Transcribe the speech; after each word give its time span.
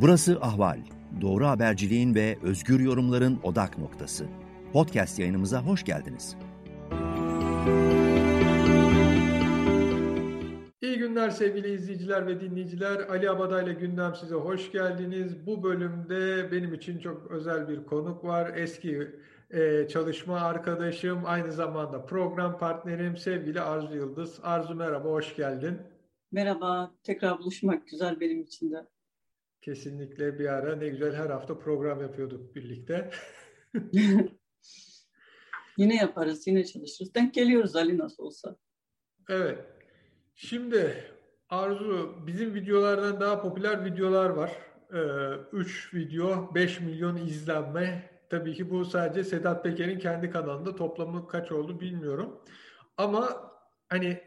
Burası 0.00 0.38
Ahval. 0.40 0.78
Doğru 1.20 1.46
haberciliğin 1.46 2.14
ve 2.14 2.38
özgür 2.42 2.80
yorumların 2.80 3.38
odak 3.42 3.78
noktası. 3.78 4.26
Podcast 4.72 5.18
yayınımıza 5.18 5.62
hoş 5.62 5.84
geldiniz. 5.84 6.36
İyi 10.82 10.98
günler 10.98 11.30
sevgili 11.30 11.74
izleyiciler 11.74 12.26
ve 12.26 12.40
dinleyiciler. 12.40 12.98
Ali 12.98 13.30
Abada 13.30 13.62
ile 13.62 13.72
gündem 13.72 14.14
size 14.14 14.34
hoş 14.34 14.72
geldiniz. 14.72 15.46
Bu 15.46 15.62
bölümde 15.62 16.52
benim 16.52 16.74
için 16.74 16.98
çok 16.98 17.30
özel 17.30 17.68
bir 17.68 17.86
konuk 17.86 18.24
var. 18.24 18.52
Eski 18.56 19.08
e, 19.50 19.88
çalışma 19.88 20.40
arkadaşım, 20.40 21.22
aynı 21.24 21.52
zamanda 21.52 22.06
program 22.06 22.58
partnerim 22.58 23.16
sevgili 23.16 23.60
Arzu 23.60 23.96
Yıldız. 23.96 24.40
Arzu 24.42 24.74
merhaba, 24.74 25.08
hoş 25.08 25.36
geldin. 25.36 25.78
Merhaba, 26.32 26.94
tekrar 27.02 27.38
buluşmak 27.38 27.88
güzel 27.88 28.20
benim 28.20 28.42
için 28.42 28.72
de. 28.72 28.95
Kesinlikle 29.66 30.38
bir 30.38 30.46
ara 30.46 30.76
ne 30.76 30.88
güzel 30.88 31.14
her 31.14 31.30
hafta 31.30 31.58
program 31.58 32.00
yapıyorduk 32.00 32.54
birlikte. 32.54 33.10
yine 35.76 35.96
yaparız, 35.96 36.46
yine 36.46 36.64
çalışırız. 36.64 37.14
Denk 37.14 37.34
geliyoruz 37.34 37.76
Ali 37.76 37.98
nasıl 37.98 38.22
olsa. 38.22 38.56
Evet. 39.28 39.58
Şimdi 40.34 41.04
Arzu 41.48 42.16
bizim 42.26 42.54
videolardan 42.54 43.20
daha 43.20 43.42
popüler 43.42 43.84
videolar 43.84 44.30
var. 44.30 44.52
3 45.52 45.90
ee, 45.94 45.98
video 45.98 46.54
5 46.54 46.80
milyon 46.80 47.16
izlenme. 47.16 48.10
Tabii 48.30 48.54
ki 48.54 48.70
bu 48.70 48.84
sadece 48.84 49.24
Sedat 49.24 49.64
Peker'in 49.64 49.98
kendi 49.98 50.30
kanalında 50.30 50.76
toplamı 50.76 51.28
kaç 51.28 51.52
oldu 51.52 51.80
bilmiyorum. 51.80 52.40
Ama 52.96 53.52
hani 53.88 54.20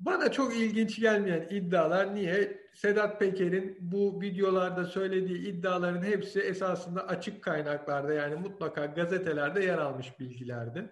bana 0.00 0.32
çok 0.32 0.56
ilginç 0.56 1.00
gelmeyen 1.00 1.48
iddialar 1.50 2.14
niye? 2.14 2.67
Sedat 2.78 3.20
Peker'in 3.20 3.78
bu 3.80 4.20
videolarda 4.20 4.84
söylediği 4.84 5.38
iddiaların 5.38 6.02
hepsi 6.02 6.40
esasında 6.40 7.08
açık 7.08 7.42
kaynaklarda 7.44 8.12
yani 8.12 8.34
mutlaka 8.34 8.86
gazetelerde 8.86 9.64
yer 9.64 9.78
almış 9.78 10.20
bilgilerdi. 10.20 10.88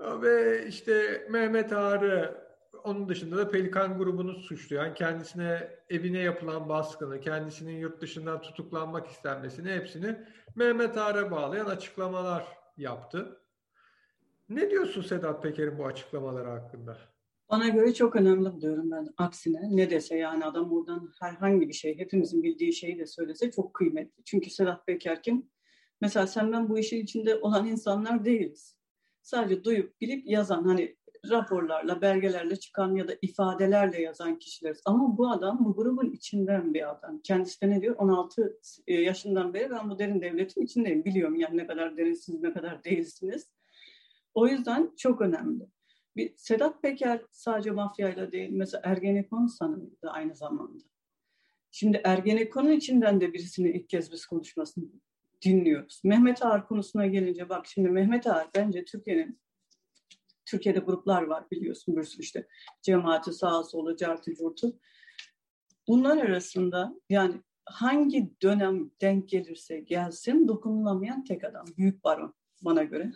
Ve 0.00 0.66
işte 0.66 1.26
Mehmet 1.30 1.72
Ağrı 1.72 2.44
onun 2.84 3.08
dışında 3.08 3.36
da 3.36 3.50
Pelikan 3.50 3.98
grubunu 3.98 4.34
suçlayan, 4.34 4.94
kendisine 4.94 5.68
evine 5.90 6.18
yapılan 6.18 6.68
baskını, 6.68 7.20
kendisinin 7.20 7.76
yurt 7.76 8.00
dışından 8.00 8.40
tutuklanmak 8.40 9.06
istenmesini 9.06 9.72
hepsini 9.72 10.16
Mehmet 10.54 10.96
Ağar'a 10.96 11.30
bağlayan 11.30 11.66
açıklamalar 11.66 12.46
yaptı. 12.76 13.40
Ne 14.48 14.70
diyorsun 14.70 15.02
Sedat 15.02 15.42
Peker'in 15.42 15.78
bu 15.78 15.86
açıklamaları 15.86 16.48
hakkında? 16.48 17.13
Bana 17.50 17.68
göre 17.68 17.94
çok 17.94 18.16
önemli 18.16 18.52
buluyorum 18.52 18.90
ben. 18.90 19.08
Aksine 19.16 19.76
ne 19.76 19.90
dese 19.90 20.16
yani 20.16 20.44
adam 20.44 20.70
buradan 20.70 21.10
herhangi 21.20 21.68
bir 21.68 21.72
şey, 21.72 21.98
hepimizin 21.98 22.42
bildiği 22.42 22.72
şeyi 22.72 22.98
de 22.98 23.06
söylese 23.06 23.50
çok 23.50 23.74
kıymetli. 23.74 24.24
Çünkü 24.24 24.50
Sedat 24.50 24.86
Peker 24.86 25.22
kim? 25.22 25.50
Mesela 26.00 26.26
sen 26.26 26.52
ben 26.52 26.68
bu 26.68 26.78
işin 26.78 27.02
içinde 27.02 27.36
olan 27.36 27.66
insanlar 27.66 28.24
değiliz. 28.24 28.76
Sadece 29.22 29.64
duyup 29.64 30.00
bilip 30.00 30.26
yazan 30.26 30.64
hani 30.64 30.96
raporlarla, 31.30 32.02
belgelerle 32.02 32.56
çıkan 32.56 32.94
ya 32.94 33.08
da 33.08 33.12
ifadelerle 33.22 34.02
yazan 34.02 34.38
kişileriz. 34.38 34.82
Ama 34.84 35.18
bu 35.18 35.30
adam 35.30 35.64
bu 35.64 35.76
grubun 35.76 36.10
içinden 36.10 36.74
bir 36.74 36.90
adam. 36.90 37.20
Kendisi 37.20 37.60
de 37.60 37.70
ne 37.70 37.82
diyor? 37.82 37.96
16 37.96 38.58
e, 38.86 38.94
yaşından 38.94 39.54
beri 39.54 39.70
ben 39.70 39.90
bu 39.90 39.98
derin 39.98 40.22
devletin 40.22 40.62
içindeyim. 40.62 41.04
Biliyorum 41.04 41.36
yani 41.36 41.56
ne 41.56 41.66
kadar 41.66 41.96
derinsiniz, 41.96 42.42
ne 42.42 42.52
kadar 42.52 42.84
değilsiniz. 42.84 43.50
O 44.34 44.46
yüzden 44.46 44.90
çok 44.96 45.20
önemli. 45.20 45.64
Bir, 46.16 46.34
Sedat 46.36 46.82
Peker 46.82 47.22
sadece 47.30 47.70
mafyayla 47.70 48.32
değil, 48.32 48.50
mesela 48.50 48.82
Ergenekon 48.84 49.46
sanımıydı 49.46 50.10
aynı 50.10 50.34
zamanda. 50.34 50.84
Şimdi 51.70 52.00
Ergenekon'un 52.04 52.72
içinden 52.72 53.20
de 53.20 53.32
birisini 53.32 53.70
ilk 53.70 53.88
kez 53.88 54.12
biz 54.12 54.26
konuşmasını 54.26 54.84
dinliyoruz. 55.44 56.00
Mehmet 56.04 56.44
Ağar 56.44 56.68
konusuna 56.68 57.06
gelince 57.06 57.48
bak 57.48 57.66
şimdi 57.66 57.88
Mehmet 57.88 58.26
Ağar 58.26 58.48
bence 58.54 58.84
Türkiye'nin 58.84 59.40
Türkiye'de 60.46 60.78
gruplar 60.78 61.22
var 61.22 61.50
biliyorsun 61.50 61.96
bir 61.96 62.02
sürü 62.02 62.22
işte 62.22 62.46
cemaati 62.82 63.32
sağa 63.32 63.64
sola 63.64 63.96
cartı 63.96 64.34
curtu. 64.34 64.78
Bunlar 65.88 66.16
arasında 66.16 66.94
yani 67.08 67.40
hangi 67.66 68.34
dönem 68.42 68.90
denk 69.00 69.28
gelirse 69.28 69.80
gelsin 69.80 70.48
dokunulamayan 70.48 71.24
tek 71.24 71.44
adam. 71.44 71.66
Büyük 71.78 72.04
baron 72.04 72.34
bana 72.64 72.82
göre 72.82 73.12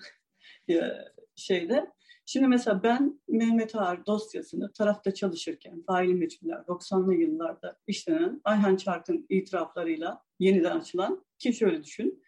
şeyde. 1.36 1.92
Şimdi 2.30 2.48
mesela 2.48 2.82
ben 2.82 3.20
Mehmet 3.28 3.74
Ağar 3.74 4.06
dosyasını 4.06 4.72
tarafta 4.72 5.14
çalışırken 5.14 5.82
faili 5.82 6.14
meçhuller 6.14 6.56
90'lı 6.56 7.14
yıllarda 7.14 7.78
işlenen 7.86 8.40
Ayhan 8.44 8.76
Çark'ın 8.76 9.26
itiraflarıyla 9.28 10.24
yeniden 10.38 10.80
açılan 10.80 11.24
ki 11.38 11.52
şöyle 11.52 11.84
düşün 11.84 12.22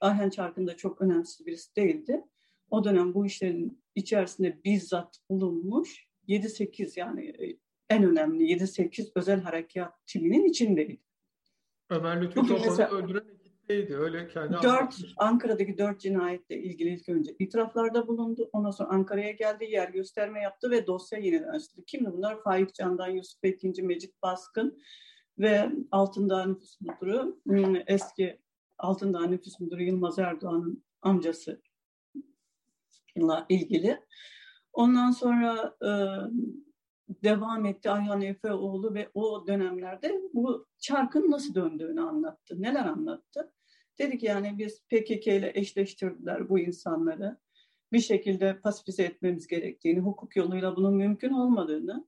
Ayhan 0.00 0.30
Çark'ın 0.30 0.66
da 0.66 0.76
çok 0.76 1.00
önemsiz 1.00 1.46
birisi 1.46 1.76
değildi. 1.76 2.24
O 2.70 2.84
dönem 2.84 3.14
bu 3.14 3.26
işlerin 3.26 3.82
içerisinde 3.94 4.64
bizzat 4.64 5.18
bulunmuş 5.30 6.08
7-8 6.28 6.98
yani 7.00 7.26
e, 7.26 7.58
en 7.90 8.04
önemli 8.04 8.44
7-8 8.44 9.10
özel 9.14 9.40
harekat 9.40 10.06
timinin 10.06 10.44
içindeydi. 10.44 11.00
Ömer 11.90 12.22
Lütfü 12.22 12.40
Topal'ı 12.40 12.84
öldüren 12.84 13.37
ekipteydi. 13.68 13.96
Öyle 13.96 14.28
kendi 14.28 14.52
4, 14.62 15.00
Ankara'daki 15.16 15.78
dört 15.78 16.00
cinayetle 16.00 16.56
ilgili 16.56 16.88
ilk 16.88 17.08
önce 17.08 17.36
itiraflarda 17.38 18.08
bulundu. 18.08 18.50
Ondan 18.52 18.70
sonra 18.70 18.88
Ankara'ya 18.88 19.30
geldi, 19.30 19.64
yer 19.64 19.88
gösterme 19.88 20.40
yaptı 20.40 20.70
ve 20.70 20.86
dosya 20.86 21.18
yeniden 21.18 21.48
açtı. 21.48 21.84
Kimdi 21.86 22.12
bunlar? 22.12 22.42
Faik 22.42 22.74
Candan, 22.74 23.08
Yusuf 23.08 23.44
Ekinci, 23.44 23.82
Mecit 23.82 24.22
Baskın 24.22 24.82
ve 25.38 25.70
Altındağ 25.90 26.46
Nüfus 26.46 26.80
Müdürü, 26.80 27.34
hmm, 27.46 27.76
eski 27.86 28.40
Altındağ 28.78 29.26
Nüfus 29.26 29.60
Müdürü 29.60 29.82
Yılmaz 29.82 30.18
Erdoğan'ın 30.18 30.84
amcası 31.02 31.62
ilgili. 33.48 34.00
Ondan 34.72 35.10
sonra 35.10 35.76
e, 35.82 35.90
devam 37.08 37.66
etti 37.66 37.90
Ayhan 37.90 38.22
Efeoğlu 38.22 38.94
ve 38.94 39.10
o 39.14 39.46
dönemlerde 39.46 40.20
bu 40.34 40.66
çarkın 40.78 41.30
nasıl 41.30 41.54
döndüğünü 41.54 42.00
anlattı. 42.00 42.62
Neler 42.62 42.84
anlattı? 42.84 43.52
Dedi 43.98 44.18
ki 44.18 44.26
yani 44.26 44.58
biz 44.58 44.82
PKK 44.88 45.26
ile 45.26 45.52
eşleştirdiler 45.54 46.48
bu 46.48 46.58
insanları. 46.58 47.38
Bir 47.92 48.00
şekilde 48.00 48.60
pasifize 48.60 49.02
etmemiz 49.02 49.46
gerektiğini, 49.46 50.00
hukuk 50.00 50.36
yoluyla 50.36 50.76
bunun 50.76 50.94
mümkün 50.94 51.30
olmadığını 51.30 52.06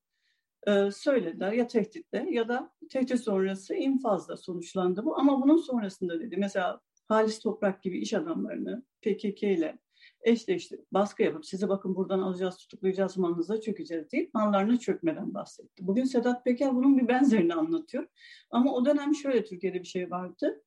e, 0.67 0.91
söylediler. 0.91 1.53
Ya 1.53 1.67
tehditle 1.67 2.27
ya 2.31 2.49
da 2.49 2.73
tehdit 2.91 3.21
sonrası 3.21 3.75
infazla 3.75 4.37
sonuçlandı 4.37 5.05
bu. 5.05 5.19
Ama 5.19 5.43
bunun 5.43 5.57
sonrasında 5.57 6.21
dedi 6.21 6.37
mesela 6.37 6.81
Halis 7.09 7.39
Toprak 7.39 7.83
gibi 7.83 7.99
iş 7.99 8.15
adamlarını 8.15 8.83
PKK 9.03 9.43
ile 9.43 9.79
eşleşti, 10.23 10.85
baskı 10.93 11.23
yapıp 11.23 11.47
sizi 11.47 11.69
bakın 11.69 11.95
buradan 11.95 12.19
alacağız, 12.19 12.57
tutuklayacağız, 12.57 13.17
malınıza 13.17 13.61
çökeceğiz 13.61 14.13
deyip 14.13 14.35
mallarına 14.35 14.79
çökmeden 14.79 15.35
bahsetti. 15.35 15.87
Bugün 15.87 16.05
Sedat 16.05 16.45
Peker 16.45 16.75
bunun 16.75 16.99
bir 16.99 17.09
benzerini 17.09 17.55
anlatıyor. 17.55 18.07
Ama 18.51 18.75
o 18.75 18.85
dönem 18.85 19.15
şöyle 19.15 19.45
Türkiye'de 19.45 19.79
bir 19.79 19.89
şey 19.89 20.11
vardı. 20.11 20.63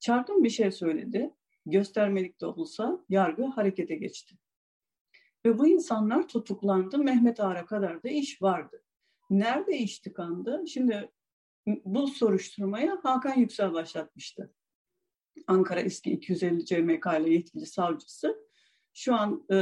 Çarkın 0.00 0.44
bir 0.44 0.50
şey 0.50 0.72
söyledi. 0.72 1.30
Göstermelik 1.66 2.40
de 2.40 2.46
olsa 2.46 3.04
yargı 3.08 3.44
harekete 3.44 3.94
geçti. 3.94 4.34
Ve 5.46 5.58
bu 5.58 5.66
insanlar 5.66 6.28
tutuklandı. 6.28 6.98
Mehmet 6.98 7.40
Ağar'a 7.40 7.66
kadar 7.66 8.02
da 8.02 8.08
iş 8.08 8.42
vardı. 8.42 8.82
Nerede 9.30 9.78
iş 9.78 9.98
tıkandı? 9.98 10.64
Şimdi 10.66 11.10
bu 11.66 12.06
soruşturmaya 12.06 12.98
Hakan 13.02 13.34
Yüksel 13.34 13.72
başlatmıştı. 13.72 14.54
Ankara 15.46 15.80
eski 15.80 16.10
250 16.12 16.64
CMK 16.64 17.06
ile 17.20 17.30
yetkili 17.30 17.66
savcısı 17.66 18.48
şu 18.94 19.14
an 19.14 19.46
e, 19.50 19.56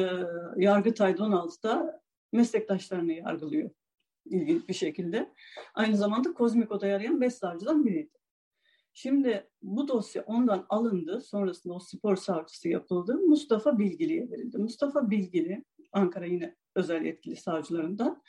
Yargıtay'da 0.56 1.22
16'da 1.22 2.02
meslektaşlarını 2.32 3.12
yargılıyor 3.12 3.70
ilginç 4.30 4.68
bir 4.68 4.74
şekilde. 4.74 5.32
Aynı 5.74 5.96
zamanda 5.96 6.32
Kozmiko'da 6.32 6.86
yarayan 6.86 7.20
beş 7.20 7.34
savcıdan 7.34 7.84
biriydi. 7.84 8.10
Şimdi 8.98 9.50
bu 9.62 9.88
dosya 9.88 10.22
ondan 10.22 10.66
alındı. 10.68 11.20
Sonrasında 11.20 11.74
o 11.74 11.78
spor 11.78 12.16
savcısı 12.16 12.68
yapıldı. 12.68 13.18
Mustafa 13.18 13.78
Bilgili'ye 13.78 14.30
verildi. 14.30 14.58
Mustafa 14.58 15.10
Bilgili, 15.10 15.64
Ankara 15.92 16.26
yine 16.26 16.56
özel 16.74 17.04
yetkili 17.04 17.36
savcılarından, 17.36 18.22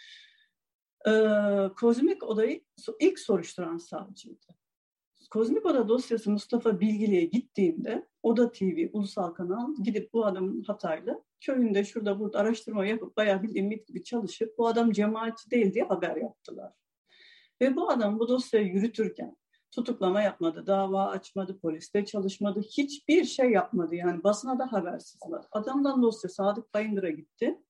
e, 1.07 1.11
Kozmik 1.79 2.23
odayı 2.23 2.63
ilk 2.99 3.19
soruşturan 3.19 3.77
savcıydı. 3.77 4.45
Kozmik 5.31 5.65
Oda 5.65 5.89
dosyası 5.89 6.31
Mustafa 6.31 6.79
Bilgili'ye 6.79 7.25
gittiğimde 7.25 8.07
Oda 8.23 8.51
TV, 8.51 8.89
ulusal 8.93 9.33
kanal 9.33 9.75
gidip 9.83 10.13
bu 10.13 10.25
adamın 10.25 10.63
Hataylı 10.63 11.23
köyünde 11.41 11.83
şurada 11.83 12.19
burada 12.19 12.39
araştırma 12.39 12.85
yapıp 12.85 13.17
bayağı 13.17 13.43
bildiğim 13.43 13.67
mit 13.67 13.87
gibi 13.87 14.03
çalışıp 14.03 14.57
bu 14.57 14.67
adam 14.67 14.91
cemaatçi 14.91 15.51
değil 15.51 15.73
diye 15.73 15.83
haber 15.83 16.15
yaptılar. 16.15 16.73
Ve 17.61 17.75
bu 17.75 17.89
adam 17.89 18.19
bu 18.19 18.27
dosyayı 18.27 18.67
yürütürken 18.67 19.35
tutuklama 19.71 20.21
yapmadı, 20.21 20.67
dava 20.67 21.05
açmadı, 21.05 21.59
poliste 21.59 22.05
çalışmadı, 22.05 22.61
hiçbir 22.61 23.23
şey 23.23 23.51
yapmadı. 23.51 23.95
Yani 23.95 24.23
basına 24.23 24.59
da 24.59 24.71
habersizler. 24.71 25.41
Adamdan 25.51 26.01
dosya 26.01 26.29
Sadık 26.29 26.73
Bayındır'a 26.73 27.09
gitti. 27.09 27.61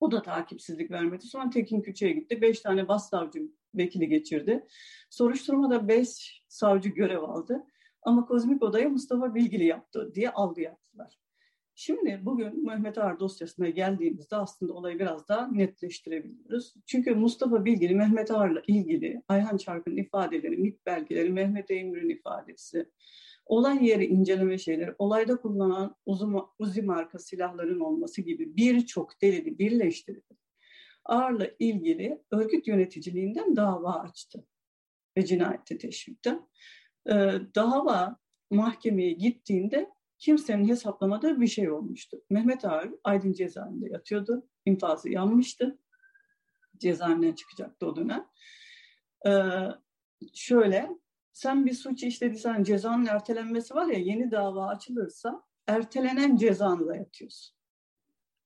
O 0.00 0.10
da 0.10 0.22
takipsizlik 0.22 0.90
vermedi. 0.90 1.26
Sonra 1.26 1.50
Tekin 1.50 1.80
Küçük'e 1.80 2.12
gitti. 2.12 2.40
Beş 2.40 2.60
tane 2.60 2.88
bas 2.88 3.10
savcı 3.10 3.42
vekili 3.74 4.08
geçirdi. 4.08 4.66
Soruşturmada 5.10 5.88
beş 5.88 6.42
savcı 6.48 6.88
görev 6.88 7.22
aldı. 7.22 7.66
Ama 8.02 8.26
kozmik 8.26 8.62
odayı 8.62 8.88
Mustafa 8.88 9.34
Bilgili 9.34 9.64
yaptı 9.64 10.14
diye 10.14 10.30
algı. 10.30 10.76
Şimdi 11.74 12.20
bugün 12.22 12.66
Mehmet 12.66 12.98
Ağar 12.98 13.20
dosyasına 13.20 13.68
geldiğimizde 13.68 14.36
aslında 14.36 14.72
olayı 14.72 14.98
biraz 14.98 15.28
daha 15.28 15.46
netleştirebiliyoruz. 15.46 16.74
Çünkü 16.86 17.14
Mustafa 17.14 17.64
Bilgili, 17.64 17.94
Mehmet 17.94 18.30
Ağar'la 18.30 18.62
ilgili 18.66 19.22
Ayhan 19.28 19.56
Çark'ın 19.56 19.96
ifadeleri, 19.96 20.56
MİT 20.56 20.86
belgeleri, 20.86 21.30
Mehmet 21.30 21.70
Eymür'ün 21.70 22.08
ifadesi, 22.08 22.90
olay 23.46 23.88
yeri 23.88 24.06
inceleme 24.06 24.58
şeyleri, 24.58 24.94
olayda 24.98 25.36
kullanılan 25.36 25.96
Uzi 26.58 26.82
marka 26.82 27.18
silahların 27.18 27.80
olması 27.80 28.22
gibi 28.22 28.56
birçok 28.56 29.22
delili 29.22 29.58
birleştirdi. 29.58 30.36
Ağar'la 31.04 31.50
ilgili 31.58 32.22
örgüt 32.30 32.68
yöneticiliğinden 32.68 33.56
dava 33.56 33.92
açtı 33.92 34.46
ve 35.16 35.24
cinayeti 35.24 35.78
teşvikten. 35.78 36.48
Ee, 37.06 37.32
dava 37.54 38.16
mahkemeye 38.50 39.12
gittiğinde 39.12 39.90
kimsenin 40.22 40.68
hesaplamadığı 40.68 41.40
bir 41.40 41.46
şey 41.46 41.70
olmuştu. 41.70 42.22
Mehmet 42.30 42.64
Ağar 42.64 42.90
Aydın 43.04 43.32
cezaevinde 43.32 43.88
yatıyordu. 43.88 44.46
İnfazı 44.66 45.10
yanmıştı. 45.10 45.78
Cezaevinden 46.78 47.32
çıkacaktı 47.32 47.86
o 47.86 47.96
dönem. 47.96 48.26
Ee, 49.26 49.30
şöyle, 50.34 50.90
sen 51.32 51.66
bir 51.66 51.72
suç 51.72 52.02
işlediysen 52.02 52.62
cezanın 52.62 53.06
ertelenmesi 53.06 53.74
var 53.74 53.86
ya 53.86 53.98
yeni 53.98 54.30
dava 54.30 54.66
açılırsa 54.66 55.42
ertelenen 55.66 56.36
cezanla 56.36 56.96
yatıyorsun. 56.96 57.56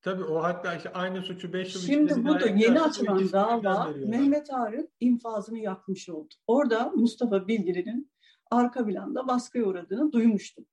Tabii 0.01 0.23
o 0.23 0.43
hatta 0.43 0.75
işte 0.75 0.93
aynı 0.93 1.21
suçu 1.21 1.53
5 1.53 1.75
yıl 1.75 1.81
Şimdi 1.81 2.25
bu 2.25 2.39
da 2.39 2.47
yeni 2.47 2.81
açılan 2.81 3.31
dava 3.31 3.93
Mehmet 4.05 4.53
Ağar'ın 4.53 4.89
infazını 4.99 5.59
yakmış 5.59 6.09
oldu. 6.09 6.33
Orada 6.47 6.89
Mustafa 6.89 7.47
Bilgili'nin 7.47 8.11
arka 8.51 8.85
planda 8.85 9.27
baskıya 9.27 9.65
uğradığını 9.65 10.11
duymuştum. 10.11 10.65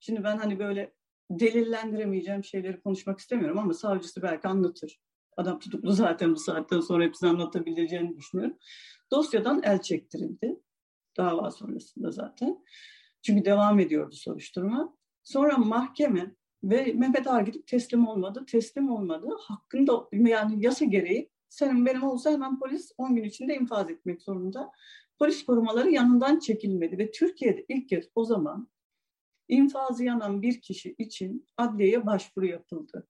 Şimdi 0.00 0.24
ben 0.24 0.36
hani 0.36 0.58
böyle 0.58 0.92
delillendiremeyeceğim 1.30 2.44
şeyleri 2.44 2.80
konuşmak 2.80 3.18
istemiyorum 3.18 3.58
ama 3.58 3.74
savcısı 3.74 4.22
belki 4.22 4.48
anlatır. 4.48 5.00
Adam 5.36 5.58
tutuklu 5.58 5.92
zaten 5.92 6.34
bu 6.34 6.38
saatten 6.38 6.80
sonra 6.80 7.04
hepsini 7.04 7.30
anlatabileceğini 7.30 8.16
düşünüyorum. 8.16 8.56
Dosyadan 9.10 9.62
el 9.62 9.80
çektirildi. 9.82 10.60
Dava 11.16 11.50
sonrasında 11.50 12.10
zaten. 12.10 12.64
Çünkü 13.22 13.44
devam 13.44 13.80
ediyordu 13.80 14.14
soruşturma. 14.14 14.96
Sonra 15.24 15.56
mahkeme 15.56 16.34
ve 16.64 16.92
Mehmet 16.92 17.26
Ağa 17.26 17.40
gidip 17.40 17.66
teslim 17.66 18.08
olmadı. 18.08 18.44
Teslim 18.46 18.90
olmadı. 18.90 19.28
Hakkında 19.40 20.08
yani 20.12 20.64
yasa 20.64 20.84
gereği 20.84 21.30
senin 21.48 21.86
benim 21.86 22.02
olsa 22.02 22.30
hemen 22.30 22.58
polis 22.58 22.92
10 22.98 23.16
gün 23.16 23.24
içinde 23.24 23.56
infaz 23.56 23.90
etmek 23.90 24.22
zorunda. 24.22 24.70
Polis 25.18 25.44
korumaları 25.44 25.90
yanından 25.90 26.38
çekilmedi 26.38 26.98
ve 26.98 27.10
Türkiye'de 27.10 27.64
ilk 27.68 27.88
kez 27.88 28.04
o 28.14 28.24
zaman 28.24 28.68
infazı 29.48 30.04
yanan 30.04 30.42
bir 30.42 30.60
kişi 30.60 30.94
için 30.98 31.46
adliyeye 31.56 32.06
başvuru 32.06 32.46
yapıldı. 32.46 33.06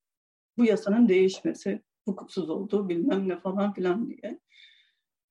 Bu 0.59 0.65
yasanın 0.65 1.09
değişmesi, 1.09 1.83
hukuksuz 2.05 2.51
olduğu 2.51 2.89
bilmem 2.89 3.29
ne 3.29 3.37
falan 3.37 3.73
filan 3.73 4.11
diye. 4.11 4.41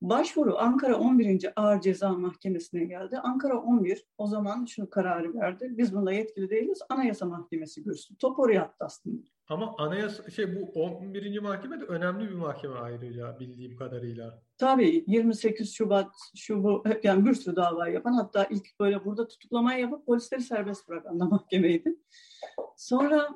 Başvuru 0.02 0.58
Ankara 0.58 0.98
11. 0.98 1.52
Ağır 1.56 1.80
Ceza 1.80 2.12
Mahkemesi'ne 2.12 2.84
geldi. 2.84 3.18
Ankara 3.18 3.60
11 3.60 4.06
o 4.18 4.26
zaman 4.26 4.64
şunu 4.64 4.90
kararı 4.90 5.34
verdi. 5.34 5.68
Biz 5.70 5.94
bunda 5.94 6.12
yetkili 6.12 6.50
değiliz. 6.50 6.78
Anayasa 6.88 7.26
Mahkemesi 7.26 7.82
görsün. 7.82 8.16
Top 8.16 8.38
oraya 8.38 8.62
attı 8.62 8.84
aslında. 8.84 9.22
Ama 9.48 9.74
anayasa 9.78 10.30
şey 10.30 10.56
bu 10.56 10.80
11. 10.80 11.38
mahkeme 11.38 11.80
de 11.80 11.84
önemli 11.84 12.30
bir 12.30 12.34
mahkeme 12.34 12.74
ayrıca 12.74 13.40
bildiğim 13.40 13.76
kadarıyla. 13.76 14.42
Tabii 14.58 15.04
28 15.06 15.74
Şubat 15.74 16.14
şu 16.36 16.62
bu 16.64 16.84
yani 17.02 17.26
bir 17.26 17.34
sürü 17.34 17.56
dava 17.56 17.88
yapan 17.88 18.12
hatta 18.12 18.44
ilk 18.44 18.80
böyle 18.80 19.04
burada 19.04 19.28
tutuklamayı 19.28 19.80
yapıp 19.80 20.06
polisleri 20.06 20.42
serbest 20.42 20.88
bırakan 20.88 21.20
da 21.20 21.24
mahkemeydi. 21.24 21.96
Sonra 22.76 23.28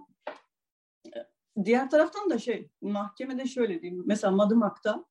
e, 1.07 1.19
diğer 1.65 1.91
taraftan 1.91 2.31
da 2.31 2.39
şey 2.39 2.71
mahkemede 2.81 3.47
şöyle 3.47 3.83
diyeyim 3.83 4.03
mesela 4.07 4.31
Madımak'ta 4.31 5.05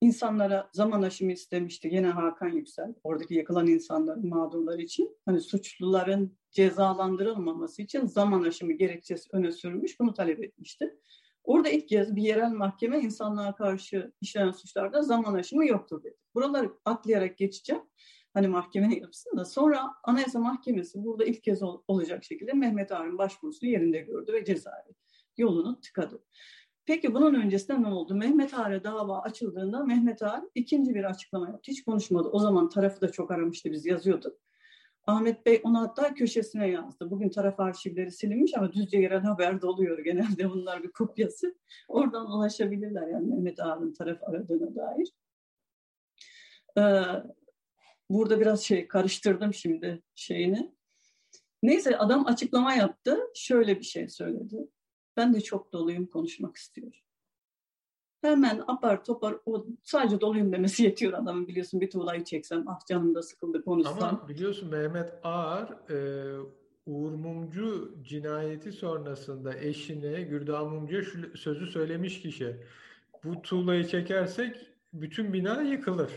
insanlara 0.00 0.70
zaman 0.72 1.02
aşımı 1.02 1.32
istemişti 1.32 1.90
gene 1.90 2.08
Hakan 2.08 2.48
Yüksel. 2.48 2.94
Oradaki 3.04 3.34
yakılan 3.34 3.66
insanların 3.66 4.28
mağdurlar 4.28 4.78
için 4.78 5.16
hani 5.26 5.40
suçluların 5.40 6.38
cezalandırılmaması 6.50 7.82
için 7.82 8.06
zaman 8.06 8.42
aşımı 8.42 8.72
gerekçesi 8.72 9.28
öne 9.32 9.52
sürmüş. 9.52 10.00
Bunu 10.00 10.14
talep 10.14 10.44
etmişti. 10.44 10.98
Orada 11.44 11.68
ilk 11.68 11.88
kez 11.88 12.16
bir 12.16 12.22
yerel 12.22 12.50
mahkeme 12.50 13.00
insanlığa 13.00 13.54
karşı 13.54 14.12
işlenen 14.20 14.52
suçlarda 14.52 15.02
zaman 15.02 15.34
aşımı 15.34 15.66
yoktur 15.66 16.02
dedi. 16.02 16.16
Buraları 16.34 16.70
atlayarak 16.84 17.38
geçeceğim. 17.38 17.82
Hani 18.34 18.48
mahkemenin 18.48 19.00
yapısın 19.00 19.36
da 19.36 19.44
sonra 19.44 19.94
Anayasa 20.04 20.38
Mahkemesi 20.38 21.04
burada 21.04 21.24
ilk 21.24 21.42
kez 21.42 21.62
ol, 21.62 21.82
olacak 21.88 22.24
şekilde 22.24 22.52
Mehmet 22.52 22.92
Ağar'ın 22.92 23.18
başvurusunu 23.18 23.70
yerinde 23.70 23.98
gördü 23.98 24.32
ve 24.32 24.44
cezaevi 24.44 24.92
yolunu 25.36 25.80
tıkadı. 25.80 26.22
Peki 26.86 27.14
bunun 27.14 27.34
öncesinde 27.34 27.82
ne 27.82 27.88
oldu? 27.88 28.14
Mehmet 28.14 28.54
Ağar'a 28.54 28.84
dava 28.84 29.20
açıldığında 29.20 29.84
Mehmet 29.84 30.22
Ağar 30.22 30.42
ikinci 30.54 30.94
bir 30.94 31.04
açıklama 31.04 31.48
yaptı. 31.48 31.70
Hiç 31.72 31.84
konuşmadı. 31.84 32.28
O 32.28 32.38
zaman 32.38 32.68
tarafı 32.68 33.00
da 33.00 33.12
çok 33.12 33.30
aramıştı 33.30 33.72
biz 33.72 33.86
yazıyorduk. 33.86 34.38
Ahmet 35.06 35.46
Bey 35.46 35.60
onu 35.64 35.80
hatta 35.80 36.14
köşesine 36.14 36.68
yazdı. 36.68 37.10
Bugün 37.10 37.28
taraf 37.28 37.60
arşivleri 37.60 38.10
silinmiş 38.10 38.56
ama 38.56 38.72
düzce 38.72 38.98
yerel 38.98 39.20
haber 39.22 39.62
doluyor 39.62 39.98
genelde 39.98 40.50
bunlar 40.50 40.82
bir 40.82 40.90
kopyası. 40.92 41.58
Oradan 41.88 42.30
ulaşabilirler 42.30 43.08
yani 43.08 43.26
Mehmet 43.26 43.60
Ağar'ın 43.60 43.92
taraf 43.92 44.22
aradığına 44.22 44.76
dair. 44.76 45.08
Ee, 46.78 47.02
burada 48.10 48.40
biraz 48.40 48.62
şey 48.62 48.88
karıştırdım 48.88 49.54
şimdi 49.54 50.02
şeyini. 50.14 50.74
Neyse 51.62 51.98
adam 51.98 52.26
açıklama 52.26 52.74
yaptı. 52.74 53.18
Şöyle 53.34 53.78
bir 53.78 53.84
şey 53.84 54.08
söyledi. 54.08 54.68
Ben 55.16 55.34
de 55.34 55.40
çok 55.40 55.72
doluyum 55.72 56.06
konuşmak 56.06 56.56
istiyorum. 56.56 56.98
Hemen 58.22 58.62
apar 58.66 59.04
topar 59.04 59.36
o 59.46 59.66
sadece 59.82 60.20
doluyum 60.20 60.52
demesi 60.52 60.82
yetiyor 60.84 61.12
adamın 61.12 61.48
biliyorsun 61.48 61.80
bir 61.80 61.90
tuğlayı 61.90 62.24
çeksem 62.24 62.64
ah 62.68 62.86
canım 62.86 63.14
da 63.14 63.22
sıkıldı 63.22 63.64
konuşsam. 63.64 64.02
Ama 64.02 64.28
biliyorsun 64.28 64.70
Mehmet 64.70 65.12
Ağar 65.24 65.90
e, 65.90 65.96
Uğur 66.86 67.12
Mumcu 67.12 67.94
cinayeti 68.02 68.72
sonrasında 68.72 69.58
eşine 69.58 70.22
Gürdağ 70.22 70.64
Mumcu'ya 70.64 71.02
şu 71.02 71.38
sözü 71.38 71.66
söylemiş 71.66 72.20
kişi. 72.20 72.56
Bu 73.24 73.42
tuğlayı 73.42 73.86
çekersek 73.86 74.56
bütün 74.92 75.32
bina 75.32 75.62
yıkılır. 75.62 76.10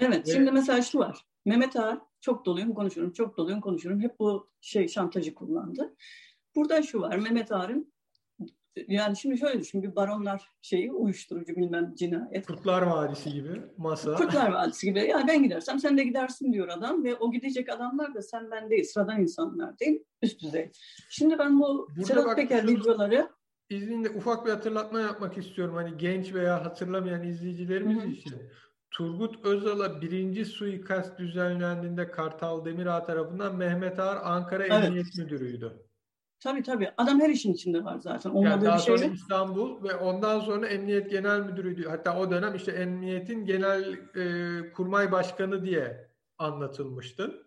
Evet 0.00 0.28
Ve... 0.28 0.32
şimdi 0.32 0.52
mesela 0.52 0.82
şu 0.82 0.98
var. 0.98 1.26
Mehmet 1.44 1.76
Ağar 1.76 1.98
çok 2.20 2.46
doluyum 2.46 2.74
konuşurum, 2.74 3.12
çok 3.12 3.36
doluyum 3.36 3.60
konuşurum. 3.60 4.00
Hep 4.00 4.18
bu 4.18 4.50
şey 4.60 4.88
şantajı 4.88 5.34
kullandı. 5.34 5.94
Burada 6.56 6.82
şu 6.82 7.00
var. 7.00 7.16
Mehmet 7.16 7.52
Ağar'ın 7.52 7.92
yani 8.88 9.16
şimdi 9.16 9.38
şöyle 9.38 9.60
düşün 9.60 9.82
bir 9.82 9.96
baronlar 9.96 10.50
şeyi 10.62 10.92
uyuşturucu 10.92 11.56
bilmem 11.56 11.94
cinayet. 11.94 12.46
Kurtlar 12.46 12.82
Vadisi 12.82 13.32
gibi 13.32 13.62
masa. 13.76 14.14
Kurtlar 14.14 14.52
Vadisi 14.52 14.86
gibi. 14.86 14.98
Yani 14.98 15.28
ben 15.28 15.42
gidersem 15.42 15.78
sen 15.78 15.98
de 15.98 16.04
gidersin 16.04 16.52
diyor 16.52 16.68
adam 16.68 17.04
ve 17.04 17.14
o 17.14 17.32
gidecek 17.32 17.68
adamlar 17.68 18.14
da 18.14 18.22
sen 18.22 18.50
ben 18.50 18.70
değil 18.70 18.84
sıradan 18.84 19.20
insanlar 19.20 19.78
değil 19.78 20.04
üst 20.22 20.42
düzey. 20.42 20.70
Şimdi 21.10 21.38
ben 21.38 21.60
bu 21.60 21.88
Burada 21.96 22.06
Sedat 22.06 22.36
Peker 22.36 22.66
videoları 22.68 23.28
izninle 23.70 24.10
ufak 24.10 24.46
bir 24.46 24.50
hatırlatma 24.50 25.00
yapmak 25.00 25.38
istiyorum. 25.38 25.74
Hani 25.74 25.96
genç 25.96 26.34
veya 26.34 26.64
hatırlamayan 26.64 27.22
izleyicilerimiz 27.22 27.98
Hı-hı. 27.98 28.08
için. 28.08 28.34
Turgut 28.90 29.46
Özal'a 29.46 30.00
birinci 30.00 30.44
suikast 30.44 31.18
düzenlendiğinde 31.18 32.10
Kartal 32.10 32.64
Demirağ 32.64 33.04
tarafından 33.04 33.56
Mehmet 33.56 33.98
Ağar 33.98 34.18
Ankara 34.24 34.66
evet. 34.66 34.84
Emniyet 34.84 35.18
Müdürü'ydü. 35.18 35.89
Tabii 36.40 36.62
tabii. 36.62 36.90
Adam 36.98 37.20
her 37.20 37.30
işin 37.30 37.52
içinde 37.52 37.84
var 37.84 37.98
zaten. 37.98 38.30
Olmadığı 38.30 38.50
yani 38.50 38.64
daha 38.64 38.76
bir 38.76 38.82
şey 38.82 38.98
sonra 38.98 39.10
İstanbul 39.12 39.82
ve 39.82 39.94
ondan 39.94 40.40
sonra 40.40 40.68
Emniyet 40.68 41.10
Genel 41.10 41.40
Müdürüydü. 41.40 41.88
Hatta 41.88 42.18
o 42.18 42.30
dönem 42.30 42.54
işte 42.54 42.72
Emniyet'in 42.72 43.44
Genel 43.44 43.98
e, 44.16 44.72
Kurmay 44.72 45.12
Başkanı 45.12 45.64
diye 45.64 46.10
anlatılmıştı. 46.38 47.42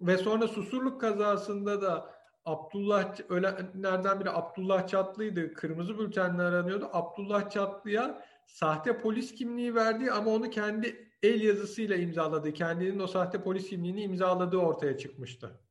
Ve 0.00 0.18
sonra 0.18 0.48
Susurluk 0.48 1.00
kazasında 1.00 1.82
da 1.82 2.14
Abdullah 2.44 3.30
ölenlerden 3.30 4.20
biri 4.20 4.30
Abdullah 4.30 4.86
Çatlı'ydı. 4.86 5.52
Kırmızı 5.52 5.98
bültenle 5.98 6.42
aranıyordu. 6.42 6.88
Abdullah 6.92 7.50
Çatlı'ya 7.50 8.24
sahte 8.46 8.98
polis 8.98 9.34
kimliği 9.34 9.74
verdi 9.74 10.10
ama 10.10 10.30
onu 10.30 10.50
kendi 10.50 11.12
el 11.22 11.42
yazısıyla 11.42 11.96
imzaladı. 11.96 12.52
Kendinin 12.52 13.00
o 13.00 13.06
sahte 13.06 13.42
polis 13.42 13.68
kimliğini 13.68 14.02
imzaladığı 14.02 14.58
ortaya 14.58 14.98
çıkmıştı. 14.98 15.61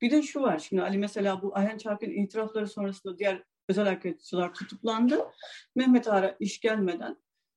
Bir 0.00 0.10
de 0.10 0.22
şu 0.22 0.42
var 0.42 0.58
şimdi 0.58 0.82
Ali 0.82 0.98
mesela 0.98 1.42
bu 1.42 1.56
Ayhan 1.56 1.78
Çark'ın 1.78 2.10
itirafları 2.10 2.68
sonrasında 2.68 3.18
diğer 3.18 3.42
özel 3.68 3.84
harekatçılar 3.84 4.54
tutuklandı. 4.54 5.26
Mehmet 5.74 6.08
Ağar'a 6.08 6.36
iş 6.40 6.60
gelmeden. 6.60 7.16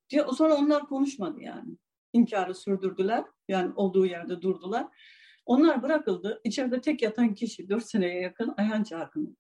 Diye, 0.09 0.25
sonra 0.37 0.55
onlar 0.55 0.87
konuşmadı 0.87 1.41
yani. 1.41 1.77
İnkarı 2.13 2.55
sürdürdüler. 2.55 3.23
Yani 3.47 3.73
olduğu 3.75 4.05
yerde 4.05 4.41
durdular. 4.41 4.87
Onlar 5.45 5.83
bırakıldı. 5.83 6.41
İçeride 6.43 6.81
tek 6.81 7.01
yatan 7.01 7.33
kişi 7.33 7.69
dört 7.69 7.85
seneye 7.85 8.21
yakın 8.21 8.53
Ayhan 8.57 8.83
Çarkın. 8.83 9.37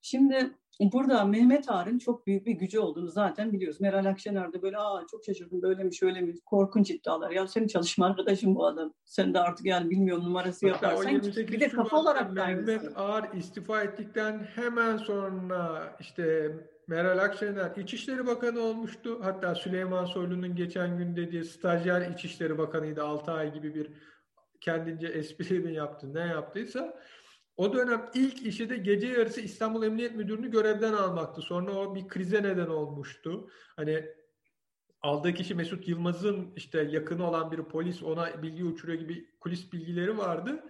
Şimdi 0.00 0.56
burada 0.80 1.24
Mehmet 1.24 1.70
Ağar'ın 1.70 1.98
çok 1.98 2.26
büyük 2.26 2.46
bir 2.46 2.52
gücü 2.52 2.78
olduğunu 2.78 3.08
zaten 3.08 3.52
biliyoruz. 3.52 3.80
Meral 3.80 4.04
Akşener 4.04 4.52
de 4.52 4.62
böyle 4.62 4.78
aa 4.78 5.06
çok 5.10 5.24
şaşırdım 5.24 5.62
böyle 5.62 5.84
mi 5.84 5.94
şöyle 5.94 6.20
mi 6.20 6.34
korkunç 6.44 6.90
iddialar. 6.90 7.30
Ya 7.30 7.46
senin 7.46 7.66
çalışma 7.66 8.06
arkadaşın 8.06 8.54
bu 8.54 8.66
adam. 8.66 8.92
Sen 9.04 9.34
de 9.34 9.40
artık 9.40 9.66
yani 9.66 9.90
bilmiyorum 9.90 10.24
numarası 10.24 10.68
Hatta 10.70 10.86
yaparsan 10.86 11.22
bir 11.22 11.60
de 11.60 11.68
kafa 11.68 11.96
olarak 11.96 12.32
Mehmet 12.32 12.82
Ağar 12.96 13.32
istifa 13.34 13.82
ettikten 13.82 14.48
hemen 14.54 14.96
sonra 14.96 15.96
işte 16.00 16.52
Meral 16.88 17.18
Akşener 17.18 17.76
İçişleri 17.76 18.26
Bakanı 18.26 18.60
olmuştu. 18.60 19.18
Hatta 19.22 19.54
Süleyman 19.54 20.04
Soylu'nun 20.04 20.56
geçen 20.56 20.98
gün 20.98 21.16
dediği 21.16 21.44
stajyer 21.44 22.10
İçişleri 22.10 22.58
Bakanı'ydı 22.58 23.02
6 23.02 23.32
ay 23.32 23.54
gibi 23.54 23.74
bir 23.74 23.90
kendince 24.60 25.06
espri 25.06 25.58
mi 25.58 25.74
yaptı 25.74 26.14
ne 26.14 26.20
yaptıysa. 26.20 26.98
O 27.56 27.72
dönem 27.72 28.10
ilk 28.14 28.46
işi 28.46 28.70
de 28.70 28.76
gece 28.76 29.06
yarısı 29.06 29.40
İstanbul 29.40 29.82
Emniyet 29.82 30.16
Müdürünü 30.16 30.50
görevden 30.50 30.92
almaktı. 30.92 31.42
Sonra 31.42 31.72
o 31.72 31.94
bir 31.94 32.08
krize 32.08 32.42
neden 32.42 32.66
olmuştu. 32.66 33.50
Hani 33.76 34.04
aldığı 35.02 35.34
kişi 35.34 35.54
Mesut 35.54 35.88
Yılmaz'ın 35.88 36.52
işte 36.56 36.82
yakını 36.82 37.28
olan 37.28 37.50
bir 37.50 37.62
polis 37.62 38.02
ona 38.02 38.42
bilgi 38.42 38.64
uçuruyor 38.64 38.98
gibi 38.98 39.30
kulis 39.40 39.72
bilgileri 39.72 40.18
vardı. 40.18 40.64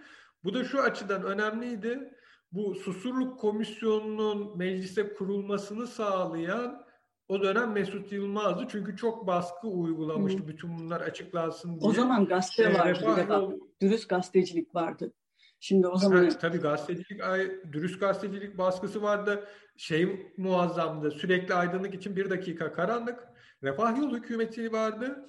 Bu 0.44 0.54
da 0.54 0.64
şu 0.64 0.80
açıdan 0.80 1.22
önemliydi. 1.22 2.12
Bu 2.52 2.74
Susurluk 2.74 3.40
Komisyonu'nun 3.40 4.58
meclise 4.58 5.14
kurulmasını 5.14 5.86
sağlayan 5.86 6.86
o 7.28 7.42
dönem 7.42 7.72
Mesut 7.72 8.12
Yılmaz'dı. 8.12 8.66
Çünkü 8.68 8.96
çok 8.96 9.26
baskı 9.26 9.68
uygulamıştı. 9.68 10.42
Hı. 10.42 10.48
Bütün 10.48 10.78
bunlar 10.78 11.00
açıklansın 11.00 11.80
diye. 11.80 11.90
O 11.90 11.92
zaman 11.92 12.26
gazete 12.26 12.62
ee, 12.62 12.74
vardı. 12.74 13.16
Refah, 13.16 13.50
dürüst 13.80 14.08
gazetecilik 14.08 14.74
vardı. 14.74 15.12
Şimdi 15.66 15.88
o 15.88 15.96
zaman... 15.96 16.22
Evet, 16.22 16.40
tabii 16.40 16.58
gazetecilik, 16.58 17.20
dürüst 17.72 18.00
gazetecilik 18.00 18.58
baskısı 18.58 19.02
vardı. 19.02 19.44
Şey 19.76 20.32
muazzamdı. 20.36 21.10
Sürekli 21.10 21.54
aydınlık 21.54 21.94
için 21.94 22.16
bir 22.16 22.30
dakika 22.30 22.72
karanlık. 22.72 23.18
Refah 23.62 23.98
yolu 23.98 24.16
hükümeti 24.16 24.72
vardı. 24.72 25.26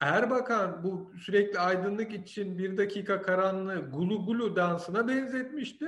Erbakan 0.00 0.84
bu 0.84 1.12
sürekli 1.24 1.58
aydınlık 1.58 2.12
için 2.12 2.58
bir 2.58 2.76
dakika 2.76 3.22
karanlığı 3.22 3.90
gulu 3.90 4.26
gulu 4.26 4.56
dansına 4.56 5.08
benzetmişti. 5.08 5.86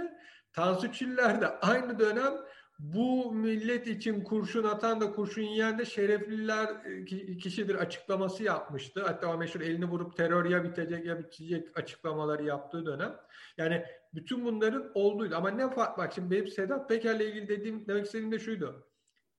Tansu 0.52 0.92
Çiller 0.92 1.40
de 1.40 1.48
aynı 1.48 1.98
dönem 1.98 2.32
bu 2.78 3.32
millet 3.32 3.86
için 3.86 4.24
kurşun 4.24 4.64
atan 4.64 5.00
da 5.00 5.12
kurşun 5.12 5.42
yiyen 5.42 5.78
de 5.78 5.84
şerefliler 5.84 6.68
e, 6.84 7.04
kişidir 7.36 7.74
açıklaması 7.74 8.42
yapmıştı. 8.42 9.02
Hatta 9.06 9.34
o 9.34 9.38
meşhur 9.38 9.60
elini 9.60 9.84
vurup 9.84 10.16
terör 10.16 10.44
ya 10.44 10.64
bitecek 10.64 11.06
ya 11.06 11.18
bitecek 11.18 11.78
açıklamaları 11.78 12.44
yaptığı 12.44 12.86
dönem. 12.86 13.16
Yani 13.58 13.84
bütün 14.14 14.44
bunların 14.44 14.90
olduğuydu. 14.94 15.36
Ama 15.36 15.50
ne 15.50 15.70
fark 15.70 15.98
bak 15.98 16.12
şimdi 16.14 16.30
benim 16.30 16.48
Sedat 16.48 16.88
Peker'le 16.88 17.20
ilgili 17.20 17.48
dediğim 17.48 17.86
demek 17.86 18.06
istediğim 18.06 18.32
de 18.32 18.38
şuydu. 18.38 18.86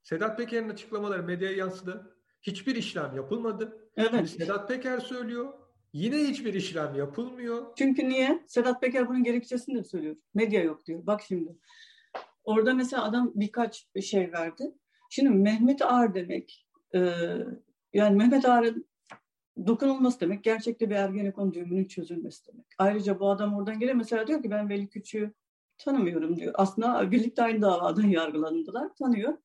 Sedat 0.04 0.38
Peker'in 0.38 0.70
açıklamaları 0.70 1.24
medyaya 1.24 1.56
yansıdı. 1.56 2.18
Hiçbir 2.42 2.76
işlem 2.76 3.16
yapılmadı. 3.16 3.90
Evet. 3.98 4.30
Sedat 4.30 4.68
Peker 4.68 5.00
söylüyor. 5.00 5.54
Yine 5.94 6.18
hiçbir 6.18 6.54
işlem 6.54 6.96
yapılmıyor. 6.96 7.66
Çünkü 7.78 8.10
niye? 8.10 8.44
Sedat 8.48 8.82
Peker 8.82 9.10
bunun 9.10 9.24
gerekçesini 9.24 9.76
de 9.80 9.84
söylüyor. 9.84 10.16
Medya 10.34 10.64
yok 10.64 10.86
diyor. 10.86 11.08
Bak 11.08 11.22
şimdi. 11.28 11.56
Orada 12.46 12.74
mesela 12.74 13.04
adam 13.04 13.32
birkaç 13.36 13.88
şey 14.02 14.32
verdi. 14.32 14.72
Şimdi 15.10 15.30
Mehmet 15.30 15.82
Ağar 15.82 16.16
demek, 16.16 16.68
e, 16.96 17.00
yani 17.94 18.16
Mehmet 18.16 18.46
Ağar'ın 18.46 18.86
dokunulması 19.68 20.20
demek, 20.20 20.44
gerçekte 20.44 20.90
bir 20.90 20.96
Ergenekon 20.96 21.54
düğümünün 21.54 21.86
çözülmesi 21.86 22.48
demek. 22.48 22.66
Ayrıca 22.78 23.20
bu 23.20 23.30
adam 23.30 23.56
oradan 23.56 23.80
geliyor 23.80 23.98
mesela 23.98 24.28
diyor 24.28 24.44
ki 24.44 24.52
ben 24.52 24.70
Veli 24.70 24.88
Küçük'ü 24.90 25.34
tanımıyorum 25.78 26.36
diyor. 26.38 26.54
Aslında 26.58 27.12
birlikte 27.12 27.44
aynı 27.44 27.62
davadan 27.62 28.08
yargılandılar, 28.08 28.96
tanıyor. 28.96 29.38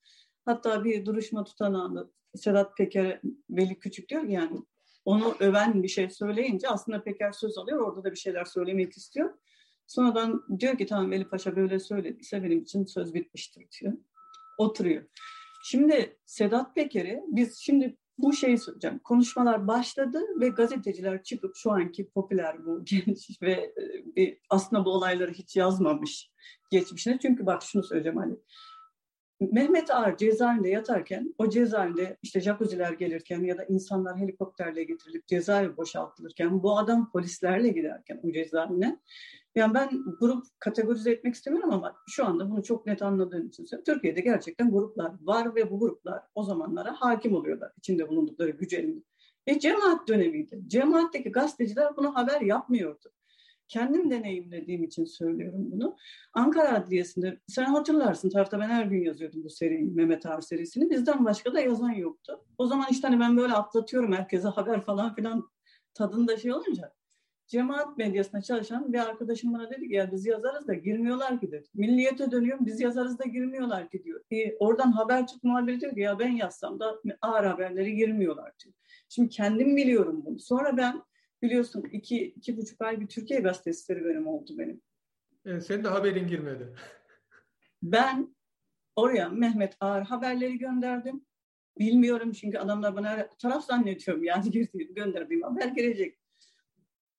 Hatta 0.45 0.85
bir 0.85 1.07
duruşma 1.07 1.45
tutanağında 1.45 2.11
Sedat 2.35 2.77
Peker 2.77 3.21
Veli 3.51 3.79
Küçük 3.79 4.09
diyor 4.09 4.27
ki 4.27 4.33
yani 4.33 4.63
onu 5.05 5.35
öven 5.41 5.83
bir 5.83 5.89
şey 5.89 6.11
söyleyince 6.11 6.69
aslında 6.69 7.03
Peker 7.03 7.33
söz 7.33 7.59
alıyor. 7.59 7.79
Orada 7.79 8.05
da 8.05 8.11
bir 8.11 8.17
şeyler 8.17 8.45
söylemek 8.45 8.97
istiyor. 8.97 9.35
Sonradan 9.91 10.45
diyor 10.61 10.79
ki 10.79 10.87
tamam 10.87 11.11
Veli 11.11 11.29
Paşa 11.29 11.57
böyle 11.57 11.79
söylediyse 11.79 12.43
benim 12.43 12.59
için 12.59 12.85
söz 12.85 13.15
bitmiştir 13.15 13.67
diyor. 13.81 13.93
Oturuyor. 14.59 15.03
Şimdi 15.65 16.19
Sedat 16.27 16.75
Peker'i 16.75 17.23
biz 17.29 17.59
şimdi 17.59 17.97
bu 18.19 18.33
şeyi 18.33 18.59
söyleyeceğim. 18.59 18.99
Konuşmalar 18.99 19.67
başladı 19.67 20.23
ve 20.41 20.49
gazeteciler 20.49 21.23
çıkıp 21.23 21.57
şu 21.57 21.73
anki 21.73 22.11
popüler 22.11 22.67
bu 22.67 22.85
genç 22.85 23.43
ve 23.43 23.75
e, 24.19 24.39
aslında 24.51 24.85
bu 24.85 24.91
olayları 24.91 25.33
hiç 25.33 25.57
yazmamış 25.57 26.31
geçmişine. 26.71 27.19
Çünkü 27.23 27.47
bak 27.47 27.63
şunu 27.63 27.83
söyleyeceğim 27.83 28.19
hani 28.19 28.37
Mehmet 29.41 29.91
Ağar 29.91 30.17
cezaevinde 30.17 30.69
yatarken, 30.69 31.35
o 31.39 31.49
cezaevinde 31.49 32.17
işte 32.23 32.41
jacuzziler 32.41 32.93
gelirken 32.93 33.45
ya 33.45 33.59
da 33.59 33.65
insanlar 33.65 34.19
helikopterle 34.19 34.85
getirilip 34.85 35.27
cezaevi 35.27 35.77
boşaltılırken, 35.77 36.63
bu 36.63 36.79
adam 36.79 37.11
polislerle 37.11 37.69
giderken 37.69 38.21
o 38.23 38.33
cezaevine, 38.33 39.01
yani 39.55 39.75
ben 39.75 39.91
grup 40.21 40.45
kategorize 40.59 41.11
etmek 41.11 41.35
istemiyorum 41.35 41.73
ama 41.73 41.95
şu 42.09 42.27
anda 42.27 42.51
bunu 42.51 42.63
çok 42.63 42.87
net 42.87 43.03
anladığım 43.03 43.47
için 43.47 43.65
söylüyorum. 43.65 43.95
Türkiye'de 43.95 44.21
gerçekten 44.21 44.71
gruplar 44.71 45.13
var 45.21 45.55
ve 45.55 45.71
bu 45.71 45.79
gruplar 45.79 46.23
o 46.35 46.43
zamanlara 46.43 46.93
hakim 46.99 47.35
oluyorlar 47.35 47.73
içinde 47.79 48.09
bulundukları 48.09 48.51
güç 48.51 48.73
elinde. 48.73 49.05
E 49.47 49.59
cemaat 49.59 50.09
dönemiydi. 50.09 50.61
Cemaatteki 50.67 51.33
gazeteciler 51.33 51.97
bunu 51.97 52.15
haber 52.15 52.41
yapmıyordu 52.41 53.13
kendim 53.71 54.11
deneyimlediğim 54.11 54.85
için 54.85 55.05
söylüyorum 55.05 55.71
bunu. 55.73 55.97
Ankara 56.35 56.75
Adliyesi'nde 56.75 57.39
sen 57.47 57.65
hatırlarsın 57.65 58.31
tarafta 58.31 58.61
ben 58.61 58.69
her 58.69 58.85
gün 58.85 59.05
yazıyordum 59.05 59.45
bu 59.45 59.51
seriyi 59.51 59.85
Mehmet 59.85 60.27
Ağar 60.27 60.41
serisini. 60.41 60.91
Bizden 60.91 61.25
başka 61.25 61.55
da 61.55 61.61
yazan 61.61 61.91
yoktu. 61.91 62.45
O 62.59 62.67
zaman 62.67 62.87
işte 62.91 63.09
hani 63.09 63.21
ben 63.21 63.37
böyle 63.37 63.53
atlatıyorum 63.53 64.13
herkese 64.13 64.49
haber 64.49 64.81
falan 64.81 65.15
filan 65.15 65.51
tadında 65.95 66.37
şey 66.37 66.53
olunca 66.53 66.93
cemaat 67.51 67.99
medyasında 67.99 68.43
çalışan 68.43 68.93
bir 68.93 68.99
arkadaşım 68.99 69.55
bana 69.55 69.71
dedi 69.71 69.89
ki 69.89 69.95
ya 69.95 70.13
biz 70.13 70.27
yazarız 70.27 70.69
da 70.69 70.75
girmiyorlar 70.75 71.41
ki 71.41 71.53
dedi. 71.53 71.67
Milliyete 71.75 72.31
dönüyorum 72.31 72.67
biz 72.67 72.81
yazarız 72.81 73.19
da 73.19 73.25
girmiyorlar 73.25 73.91
ki 73.91 74.05
diyor. 74.05 74.21
E, 74.31 74.57
oradan 74.57 74.93
Habertürk 74.93 75.45
muhabiri 75.45 75.81
diyor 75.81 75.95
ki 75.95 76.01
ya 76.01 76.19
ben 76.19 76.29
yazsam 76.29 76.81
da 76.81 77.01
ağır 77.23 77.45
haberleri 77.45 77.95
girmiyorlar 77.95 78.53
diyor. 78.65 78.75
Şimdi 79.09 79.29
kendim 79.29 79.77
biliyorum 79.77 80.23
bunu. 80.25 80.39
Sonra 80.39 80.77
ben 80.77 81.03
biliyorsun 81.43 81.83
iki, 81.93 82.25
iki 82.25 82.57
buçuk 82.57 82.83
ay 82.83 83.01
bir 83.01 83.07
Türkiye 83.07 83.41
gazetesi 83.41 83.85
serüvenim 83.85 84.27
oldu 84.27 84.59
benim. 84.59 84.83
Evet, 85.45 85.67
senin 85.67 85.85
de 85.85 85.89
haberin 85.89 86.29
girmedi. 86.29 86.75
Ben 87.83 88.35
oraya 88.97 89.29
Mehmet 89.29 89.77
Ağar 89.81 90.05
haberleri 90.05 90.59
gönderdim. 90.59 91.25
Bilmiyorum 91.79 92.33
çünkü 92.33 92.59
adamlar 92.59 92.97
bana 92.97 93.29
taraf 93.29 93.65
zannediyorum 93.65 94.25
yani 94.25 94.51
girdiğim, 94.51 94.95
gönderdiğim 94.95 95.43
haber 95.43 95.69
gelecek. 95.69 96.19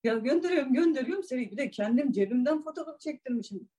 Ya 0.03 0.17
gönderiyorum 0.17 0.73
gönderiyorum 0.73 1.23
seni 1.23 1.51
bir 1.51 1.57
de 1.57 1.69
kendim 1.69 2.11
cebimden 2.11 2.63
fotoğraf 2.63 2.99
çektirmişim. 2.99 3.69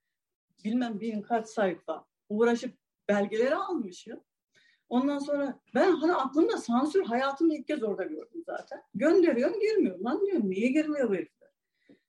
Bilmem 0.64 1.00
bin 1.00 1.22
kaç 1.22 1.48
sayfa 1.48 2.06
uğraşıp 2.28 2.74
belgeleri 3.08 3.54
almışım. 3.54 4.20
Ondan 4.92 5.18
sonra 5.18 5.60
ben 5.74 5.92
hani 5.92 6.12
aklımda 6.12 6.56
sansür 6.56 7.04
hayatımda 7.04 7.54
ilk 7.54 7.66
kez 7.66 7.82
orada 7.82 8.04
gördüm 8.04 8.42
zaten. 8.46 8.82
Gönderiyorum 8.94 9.60
girmiyor. 9.60 9.98
Lan 9.98 10.26
diyorum 10.26 10.50
niye 10.50 10.68
girmiyor 10.68 11.08
bu 11.08 11.14
herifler? 11.14 11.48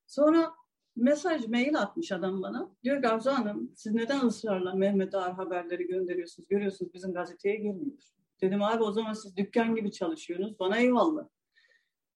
Sonra 0.08 0.54
mesaj, 0.96 1.48
mail 1.48 1.80
atmış 1.80 2.12
adam 2.12 2.42
bana. 2.42 2.70
Diyor 2.84 3.04
Arzu 3.04 3.32
Hanım 3.32 3.72
siz 3.76 3.94
neden 3.94 4.26
ısrarla 4.26 4.74
Mehmet 4.74 5.16
Ağar 5.16 5.34
haberleri 5.34 5.88
gönderiyorsunuz? 5.88 6.48
Görüyorsunuz 6.48 6.94
bizim 6.94 7.14
gazeteye 7.14 7.56
girmiyor. 7.56 8.04
Dedim 8.42 8.64
abi 8.64 8.84
o 8.84 8.92
zaman 8.92 9.14
siz 9.14 9.38
dükkan 9.38 9.76
gibi 9.76 9.92
çalışıyorsunuz. 9.92 10.60
Bana 10.60 10.78
eyvallah. 10.78 11.28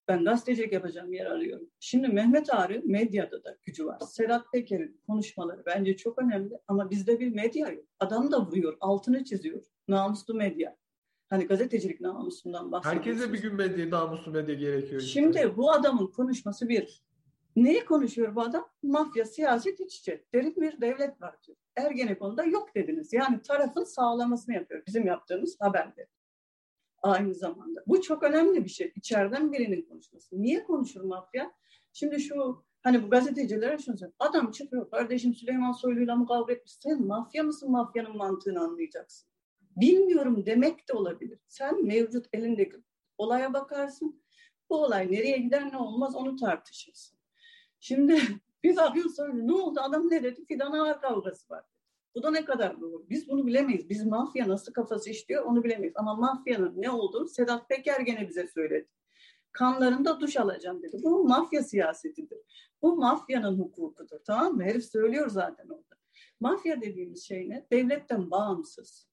Ben 0.08 0.26
gazetecilik 0.26 0.74
yapacağım 0.74 1.14
yer 1.14 1.26
arıyorum. 1.26 1.70
Şimdi 1.80 2.08
Mehmet 2.08 2.54
Ağrı 2.54 2.82
medyada 2.86 3.44
da 3.44 3.58
gücü 3.64 3.86
var. 3.86 4.00
Sedat 4.00 4.52
Peker'in 4.54 5.02
konuşmaları 5.08 5.64
bence 5.66 5.98
çok 5.98 6.22
önemli 6.22 6.60
ama 6.68 6.90
bizde 6.90 7.20
bir 7.20 7.34
medya 7.34 7.70
yok. 7.70 7.86
Adam 8.00 8.32
da 8.32 8.46
vuruyor, 8.46 8.78
altını 8.80 9.24
çiziyor 9.24 9.64
namuslu 9.88 10.34
medya. 10.34 10.78
Hani 11.30 11.48
gazetecilik 11.48 12.02
namusundan 12.02 12.72
bahsediyoruz. 12.72 13.08
Herkese 13.08 13.34
bir 13.34 13.42
gün 13.42 13.56
medya, 13.56 13.90
namuslu 13.90 14.32
medya 14.32 14.56
gerekiyor. 14.56 15.02
Işte. 15.02 15.12
Şimdi 15.12 15.54
bu 15.58 15.72
adamın 15.72 16.08
konuşması 16.08 16.70
bir. 16.70 17.08
Neyi 17.56 17.86
konuşuyor 17.86 18.36
bu 18.36 18.42
adam? 18.42 18.70
Mafya, 18.84 19.26
siyaset 19.26 19.80
iç 19.80 19.96
içe. 19.96 20.26
Derin 20.34 20.56
bir 20.56 20.82
devlet 20.82 21.22
var 21.22 21.36
diyor. 21.48 21.58
Ergenekon'da 21.76 22.44
yok 22.44 22.76
dediniz. 22.76 23.14
Yani 23.14 23.42
tarafın 23.42 23.84
sağlamasını 23.84 24.56
yapıyor. 24.56 24.84
Bizim 24.88 25.06
yaptığımız 25.06 25.58
haberde. 25.60 26.08
Aynı 27.02 27.36
zamanda. 27.36 27.84
Bu 27.88 28.02
çok 28.02 28.24
önemli 28.24 28.66
bir 28.66 28.70
şey. 28.70 28.94
İçeriden 28.96 29.52
birinin 29.52 29.82
konuşması. 29.82 30.42
Niye 30.42 30.64
konuşur 30.64 31.02
mafya? 31.02 31.52
Şimdi 31.94 32.20
şu 32.20 32.64
hani 32.82 33.04
bu 33.04 33.10
gazetecilere 33.10 33.78
şunu 33.78 33.98
söylüyor. 33.98 34.16
Adam 34.20 34.52
çıkıyor. 34.52 34.90
Kardeşim 34.90 35.34
Süleyman 35.34 35.72
Soylu'yla 35.72 36.16
mı 36.16 36.28
kavga 36.28 36.54
etmiş? 36.54 36.74
Sen 36.74 37.08
mafya 37.08 37.44
mısın? 37.44 37.72
Mafyanın 37.72 38.18
mantığını 38.18 38.60
anlayacaksın 38.60 39.30
bilmiyorum 39.78 40.46
demek 40.46 40.90
de 40.90 40.94
olabilir. 40.94 41.40
Sen 41.48 41.86
mevcut 41.86 42.26
elindeki 42.34 42.78
olaya 43.18 43.54
bakarsın. 43.54 44.22
Bu 44.70 44.84
olay 44.84 45.12
nereye 45.12 45.38
gider 45.38 45.72
ne 45.72 45.78
olmaz 45.78 46.16
onu 46.16 46.36
tartışırsın. 46.36 47.18
Şimdi 47.80 48.22
bir 48.64 48.76
bakıyorsun 48.76 49.14
sonra 49.14 49.34
ne 49.34 49.54
oldu 49.54 49.80
adam 49.80 50.10
ne 50.10 50.24
dedi? 50.24 50.46
Fidan 50.46 50.72
ağır 50.72 51.02
kavgası 51.02 51.50
var. 51.50 51.64
Bu 52.16 52.24
da 52.24 52.32
ne 52.32 52.46
kadar 52.46 52.82
doğru? 52.82 53.10
Biz 53.10 53.30
bunu 53.30 53.48
bilemeyiz. 53.48 53.90
Biz 53.90 54.06
mafya 54.06 54.48
nasıl 54.48 54.74
kafası 54.74 55.10
işliyor 55.10 55.46
onu 55.46 55.64
bilemeyiz. 55.64 55.94
Ama 55.98 56.16
mafyanın 56.16 56.82
ne 56.82 56.90
olduğunu 56.90 57.28
Sedat 57.28 57.70
Peker 57.70 58.00
gene 58.00 58.30
bize 58.30 58.48
söyledi. 58.48 58.88
Kanlarında 59.52 60.20
duş 60.20 60.38
alacağım 60.38 60.84
dedi. 60.84 61.00
Bu 61.04 61.24
mafya 61.24 61.64
siyasetidir. 61.64 62.40
Bu 62.82 62.96
mafyanın 62.96 63.60
hukukudur. 63.60 64.20
Tamam 64.26 64.56
mı? 64.56 64.64
Herif 64.64 64.86
söylüyor 64.86 65.30
zaten 65.30 65.70
orada. 65.70 65.96
Mafya 66.40 66.82
dediğimiz 66.82 67.24
şey 67.24 67.50
ne? 67.50 67.68
Devletten 67.72 68.32
bağımsız. 68.32 69.08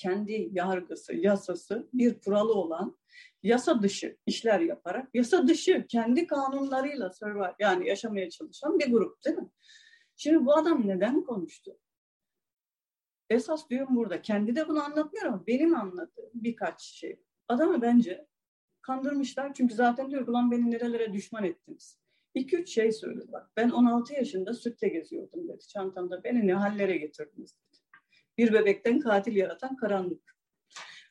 Kendi 0.00 0.48
yargısı, 0.52 1.16
yasası, 1.16 1.88
bir 1.92 2.20
kuralı 2.20 2.54
olan 2.54 2.98
yasa 3.42 3.82
dışı 3.82 4.16
işler 4.26 4.60
yaparak, 4.60 5.14
yasa 5.14 5.48
dışı 5.48 5.86
kendi 5.88 6.26
kanunlarıyla 6.26 7.10
survive, 7.12 7.54
yani 7.58 7.88
yaşamaya 7.88 8.30
çalışan 8.30 8.78
bir 8.78 8.90
grup 8.90 9.24
değil 9.24 9.36
mi? 9.36 9.48
Şimdi 10.16 10.46
bu 10.46 10.56
adam 10.56 10.88
neden 10.88 11.24
konuştu? 11.24 11.78
Esas 13.30 13.70
diyorum 13.70 13.96
burada. 13.96 14.22
Kendi 14.22 14.56
de 14.56 14.68
bunu 14.68 14.82
anlatmıyor 14.82 15.26
ama 15.26 15.46
benim 15.46 15.74
anladığım 15.74 16.30
birkaç 16.34 16.82
şey. 16.82 17.20
Adamı 17.48 17.82
bence 17.82 18.26
kandırmışlar. 18.82 19.54
Çünkü 19.54 19.74
zaten 19.74 20.10
diyor 20.10 20.28
ulan 20.28 20.50
beni 20.50 20.70
nerelere 20.70 21.12
düşman 21.12 21.44
ettiniz. 21.44 21.98
İki 22.34 22.56
üç 22.56 22.74
şey 22.74 22.92
söyledi 22.92 23.32
bak. 23.32 23.50
Ben 23.56 23.70
16 23.70 24.14
yaşında 24.14 24.54
sütle 24.54 24.88
geziyordum 24.88 25.48
dedi. 25.48 25.66
Çantamda 25.68 26.24
beni 26.24 26.46
ne 26.46 26.54
hallere 26.54 26.96
getirdiniz 26.96 27.58
dedi. 27.58 27.69
Bir 28.40 28.52
bebekten 28.52 29.00
katil 29.00 29.36
yaratan 29.36 29.76
karanlık. 29.76 30.36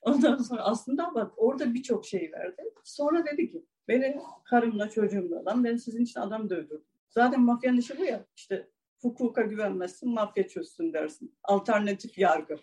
Ondan 0.01 0.37
sonra 0.37 0.61
aslında 0.61 1.13
bak 1.15 1.31
orada 1.37 1.73
birçok 1.73 2.05
şey 2.05 2.31
verdi. 2.31 2.61
Sonra 2.83 3.25
dedi 3.25 3.51
ki 3.51 3.65
beni 3.87 4.17
karımla 4.45 4.89
çocuğumla 4.89 5.45
lan 5.45 5.63
ben 5.63 5.75
sizin 5.75 6.03
için 6.03 6.19
adam 6.19 6.49
dövdürdüm. 6.49 6.83
Zaten 7.09 7.41
mafyanın 7.41 7.77
işi 7.77 7.97
bu 7.99 8.05
ya. 8.05 8.25
İşte 8.35 8.69
hukuka 9.01 9.41
güvenmezsin, 9.41 10.09
mafya 10.09 10.47
çözsün 10.47 10.93
dersin. 10.93 11.35
Alternatif 11.43 12.17
yargı. 12.17 12.55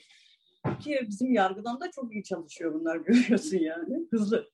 Ki 0.80 1.00
bizim 1.08 1.32
yargıdan 1.32 1.80
da 1.80 1.90
çok 1.90 2.14
iyi 2.14 2.25
çalışıyor 2.25 2.75
bunlar 2.75 2.96
görüyorsun 3.06 3.58
yani. 3.58 4.06
Hızlı. 4.11 4.50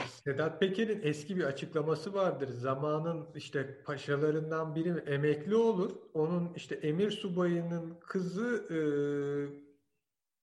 Sedat 0.00 0.60
Peker'in 0.60 1.00
eski 1.02 1.36
bir 1.36 1.44
açıklaması 1.44 2.14
vardır. 2.14 2.48
Zamanın 2.48 3.26
işte 3.34 3.82
paşalarından 3.84 4.74
biri 4.74 4.88
emekli 4.88 5.56
olur. 5.56 5.92
Onun 6.14 6.54
işte 6.54 6.74
emir 6.74 7.10
subayının 7.10 8.00
kızı 8.00 8.64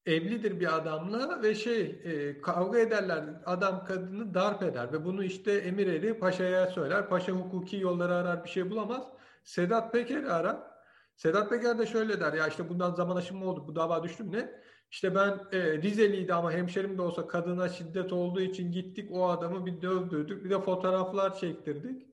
e, 0.06 0.12
evlidir 0.12 0.60
bir 0.60 0.76
adamla 0.76 1.42
ve 1.42 1.54
şey 1.54 1.82
e, 2.04 2.40
kavga 2.40 2.78
ederler. 2.78 3.24
Adam 3.46 3.84
kadını 3.84 4.34
darp 4.34 4.62
eder 4.62 4.92
ve 4.92 5.04
bunu 5.04 5.24
işte 5.24 5.52
emir 5.52 5.86
eri 5.86 6.18
paşaya 6.18 6.66
söyler. 6.66 7.08
Paşa 7.08 7.32
hukuki 7.32 7.76
yolları 7.76 8.14
arar 8.14 8.44
bir 8.44 8.50
şey 8.50 8.70
bulamaz. 8.70 9.08
Sedat 9.44 9.92
Peker 9.92 10.24
arar. 10.24 10.56
Sedat 11.16 11.50
Peker 11.50 11.78
de 11.78 11.86
şöyle 11.86 12.20
der 12.20 12.32
ya 12.32 12.48
işte 12.48 12.68
bundan 12.68 12.94
zaman 12.94 13.16
aşımı 13.16 13.46
oldu 13.46 13.64
bu 13.68 13.76
dava 13.76 14.02
düştü 14.02 14.24
mü 14.24 14.32
ne? 14.32 14.60
İşte 14.90 15.14
ben 15.14 15.40
e, 15.52 15.82
Rizeliydi 15.82 16.34
ama 16.34 16.52
hemşerim 16.52 16.98
de 16.98 17.02
olsa 17.02 17.26
kadına 17.26 17.68
şiddet 17.68 18.12
olduğu 18.12 18.40
için 18.40 18.72
gittik 18.72 19.10
o 19.12 19.28
adamı 19.28 19.66
bir 19.66 19.82
dövdürdük. 19.82 20.44
Bir 20.44 20.50
de 20.50 20.60
fotoğraflar 20.60 21.38
çektirdik. 21.38 22.06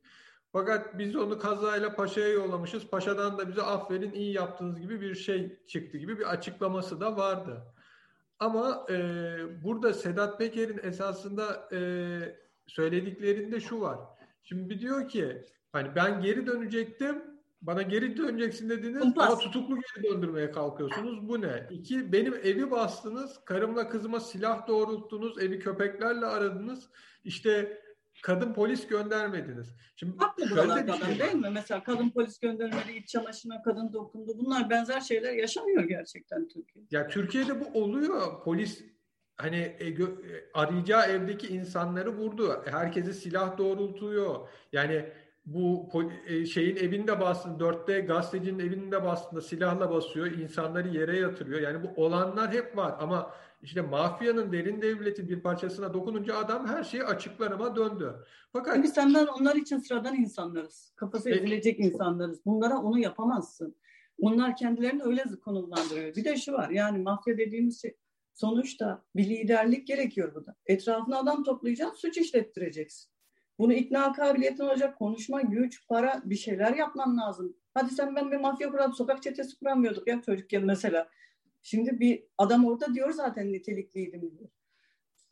Fakat 0.52 0.98
biz 0.98 1.16
onu 1.16 1.40
kazayla 1.40 1.96
paşaya 1.96 2.28
yollamışız. 2.30 2.88
Paşadan 2.88 3.38
da 3.38 3.50
bize 3.50 3.62
aferin 3.62 4.12
iyi 4.12 4.34
yaptığınız 4.34 4.80
gibi 4.80 5.02
bir 5.02 5.16
şey 5.16 5.66
çıktı 5.68 5.98
gibi 5.98 6.20
bir 6.20 6.32
açıklaması 6.32 7.00
da 7.00 7.18
vardı. 7.18 7.64
Ama 8.40 8.86
e, 8.90 8.96
burada 9.64 9.94
Sedat 9.94 10.40
Peker'in 10.40 10.80
esasında 10.84 11.70
e, 11.72 11.80
söylediklerinde 12.68 13.60
şu 13.60 13.82
var. 13.82 14.00
Şimdi 14.44 14.80
diyor 14.80 15.10
ki 15.10 15.46
hani 15.72 15.96
ben 15.96 16.22
geri 16.22 16.48
dönecektim 16.48 17.37
bana 17.62 17.82
geri 17.82 18.18
döneceksin 18.18 18.70
dediniz 18.70 19.02
Kumpas. 19.02 19.30
ama 19.30 19.40
tutuklu 19.40 19.76
geri 19.76 20.04
döndürmeye 20.04 20.52
kalkıyorsunuz. 20.52 21.30
Bu 21.30 21.42
ne? 21.42 21.68
İki, 21.72 22.12
benim 22.12 22.34
evi 22.34 22.72
bastınız. 22.72 23.46
Karımla 23.46 23.90
kızıma 23.90 24.20
silah 24.20 24.68
doğrulttunuz. 24.68 25.42
Evi 25.42 25.60
köpeklerle 25.60 26.26
aradınız. 26.26 26.90
İşte 27.24 27.82
kadın 28.24 28.54
polis 28.54 28.88
göndermediniz. 28.88 29.76
Şimdi 29.96 30.18
Haklı 30.18 30.48
şöyle 30.48 30.88
bir 30.88 30.94
şey 30.94 31.20
değil 31.20 31.36
mi? 31.36 31.50
Mesela 31.52 31.84
kadın 31.84 32.10
polis 32.10 32.40
göndermedi, 32.40 32.92
iç 32.92 33.08
çamaşırına 33.08 33.62
kadın 33.62 33.94
dokundu. 33.94 34.32
Bunlar 34.38 34.70
benzer 34.70 35.00
şeyler 35.00 35.34
yaşanıyor 35.34 35.84
gerçekten 35.84 36.48
Türkiye'de. 36.48 36.96
Ya 36.96 37.08
Türkiye'de 37.08 37.62
bu 37.62 37.84
oluyor. 37.84 38.44
Polis 38.44 38.84
hani 39.38 39.76
e, 39.80 39.88
e, 39.88 40.06
arayacağı 40.54 41.06
evdeki 41.06 41.48
insanları 41.48 42.18
vurdu. 42.18 42.64
Herkese 42.66 43.14
silah 43.14 43.58
doğrultuyor. 43.58 44.48
Yani 44.72 45.14
bu 45.48 45.90
e, 46.28 46.46
şeyin 46.46 46.76
evinde 46.76 47.20
bastın, 47.20 47.60
dörtte 47.60 48.00
gazetecinin 48.00 48.60
evinde 48.60 49.04
bastığında 49.04 49.42
silahla 49.42 49.92
basıyor, 49.92 50.32
insanları 50.32 50.88
yere 50.88 51.20
yatırıyor. 51.20 51.62
Yani 51.62 51.84
bu 51.84 52.04
olanlar 52.04 52.52
hep 52.54 52.78
var 52.78 52.96
ama 53.00 53.32
işte 53.62 53.82
mafyanın 53.82 54.52
derin 54.52 54.82
devleti 54.82 55.30
bir 55.30 55.42
parçasına 55.42 55.94
dokununca 55.94 56.38
adam 56.38 56.68
her 56.68 56.84
şeyi 56.84 57.04
açıklar 57.04 57.52
ama 57.52 57.76
döndü. 57.76 58.16
Fakat 58.54 58.84
biz 58.84 58.94
senden 58.94 59.28
onlar 59.28 59.56
için 59.56 59.78
sıradan 59.78 60.16
insanlarız. 60.16 60.94
Kafası 60.96 61.30
ezilecek 61.30 61.80
insanlarız. 61.80 62.46
Bunlara 62.46 62.78
onu 62.78 63.00
yapamazsın. 63.00 63.76
Onlar 64.20 64.56
kendilerini 64.56 65.04
öyle 65.04 65.24
konumlandırıyor. 65.46 66.16
Bir 66.16 66.26
de 66.26 66.38
şu 66.38 66.54
var 66.54 66.70
yani 66.70 66.98
mafya 66.98 67.38
dediğimiz 67.38 67.82
şey 67.82 67.96
sonuçta 68.34 69.04
bir 69.16 69.30
liderlik 69.30 69.88
gerekiyor 69.88 70.36
burada. 70.36 70.56
Etrafına 70.66 71.20
adam 71.20 71.44
toplayacaksın, 71.44 71.98
suç 71.98 72.18
işlettireceksin. 72.18 73.17
Bunu 73.60 73.74
ikna 73.74 74.14
kabiliyetin 74.14 74.64
olacak, 74.64 74.98
konuşma, 74.98 75.42
güç, 75.42 75.88
para 75.88 76.22
bir 76.26 76.36
şeyler 76.36 76.74
yapman 76.74 77.18
lazım. 77.18 77.58
Hadi 77.74 77.94
sen 77.94 78.16
ben 78.16 78.32
bir 78.32 78.38
mafya 78.38 78.72
kuran, 78.72 78.92
sokak 78.92 79.24
çetesi 79.24 79.60
kuramıyorduk 79.60 80.08
ya 80.08 80.22
çocukken 80.22 80.66
mesela. 80.66 81.10
Şimdi 81.62 82.00
bir 82.00 82.24
adam 82.38 82.66
orada 82.66 82.94
diyor 82.94 83.12
zaten 83.12 83.54
nitelikliydim 83.54 84.22
diyor. 84.22 84.50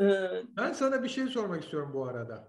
Ee, 0.02 0.44
ben 0.58 0.74
sana 0.74 1.04
bir 1.04 1.10
şey 1.10 1.28
sormak 1.28 1.64
istiyorum 1.64 1.92
bu 1.94 2.06
arada. 2.06 2.48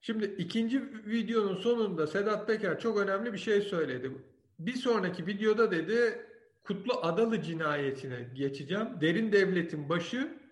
Şimdi 0.00 0.24
ikinci 0.38 0.82
videonun 1.06 1.56
sonunda 1.56 2.06
Sedat 2.06 2.46
Peker 2.46 2.80
çok 2.80 2.98
önemli 2.98 3.32
bir 3.32 3.38
şey 3.38 3.60
söyledi. 3.60 4.12
Bir 4.58 4.74
sonraki 4.74 5.26
videoda 5.26 5.70
dedi 5.70 6.26
Kutlu 6.64 6.92
Adalı 7.02 7.42
cinayetine 7.42 8.28
geçeceğim. 8.34 8.88
Derin 9.00 9.32
devletin 9.32 9.88
başı 9.88 10.43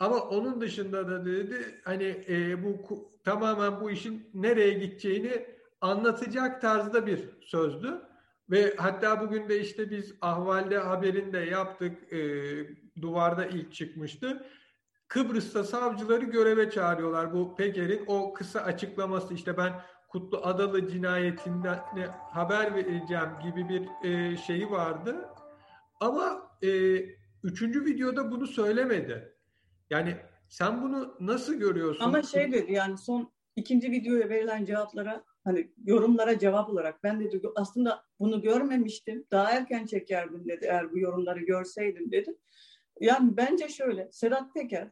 ama 0.00 0.20
onun 0.20 0.60
dışında 0.60 1.08
da 1.08 1.24
dedi 1.26 1.80
hani 1.84 2.24
e, 2.28 2.64
bu 2.64 2.78
tamamen 3.24 3.80
bu 3.80 3.90
işin 3.90 4.30
nereye 4.34 4.72
gideceğini 4.72 5.46
anlatacak 5.80 6.60
tarzda 6.60 7.06
bir 7.06 7.28
sözdü. 7.40 8.02
Ve 8.50 8.74
hatta 8.76 9.20
bugün 9.20 9.48
de 9.48 9.60
işte 9.60 9.90
biz 9.90 10.14
ahvalde 10.20 10.78
haberinde 10.78 11.38
yaptık. 11.38 12.12
E, 12.12 12.20
duvarda 13.02 13.46
ilk 13.46 13.74
çıkmıştı. 13.74 14.46
Kıbrıs'ta 15.08 15.64
savcıları 15.64 16.24
göreve 16.24 16.70
çağırıyorlar. 16.70 17.32
Bu 17.32 17.56
Peker'in 17.56 18.04
o 18.06 18.32
kısa 18.32 18.60
açıklaması 18.60 19.34
işte 19.34 19.56
ben 19.56 19.72
Kutlu 20.08 20.40
Adalı 20.42 20.88
cinayetinden 20.88 21.78
haber 22.32 22.74
vereceğim 22.74 23.28
gibi 23.42 23.68
bir 23.68 24.08
e, 24.08 24.36
şeyi 24.36 24.70
vardı. 24.70 25.28
Ama 26.00 26.50
e, 26.62 26.68
üçüncü 27.44 27.84
videoda 27.84 28.30
bunu 28.30 28.46
söylemedi. 28.46 29.39
Yani 29.90 30.16
sen 30.48 30.82
bunu 30.82 31.16
nasıl 31.20 31.54
görüyorsun? 31.54 32.04
Ama 32.04 32.22
şey 32.22 32.52
dedi 32.52 32.72
yani 32.72 32.98
son 32.98 33.32
ikinci 33.56 33.90
videoya 33.90 34.28
verilen 34.28 34.64
cevaplara 34.64 35.24
hani 35.44 35.72
yorumlara 35.84 36.38
cevap 36.38 36.68
olarak 36.68 37.02
ben 37.02 37.20
dedi 37.20 37.42
aslında 37.56 38.04
bunu 38.18 38.42
görmemiştim. 38.42 39.26
Daha 39.30 39.50
erken 39.50 39.86
çekerdim 39.86 40.48
dedi 40.48 40.64
eğer 40.64 40.92
bu 40.92 40.98
yorumları 40.98 41.40
görseydim 41.40 42.12
dedi. 42.12 42.36
Yani 43.00 43.36
bence 43.36 43.68
şöyle 43.68 44.08
Sedat 44.12 44.54
Peker 44.54 44.90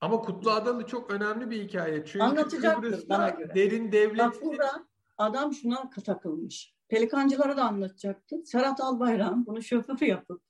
ama 0.00 0.20
Kutlu 0.20 0.50
Adalı 0.50 0.86
çok 0.86 1.10
önemli 1.10 1.50
bir 1.50 1.62
hikaye. 1.62 2.04
Çünkü 2.04 2.24
Anlatacaktır 2.24 3.08
bana 3.08 3.28
göre. 3.28 3.54
Derin 3.54 3.92
devlet. 3.92 4.18
Bak 4.18 4.42
burada 4.42 4.86
adam 5.18 5.52
şuna 5.54 5.90
takılmış. 5.90 6.74
Pelikancılara 6.88 7.56
da 7.56 7.64
anlatacaktı. 7.64 8.36
Serhat 8.44 8.80
Albayrak'ın 8.80 9.46
bunu 9.46 9.62
şoförü 9.62 10.04
yapıp 10.04 10.42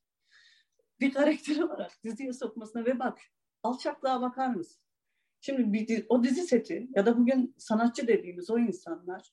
bir 1.00 1.12
karakter 1.12 1.58
olarak 1.58 1.92
diziye 2.04 2.32
sokmasına 2.32 2.84
ve 2.84 2.98
bak 2.98 3.18
alçaklığa 3.62 4.22
bakar 4.22 4.48
mısın? 4.48 4.82
Şimdi 5.40 5.72
bir, 5.72 6.06
o 6.08 6.24
dizi 6.24 6.42
seti 6.42 6.88
ya 6.96 7.06
da 7.06 7.18
bugün 7.18 7.54
sanatçı 7.58 8.06
dediğimiz 8.06 8.50
o 8.50 8.58
insanlar 8.58 9.32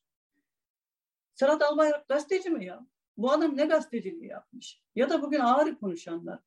Serhat 1.34 1.62
Albayrak 1.62 2.08
gazeteci 2.08 2.50
mi 2.50 2.66
ya? 2.66 2.88
Bu 3.18 3.32
adam 3.32 3.58
ne 3.58 3.66
gazeteciliği 3.66 4.30
yapmış? 4.30 4.82
Ya 4.96 5.10
da 5.10 5.22
bugün 5.22 5.40
ağır 5.40 5.76
konuşanlar. 5.76 6.40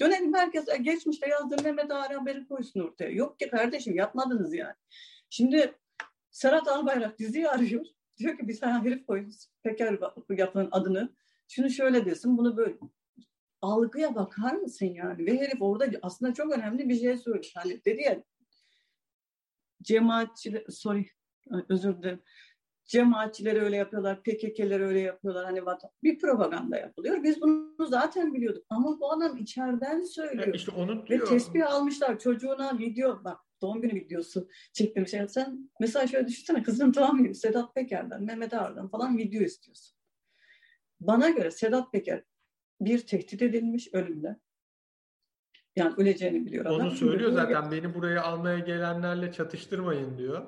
Dönelim 0.00 0.34
herkes 0.34 0.68
e, 0.68 0.76
geçmişte 0.76 1.28
yazdığı 1.28 1.62
Mehmet 1.62 1.90
Ağar 1.90 2.12
haberi 2.12 2.48
koysun 2.48 2.80
ortaya. 2.80 3.10
Yok 3.10 3.38
ki 3.38 3.50
kardeşim 3.50 3.94
yapmadınız 3.94 4.54
yani. 4.54 4.74
Şimdi 5.30 5.74
Serhat 6.30 6.68
Albayrak 6.68 7.18
diziyi 7.18 7.48
arıyor. 7.48 7.86
Diyor 8.18 8.38
ki 8.38 8.48
bir 8.48 8.60
tane 8.60 8.88
herif 8.88 9.06
koyuz. 9.06 9.48
Peker 9.62 9.98
yapın 10.30 10.68
adını. 10.70 11.12
Şunu 11.48 11.70
şöyle 11.70 12.06
desin, 12.06 12.38
bunu 12.38 12.56
böyle 12.56 12.76
algıya 13.62 14.14
bakar 14.14 14.54
mısın 14.54 14.86
yani? 14.86 15.26
Ve 15.26 15.38
herif 15.40 15.62
orada 15.62 15.86
aslında 16.02 16.34
çok 16.34 16.52
önemli 16.52 16.88
bir 16.88 17.00
şey 17.00 17.16
söyledi. 17.16 17.48
Hani 17.54 17.84
dedi 17.84 18.02
ya 18.02 18.22
cemaatçi, 19.82 20.64
sorry 20.68 21.06
özür 21.68 21.98
dilerim. 21.98 22.22
Cemaatçileri 22.84 23.60
öyle 23.60 23.76
yapıyorlar, 23.76 24.22
PKK'leri 24.22 24.84
öyle 24.84 25.00
yapıyorlar. 25.00 25.44
Hani 25.44 25.62
bir 26.02 26.18
propaganda 26.18 26.76
yapılıyor. 26.76 27.22
Biz 27.22 27.40
bunu 27.40 27.86
zaten 27.86 28.34
biliyorduk. 28.34 28.64
Ama 28.68 29.00
bu 29.00 29.12
adam 29.12 29.36
içeriden 29.36 30.00
söylüyor. 30.00 30.54
İşte 30.54 30.72
onu 30.72 31.06
diyor. 31.06 31.20
Ve 31.20 31.24
tespih 31.24 31.72
almışlar 31.72 32.18
çocuğuna 32.18 32.78
video, 32.78 33.24
bak 33.24 33.40
doğum 33.62 33.80
günü 33.80 33.94
videosu 33.94 34.48
çektim. 34.72 35.06
Şey. 35.06 35.28
Sen 35.28 35.70
mesela 35.80 36.06
şöyle 36.06 36.28
düşünsene 36.28 36.62
kızın 36.62 36.94
doğum 36.94 37.22
günü 37.22 37.34
Sedat 37.34 37.74
Peker'den, 37.74 38.22
Mehmet 38.22 38.54
Ağar'dan 38.54 38.88
falan 38.88 39.18
video 39.18 39.42
istiyorsun. 39.42 39.96
Bana 41.00 41.30
göre 41.30 41.50
Sedat 41.50 41.92
Peker 41.92 42.24
bir 42.84 43.06
tehdit 43.06 43.42
edilmiş 43.42 43.88
ölümle. 43.92 44.36
Yani 45.76 45.94
öleceğini 45.96 46.46
biliyor 46.46 46.66
adam. 46.66 46.80
Onu 46.80 46.90
söylüyor 46.90 47.30
Şimdi 47.30 47.34
zaten. 47.34 47.70
Beni 47.70 47.94
buraya 47.94 48.22
almaya 48.22 48.58
gelenlerle 48.58 49.32
çatıştırmayın 49.32 50.18
diyor. 50.18 50.46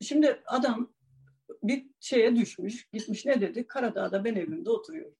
Şimdi 0.00 0.42
adam 0.46 0.92
bir 1.62 1.86
şeye 2.00 2.36
düşmüş. 2.36 2.88
Gitmiş 2.92 3.26
ne 3.26 3.40
dedi? 3.40 3.66
Karadağ'da 3.66 4.24
ben 4.24 4.34
evimde 4.34 4.70
oturuyordum. 4.70 5.18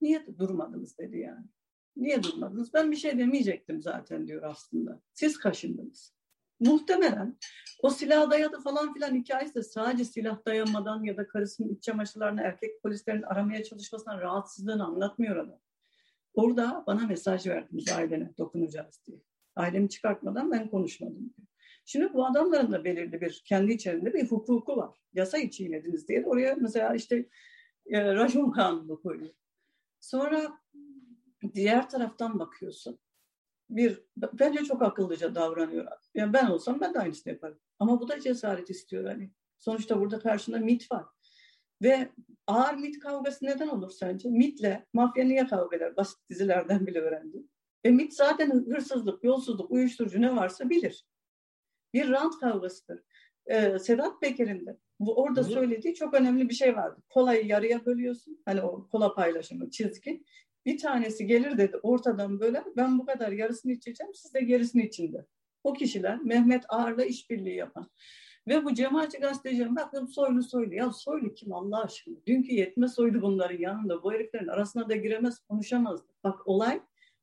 Niye 0.00 0.26
durmadınız 0.38 0.98
dedi 0.98 1.18
yani. 1.18 1.46
Niye 1.96 2.22
durmadınız? 2.22 2.74
Ben 2.74 2.90
bir 2.90 2.96
şey 2.96 3.18
demeyecektim 3.18 3.82
zaten 3.82 4.26
diyor 4.26 4.42
aslında. 4.42 5.00
Siz 5.14 5.38
kaşındınız. 5.38 6.16
Muhtemelen 6.60 7.38
o 7.82 7.90
silah 7.90 8.30
dayadı 8.30 8.60
falan 8.60 8.94
filan 8.94 9.14
hikayesi 9.14 9.54
de 9.54 9.62
sadece 9.62 10.04
silah 10.04 10.46
dayanmadan 10.46 11.04
ya 11.04 11.16
da 11.16 11.28
karısının 11.28 11.68
iç 11.68 11.82
çamaşırlarını 11.82 12.40
erkek 12.40 12.82
polislerin 12.82 13.22
aramaya 13.22 13.64
çalışmasından 13.64 14.20
rahatsızlığını 14.20 14.84
anlatmıyor 14.84 15.36
adam. 15.36 15.58
Orada 16.36 16.84
bana 16.86 17.06
mesaj 17.06 17.46
verdiniz 17.46 17.92
ailene 17.92 18.30
dokunacağız 18.38 19.00
diye. 19.06 19.18
Ailemi 19.56 19.88
çıkartmadan 19.88 20.50
ben 20.50 20.70
konuşmadım 20.70 21.18
diyor. 21.36 21.48
Şimdi 21.84 22.14
bu 22.14 22.26
adamların 22.26 22.72
da 22.72 22.84
belirli 22.84 23.20
bir 23.20 23.42
kendi 23.44 23.72
içerisinde 23.72 24.14
bir 24.14 24.30
hukuku 24.30 24.76
var. 24.76 24.98
Yasa 25.12 25.50
çiğnediniz 25.50 26.08
diye 26.08 26.24
oraya 26.24 26.54
mesela 26.54 26.94
işte 26.94 27.28
e, 27.86 28.14
racon 28.14 28.50
kanunu 28.50 29.02
koyuyor. 29.02 29.34
Sonra 30.00 30.58
diğer 31.54 31.90
taraftan 31.90 32.38
bakıyorsun. 32.38 32.98
Bir, 33.70 34.04
bence 34.16 34.64
çok 34.64 34.82
akıllıca 34.82 35.34
davranıyor. 35.34 35.86
Yani 36.14 36.32
ben 36.32 36.46
olsam 36.46 36.80
ben 36.80 36.94
de 36.94 36.98
aynısını 36.98 37.32
yaparım. 37.32 37.58
Ama 37.78 38.00
bu 38.00 38.08
da 38.08 38.20
cesaret 38.20 38.70
istiyor 38.70 39.04
hani. 39.04 39.30
Sonuçta 39.58 40.00
burada 40.00 40.18
karşında 40.18 40.58
MIT 40.58 40.92
var. 40.92 41.04
Ve 41.82 42.08
ağır 42.46 42.74
MIT 42.74 42.98
kavgası 42.98 43.46
neden 43.46 43.68
olur 43.68 43.90
sence? 43.90 44.28
MIT'le 44.28 44.82
mafya 44.92 45.24
niye 45.24 45.46
kavga 45.46 45.76
eder? 45.76 45.96
Basit 45.96 46.18
dizilerden 46.30 46.86
bile 46.86 47.00
öğrendim. 47.00 47.48
E 47.84 47.90
MIT 47.90 48.14
zaten 48.14 48.50
hırsızlık, 48.50 49.24
yolsuzluk, 49.24 49.70
uyuşturucu 49.70 50.20
ne 50.20 50.36
varsa 50.36 50.70
bilir. 50.70 51.06
Bir 51.94 52.10
rant 52.10 52.40
kavgasıdır. 52.40 53.02
Ee, 53.46 53.78
Sedat 53.78 54.20
Peker'in 54.20 54.66
de 54.66 54.78
bu 55.00 55.22
orada 55.22 55.40
Hı. 55.40 55.44
söylediği 55.44 55.94
çok 55.94 56.14
önemli 56.14 56.48
bir 56.48 56.54
şey 56.54 56.76
vardı. 56.76 57.02
Kolayı 57.08 57.46
yarıya 57.46 57.86
bölüyorsun. 57.86 58.42
Hani 58.44 58.62
o 58.62 58.88
kola 58.88 59.14
paylaşımı, 59.14 59.70
çizgi. 59.70 60.24
Bir 60.66 60.78
tanesi 60.78 61.26
gelir 61.26 61.58
dedi 61.58 61.76
ortadan 61.82 62.40
böyle 62.40 62.64
ben 62.76 62.98
bu 62.98 63.06
kadar 63.06 63.32
yarısını 63.32 63.72
içeceğim 63.72 64.14
siz 64.14 64.34
de 64.34 64.40
gerisini 64.40 64.86
içinde. 64.86 65.26
O 65.64 65.72
kişiler 65.72 66.22
Mehmet 66.22 66.64
Ağar'la 66.68 67.04
işbirliği 67.04 67.56
yapan. 67.56 67.90
Ve 68.48 68.64
bu 68.64 68.74
cemaatçi 68.74 69.18
gazetecilerin 69.18 69.76
bakın 69.76 70.06
soylu 70.06 70.42
soylu. 70.42 70.74
Ya 70.74 70.90
soylu 70.90 71.34
kim 71.34 71.52
Allah 71.52 71.82
aşkına? 71.84 72.16
Dünkü 72.26 72.52
yetme 72.54 72.88
soydu 72.88 73.22
bunların 73.22 73.58
yanında. 73.58 74.02
Bu 74.02 74.12
heriflerin 74.12 74.48
arasına 74.48 74.88
da 74.88 74.96
giremez 74.96 75.38
konuşamazdı. 75.38 76.06
Bak 76.24 76.46
olay 76.48 76.80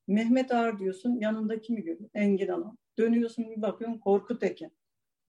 Mehmet 0.08 0.52
Ağar 0.52 0.80
diyorsun 0.80 1.20
yanında 1.20 1.62
kimi 1.62 1.82
görüyor? 1.84 2.10
Engin 2.14 2.48
Alan. 2.48 2.78
Dönüyorsun 2.98 3.52
bir 3.52 3.62
bakıyorsun 3.62 4.00
Korkut 4.00 4.44
Eken. 4.44 4.72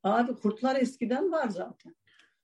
Abi 0.03 0.35
kurtlar 0.35 0.77
eskiden 0.77 1.33
var 1.33 1.49
zaten. 1.49 1.95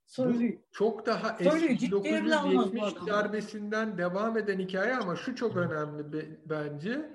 Soylu'yu. 0.07 0.59
Çok 0.73 1.07
daha 1.07 1.37
eski 1.41 1.91
1970 1.93 2.83
darbesinden 3.07 3.99
devam 3.99 4.39
eden 4.39 4.59
hikaye 4.59 4.95
ama 4.97 5.17
şu 5.17 5.35
çok 5.35 5.57
önemli 5.57 6.39
bence. 6.47 7.11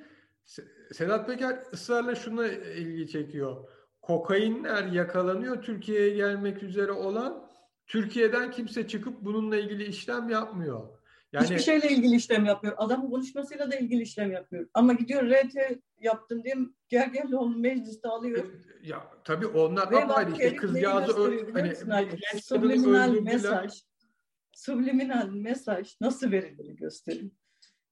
Sedat 0.91 1.27
Peker 1.27 1.59
ısrarla 1.73 2.15
şuna 2.15 2.47
ilgi 2.47 3.07
çekiyor. 3.07 3.69
Kokainler 4.07 4.83
yakalanıyor 4.83 5.61
Türkiye'ye 5.61 6.15
gelmek 6.15 6.63
üzere 6.63 6.91
olan 6.91 7.47
Türkiye'den 7.87 8.51
kimse 8.51 8.87
çıkıp 8.87 9.21
bununla 9.21 9.57
ilgili 9.57 9.85
işlem 9.85 10.29
yapmıyor. 10.29 10.87
Yani, 11.33 11.43
Hiçbir 11.43 11.59
şeyle 11.59 11.89
ilgili 11.89 12.15
işlem 12.15 12.45
yapmıyor. 12.45 12.75
Adamın 12.77 13.09
konuşmasıyla 13.09 13.71
da 13.71 13.75
ilgili 13.75 14.01
işlem 14.01 14.31
yapmıyor. 14.31 14.67
Ama 14.73 14.93
gidiyor 14.93 15.23
RT 15.23 15.55
yaptım 15.99 16.43
diye 16.43 16.55
gel 16.89 17.13
gel 17.13 17.33
onu 17.33 17.57
mecliste 17.57 18.07
alıyor. 18.07 18.45
Ya 18.83 19.11
tabii 19.23 19.47
onlar 19.47 19.91
Ve 19.91 20.03
apayrı 20.03 20.31
işte 20.31 20.55
kızcağızı 20.55 21.23
öl 21.23 21.51
hani 21.51 21.73
subliminal 22.41 23.09
mesaj 23.09 23.71
subliminal 24.55 25.29
mesaj 25.29 25.95
nasıl 26.01 26.31
verilir 26.31 26.69
gösterin. 26.69 27.37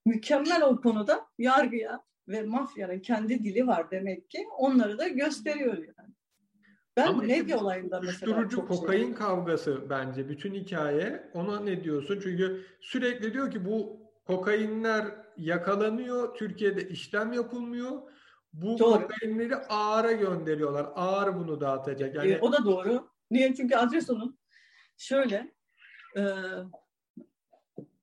Mükemmel 0.06 0.64
o 0.64 0.82
konuda 0.82 1.26
yargıya 1.38 2.04
ve 2.28 2.44
mafyanın 2.44 3.00
kendi 3.00 3.44
dili 3.44 3.68
var 3.68 3.92
demek 3.92 4.30
ki 4.30 4.48
onları 4.58 4.98
da 4.98 5.08
gösteriyor 5.08 5.78
yani. 5.78 6.14
Ben 6.98 7.08
Ama 7.08 7.24
medya 7.24 7.60
olayında 7.60 8.02
mesela 8.02 8.50
çok 8.50 8.70
şey 8.70 8.78
kokain 8.78 9.06
şey 9.06 9.14
kavgası 9.14 9.90
bence 9.90 10.30
bütün 10.30 10.54
hikaye. 10.54 11.30
Ona 11.34 11.60
ne 11.60 11.84
diyorsun? 11.84 12.20
Çünkü 12.24 12.66
sürekli 12.82 13.34
diyor 13.34 13.52
ki 13.52 13.66
bu 13.66 14.00
kokainler 14.26 15.06
yakalanıyor, 15.38 16.36
Türkiye'de 16.36 16.90
işlem 16.90 17.34
yapılmıyor. 17.34 18.02
Bu 18.54 18.80
doğru. 18.80 19.02
kokainleri 19.02 19.56
ağıra 19.56 20.12
gönderiyorlar. 20.12 20.88
Ağır 20.96 21.36
bunu 21.36 21.62
dağıtacak. 21.62 22.16
Yani... 22.16 22.32
E, 22.32 22.40
o 22.40 22.52
da 22.52 22.66
doğru. 22.66 23.10
Niye? 23.32 23.56
Çünkü 23.56 23.76
adres 23.76 24.10
onun. 24.10 24.40
Şöyle, 24.98 25.54
e, 26.18 26.24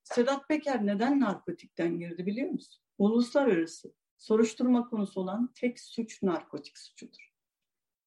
Sedat 0.04 0.48
Peker 0.48 0.86
neden 0.86 1.20
narkotikten 1.20 1.98
girdi 1.98 2.26
biliyor 2.26 2.50
musun? 2.50 2.82
Uluslararası 2.98 3.92
soruşturma 4.20 4.88
konusu 4.88 5.20
olan 5.20 5.52
tek 5.54 5.80
suç 5.80 6.22
narkotik 6.22 6.78
suçudur. 6.78 7.30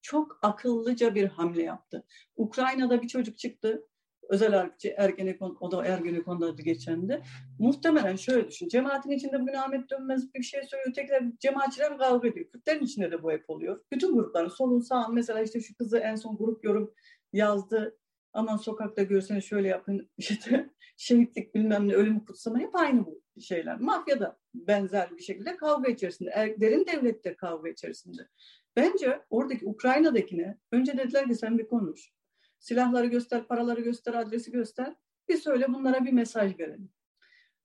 Çok 0.01 0.39
akıllıca 0.41 1.15
bir 1.15 1.27
hamle 1.27 1.63
yaptı. 1.63 2.03
Ukrayna'da 2.35 3.01
bir 3.01 3.07
çocuk 3.07 3.37
çıktı. 3.37 3.87
Özel 4.29 4.53
harpçi 4.53 4.89
Ergenekon, 4.97 5.57
o 5.59 5.71
da 5.71 5.85
Ergenekon'da 5.85 6.45
adı 6.45 6.61
geçendi. 6.61 7.23
Muhtemelen 7.59 8.15
şöyle 8.15 8.47
düşün. 8.47 8.67
Cemaatin 8.67 9.11
içinde 9.11 9.41
bugün 9.41 9.53
Ahmet 9.53 9.89
Dönmez 9.89 10.33
bir 10.33 10.43
şey 10.43 10.63
söylüyor. 10.63 10.93
Tekrar 10.95 11.23
cemaatçiler 11.39 11.97
kavga 11.97 12.27
ediyor. 12.27 12.49
Kürtlerin 12.51 12.83
içinde 12.83 13.11
de 13.11 13.23
bu 13.23 13.31
hep 13.31 13.49
oluyor. 13.49 13.83
Bütün 13.91 14.15
grupların 14.15 14.49
solun 14.49 14.79
sağın 14.79 15.13
mesela 15.13 15.41
işte 15.41 15.61
şu 15.61 15.75
kızı 15.75 15.97
en 15.97 16.15
son 16.15 16.37
grup 16.37 16.63
yorum 16.63 16.93
yazdı. 17.33 17.97
Aman 18.33 18.57
sokakta 18.57 19.03
görseniz 19.03 19.43
şöyle 19.43 19.67
yapın. 19.67 20.09
İşte 20.17 20.69
şehitlik 20.97 21.55
bilmem 21.55 21.87
ne 21.87 21.93
ölümü 21.93 22.25
kutsama 22.25 22.59
hep 22.59 22.75
aynı 22.75 23.05
bu 23.05 23.21
şeyler. 23.41 23.79
Mafya 23.79 24.19
da 24.19 24.39
benzer 24.53 25.17
bir 25.17 25.23
şekilde 25.23 25.57
kavga 25.57 25.91
içerisinde. 25.91 26.29
Er, 26.29 26.61
derin 26.61 26.85
devlette 26.85 27.35
kavga 27.35 27.69
içerisinde. 27.69 28.27
Bence 28.75 29.21
oradaki 29.29 29.65
Ukrayna'dakine 29.65 30.57
önce 30.71 30.97
dediler 30.97 31.27
ki 31.27 31.35
sen 31.35 31.57
bir 31.57 31.67
konuş. 31.67 32.11
Silahları 32.59 33.07
göster, 33.07 33.47
paraları 33.47 33.81
göster, 33.81 34.13
adresi 34.13 34.51
göster. 34.51 34.95
Bir 35.29 35.37
söyle 35.37 35.73
bunlara 35.73 36.05
bir 36.05 36.11
mesaj 36.11 36.59
verelim. 36.59 36.89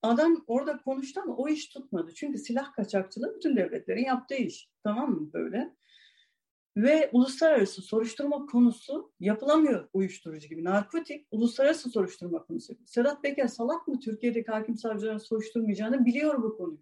Adam 0.03 0.45
orada 0.47 0.79
konuştu 0.79 1.21
ama 1.21 1.37
o 1.37 1.49
iş 1.49 1.69
tutmadı. 1.69 2.15
Çünkü 2.15 2.39
silah 2.39 2.73
kaçakçılığı 2.73 3.35
bütün 3.37 3.57
devletlerin 3.57 4.05
yaptığı 4.05 4.35
iş. 4.35 4.71
Tamam 4.85 5.11
mı 5.11 5.33
böyle? 5.33 5.77
Ve 6.79 7.11
uluslararası 7.13 7.83
soruşturma 7.83 8.47
konusu 8.47 9.13
yapılamıyor 9.21 9.89
uyuşturucu 9.93 10.49
gibi. 10.49 10.65
Narkotik 10.65 11.27
uluslararası 11.31 11.91
soruşturma 11.91 12.43
konusu. 12.47 12.75
Sedat 12.87 13.23
Peker 13.23 13.47
salak 13.47 13.89
mı 13.89 14.01
Türkiye'deki 14.01 14.51
hakim 14.51 14.77
savcıların 14.77 15.19
soruşturmayacağını 15.19 16.05
biliyor 16.07 16.43
bu 16.43 16.57
konuyu. 16.57 16.79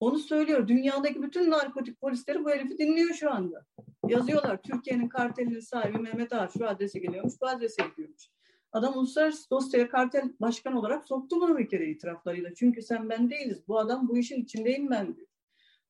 Onu 0.00 0.18
söylüyor. 0.18 0.68
Dünyadaki 0.68 1.22
bütün 1.22 1.50
narkotik 1.50 2.00
polisleri 2.00 2.44
bu 2.44 2.50
herifi 2.50 2.78
dinliyor 2.78 3.14
şu 3.14 3.30
anda. 3.30 3.66
Yazıyorlar. 4.08 4.62
Türkiye'nin 4.62 5.08
kartelinin 5.08 5.60
sahibi 5.60 5.98
Mehmet 5.98 6.32
Ağar 6.32 6.48
şu 6.58 6.68
adrese 6.68 6.98
geliyormuş, 6.98 7.34
bu 7.40 7.46
adrese 7.46 7.82
gidiyormuş. 7.90 8.30
Adam 8.72 8.94
uluslararası 8.94 9.50
dosyaya 9.50 9.88
kartel 9.88 10.32
başkan 10.40 10.74
olarak 10.74 11.04
soktu 11.04 11.36
bunu 11.40 11.58
bir 11.58 11.68
kere 11.68 11.90
itiraflarıyla. 11.90 12.54
Çünkü 12.54 12.82
sen 12.82 13.08
ben 13.10 13.30
değiliz. 13.30 13.68
Bu 13.68 13.78
adam 13.78 14.08
bu 14.08 14.18
işin 14.18 14.42
içindeyim 14.42 14.90
ben 14.90 15.16
diyor. 15.16 15.28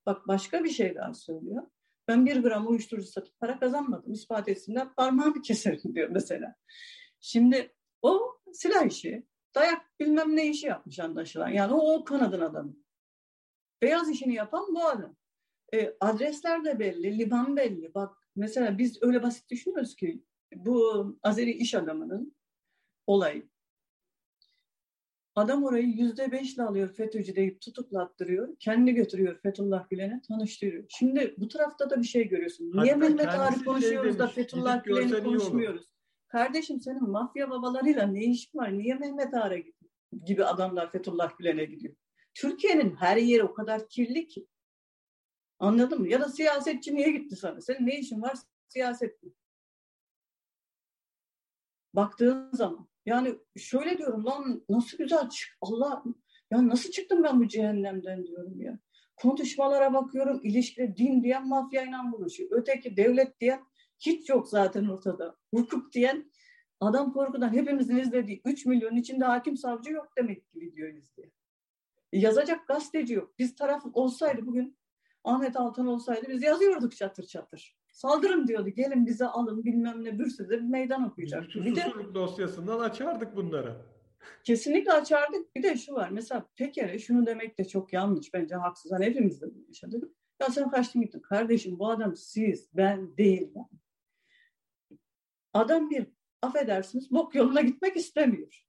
Bak 0.06 0.28
başka 0.28 0.64
bir 0.64 0.70
şey 0.70 0.94
daha 0.94 1.14
söylüyor. 1.14 1.62
Ben 2.10 2.26
bir 2.26 2.42
gram 2.42 2.68
uyuşturucu 2.68 3.06
satıp 3.06 3.40
para 3.40 3.58
kazanmadım. 3.58 4.12
İspat 4.12 4.48
etsinler 4.48 4.94
parmağımı 4.94 5.42
keserim 5.42 5.80
diyor 5.94 6.08
mesela. 6.08 6.54
Şimdi 7.20 7.74
o 8.02 8.38
silah 8.52 8.86
işi, 8.86 9.26
dayak 9.54 10.00
bilmem 10.00 10.36
ne 10.36 10.46
işi 10.46 10.66
yapmış 10.66 10.98
anlaşılan. 10.98 11.48
Yani 11.48 11.74
o, 11.74 11.94
o 11.94 12.04
kanadın 12.04 12.40
adamı. 12.40 12.76
Beyaz 13.82 14.10
işini 14.10 14.34
yapan 14.34 14.74
bu 14.74 14.84
adam. 14.84 15.16
E, 15.74 15.96
adresler 16.00 16.64
de 16.64 16.78
belli, 16.78 17.18
liman 17.18 17.56
belli. 17.56 17.94
Bak 17.94 18.16
mesela 18.36 18.78
biz 18.78 19.02
öyle 19.02 19.22
basit 19.22 19.50
düşünüyoruz 19.50 19.96
ki 19.96 20.24
bu 20.54 21.06
Azeri 21.22 21.50
iş 21.50 21.74
adamının 21.74 22.36
olayı. 23.06 23.48
Adam 25.40 25.64
orayı 25.64 25.86
yüzde 25.86 26.32
beşle 26.32 26.62
alıyor 26.62 26.88
FETÖ'cü 26.88 27.36
deyip 27.36 27.60
tutuklattırıyor. 27.60 28.56
Kendi 28.58 28.92
götürüyor 28.92 29.40
Fethullah 29.42 29.90
Gülen'e 29.90 30.22
tanıştırıyor. 30.28 30.84
Şimdi 30.88 31.34
bu 31.38 31.48
tarafta 31.48 31.90
da 31.90 31.98
bir 31.98 32.06
şey 32.06 32.28
görüyorsun. 32.28 32.64
Niye 32.64 32.94
Hatta 32.94 32.96
Mehmet 32.96 33.64
konuşuyoruz 33.64 33.82
şey 33.82 33.96
demiş, 33.96 34.18
da 34.18 34.26
Fethullah 34.26 34.84
Gülen'i 34.84 35.24
konuşmuyoruz? 35.24 35.90
Kardeşim 36.28 36.80
senin 36.80 37.10
mafya 37.10 37.50
babalarıyla 37.50 38.06
ne 38.06 38.24
iş 38.24 38.54
var? 38.54 38.78
Niye 38.78 38.94
Mehmet 38.94 39.34
Ağar'a 39.34 39.56
gibi 40.24 40.44
adamlar 40.44 40.92
Fethullah 40.92 41.38
Gülen'e 41.38 41.64
gidiyor? 41.64 41.94
Türkiye'nin 42.34 42.94
her 42.94 43.16
yeri 43.16 43.44
o 43.44 43.54
kadar 43.54 43.88
kirli 43.88 44.26
ki. 44.26 44.46
Anladın 45.58 46.00
mı? 46.00 46.08
Ya 46.08 46.20
da 46.20 46.28
siyasetçi 46.28 46.94
niye 46.94 47.10
gitti 47.10 47.36
sana? 47.36 47.60
Senin 47.60 47.86
ne 47.86 47.98
işin 47.98 48.22
var 48.22 48.38
siyaset 48.68 49.22
mi? 49.22 49.32
Baktığın 51.94 52.50
zaman. 52.52 52.89
Yani 53.06 53.34
şöyle 53.56 53.98
diyorum 53.98 54.26
lan 54.26 54.64
nasıl 54.68 54.98
güzel 54.98 55.28
çık 55.28 55.56
Allah 55.60 56.04
ya 56.50 56.68
nasıl 56.68 56.90
çıktım 56.90 57.22
ben 57.22 57.40
bu 57.40 57.48
cehennemden 57.48 58.26
diyorum 58.26 58.60
ya. 58.60 58.78
Konuşmalara 59.16 59.94
bakıyorum 59.94 60.40
ilişkide 60.42 60.96
din 60.96 61.22
diyen 61.22 61.48
mafyayla 61.48 62.12
buluşuyor. 62.12 62.50
Öteki 62.52 62.96
devlet 62.96 63.40
diyen 63.40 63.60
hiç 63.98 64.28
yok 64.28 64.48
zaten 64.48 64.84
ortada. 64.84 65.36
Hukuk 65.54 65.92
diyen 65.92 66.32
adam 66.80 67.12
korkudan 67.12 67.52
hepimizin 67.52 67.96
izlediği 67.96 68.40
3 68.44 68.66
milyon 68.66 68.96
içinde 68.96 69.24
hakim 69.24 69.56
savcı 69.56 69.92
yok 69.92 70.12
demek 70.16 70.48
ki 70.48 70.60
video 70.60 70.88
izliyor. 70.88 71.30
Yazacak 72.12 72.68
gazeteci 72.68 73.14
yok. 73.14 73.38
Biz 73.38 73.54
taraf 73.54 73.82
olsaydı 73.92 74.46
bugün 74.46 74.78
Ahmet 75.24 75.56
Altan 75.56 75.86
olsaydı 75.86 76.26
biz 76.28 76.42
yazıyorduk 76.42 76.96
çatır 76.96 77.26
çatır. 77.26 77.79
Saldırın 77.92 78.46
diyordu. 78.46 78.68
Gelin 78.68 79.06
bize 79.06 79.26
alın 79.26 79.64
bilmem 79.64 80.04
ne 80.04 80.18
bir 80.18 80.26
sürü 80.26 80.50
bir 80.50 80.60
meydan 80.60 81.04
okuyacak. 81.04 81.48
Bir 81.54 81.76
de 81.76 81.92
dosyasından 82.14 82.80
açardık 82.80 83.36
bunları. 83.36 83.76
Kesinlikle 84.44 84.92
açardık. 84.92 85.56
Bir 85.56 85.62
de 85.62 85.76
şu 85.76 85.94
var. 85.94 86.10
Mesela 86.10 86.46
Peker'e 86.56 86.98
şunu 86.98 87.26
demek 87.26 87.58
de 87.58 87.64
çok 87.64 87.92
yanlış. 87.92 88.34
Bence 88.34 88.54
haksız. 88.54 88.92
Hani 88.92 89.04
hepimiz 89.04 89.42
de 89.42 89.46
bunu 89.54 89.64
yaşadık. 89.68 90.04
Ya 90.40 90.50
sen 90.50 90.70
kaçtın 90.70 91.02
gittin. 91.02 91.20
Kardeşim 91.20 91.78
bu 91.78 91.90
adam 91.90 92.16
siz, 92.16 92.68
ben 92.74 93.16
değil 93.16 93.50
ben. 93.54 93.68
Adam 95.52 95.90
bir 95.90 96.06
affedersiniz 96.42 97.10
bok 97.10 97.34
yoluna 97.34 97.60
gitmek 97.60 97.96
istemiyor. 97.96 98.66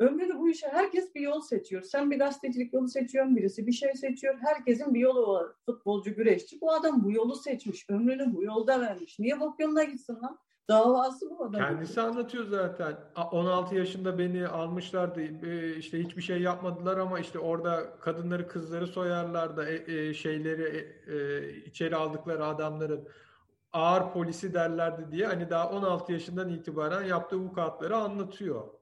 Ömrünü 0.00 0.38
bu 0.38 0.48
işe 0.48 0.68
herkes 0.68 1.14
bir 1.14 1.20
yol 1.20 1.40
seçiyor. 1.40 1.82
Sen 1.82 2.10
bir 2.10 2.18
gazetecilik 2.18 2.72
yolu 2.72 2.88
seçiyorsun, 2.88 3.36
birisi 3.36 3.66
bir 3.66 3.72
şey 3.72 3.94
seçiyor. 3.94 4.38
Herkesin 4.40 4.94
bir 4.94 5.00
yolu 5.00 5.32
var. 5.32 5.46
Futbolcu, 5.66 6.14
güreşçi. 6.14 6.60
Bu 6.60 6.72
adam 6.72 7.04
bu 7.04 7.12
yolu 7.12 7.36
seçmiş. 7.36 7.90
Ömrünü 7.90 8.34
bu 8.34 8.44
yolda 8.44 8.80
vermiş. 8.80 9.18
Niye 9.18 9.40
bok 9.40 9.60
yoluna 9.60 9.84
gitsin 9.84 10.18
lan? 10.22 10.38
Davası 10.68 11.30
bu 11.30 11.44
adam. 11.44 11.60
Kendisi 11.60 12.00
anlatıyor 12.00 12.44
zaten. 12.44 12.96
16 13.32 13.74
yaşında 13.74 14.18
beni 14.18 14.48
almışlardı. 14.48 15.22
İşte 15.78 16.02
hiçbir 16.02 16.22
şey 16.22 16.40
yapmadılar 16.40 16.98
ama 16.98 17.20
işte 17.20 17.38
orada 17.38 17.98
kadınları 18.00 18.48
kızları 18.48 18.86
soyarlardı. 18.86 19.66
E, 19.66 19.96
e, 19.96 20.14
şeyleri 20.14 20.88
e, 21.06 21.48
içeri 21.64 21.96
aldıkları 21.96 22.44
adamların 22.46 23.08
ağır 23.72 24.12
polisi 24.12 24.54
derlerdi 24.54 25.12
diye 25.12 25.26
hani 25.26 25.50
daha 25.50 25.70
16 25.70 26.12
yaşından 26.12 26.48
itibaren 26.48 27.04
yaptığı 27.04 27.36
vukuatları 27.36 27.96
anlatıyor. 27.96 28.79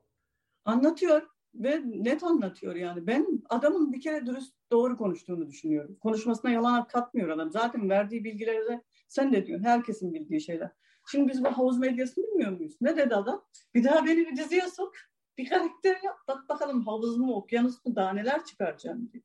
Anlatıyor 0.69 1.23
ve 1.55 1.83
net 1.85 2.25
anlatıyor 2.25 2.75
yani. 2.75 3.07
Ben 3.07 3.43
adamın 3.49 3.93
bir 3.93 4.01
kere 4.01 4.27
dürüst 4.27 4.55
doğru 4.71 4.97
konuştuğunu 4.97 5.47
düşünüyorum. 5.47 5.97
Konuşmasına 6.01 6.51
yalan 6.51 6.87
katmıyor 6.87 7.29
adam. 7.29 7.51
Zaten 7.51 7.91
verdiği 7.91 8.25
bilgileri 8.25 8.69
de 8.69 8.83
sen 9.09 9.33
de 9.33 9.47
diyorsun. 9.47 9.65
Herkesin 9.65 10.15
bildiği 10.15 10.41
şeyler. 10.41 10.71
Şimdi 11.11 11.33
biz 11.33 11.45
bu 11.45 11.49
havuz 11.49 11.79
medyasını 11.79 12.25
bilmiyor 12.27 12.53
muyuz? 12.53 12.77
Ne 12.81 12.97
dedi 12.97 13.15
adam? 13.15 13.45
Bir 13.75 13.85
daha 13.85 14.07
beni 14.07 14.17
bir 14.17 14.37
diziye 14.37 14.69
sok. 14.69 14.93
Bir 15.39 15.49
karakter 15.49 16.01
yap. 16.03 16.17
Bak 16.29 16.49
bakalım 16.49 16.87
havuz 16.87 17.19
mu, 17.19 17.35
okyanus 17.35 17.85
mu 17.85 17.97
daha 17.97 18.13
neler 18.13 18.45
çıkaracağım 18.45 19.11
diye. 19.13 19.23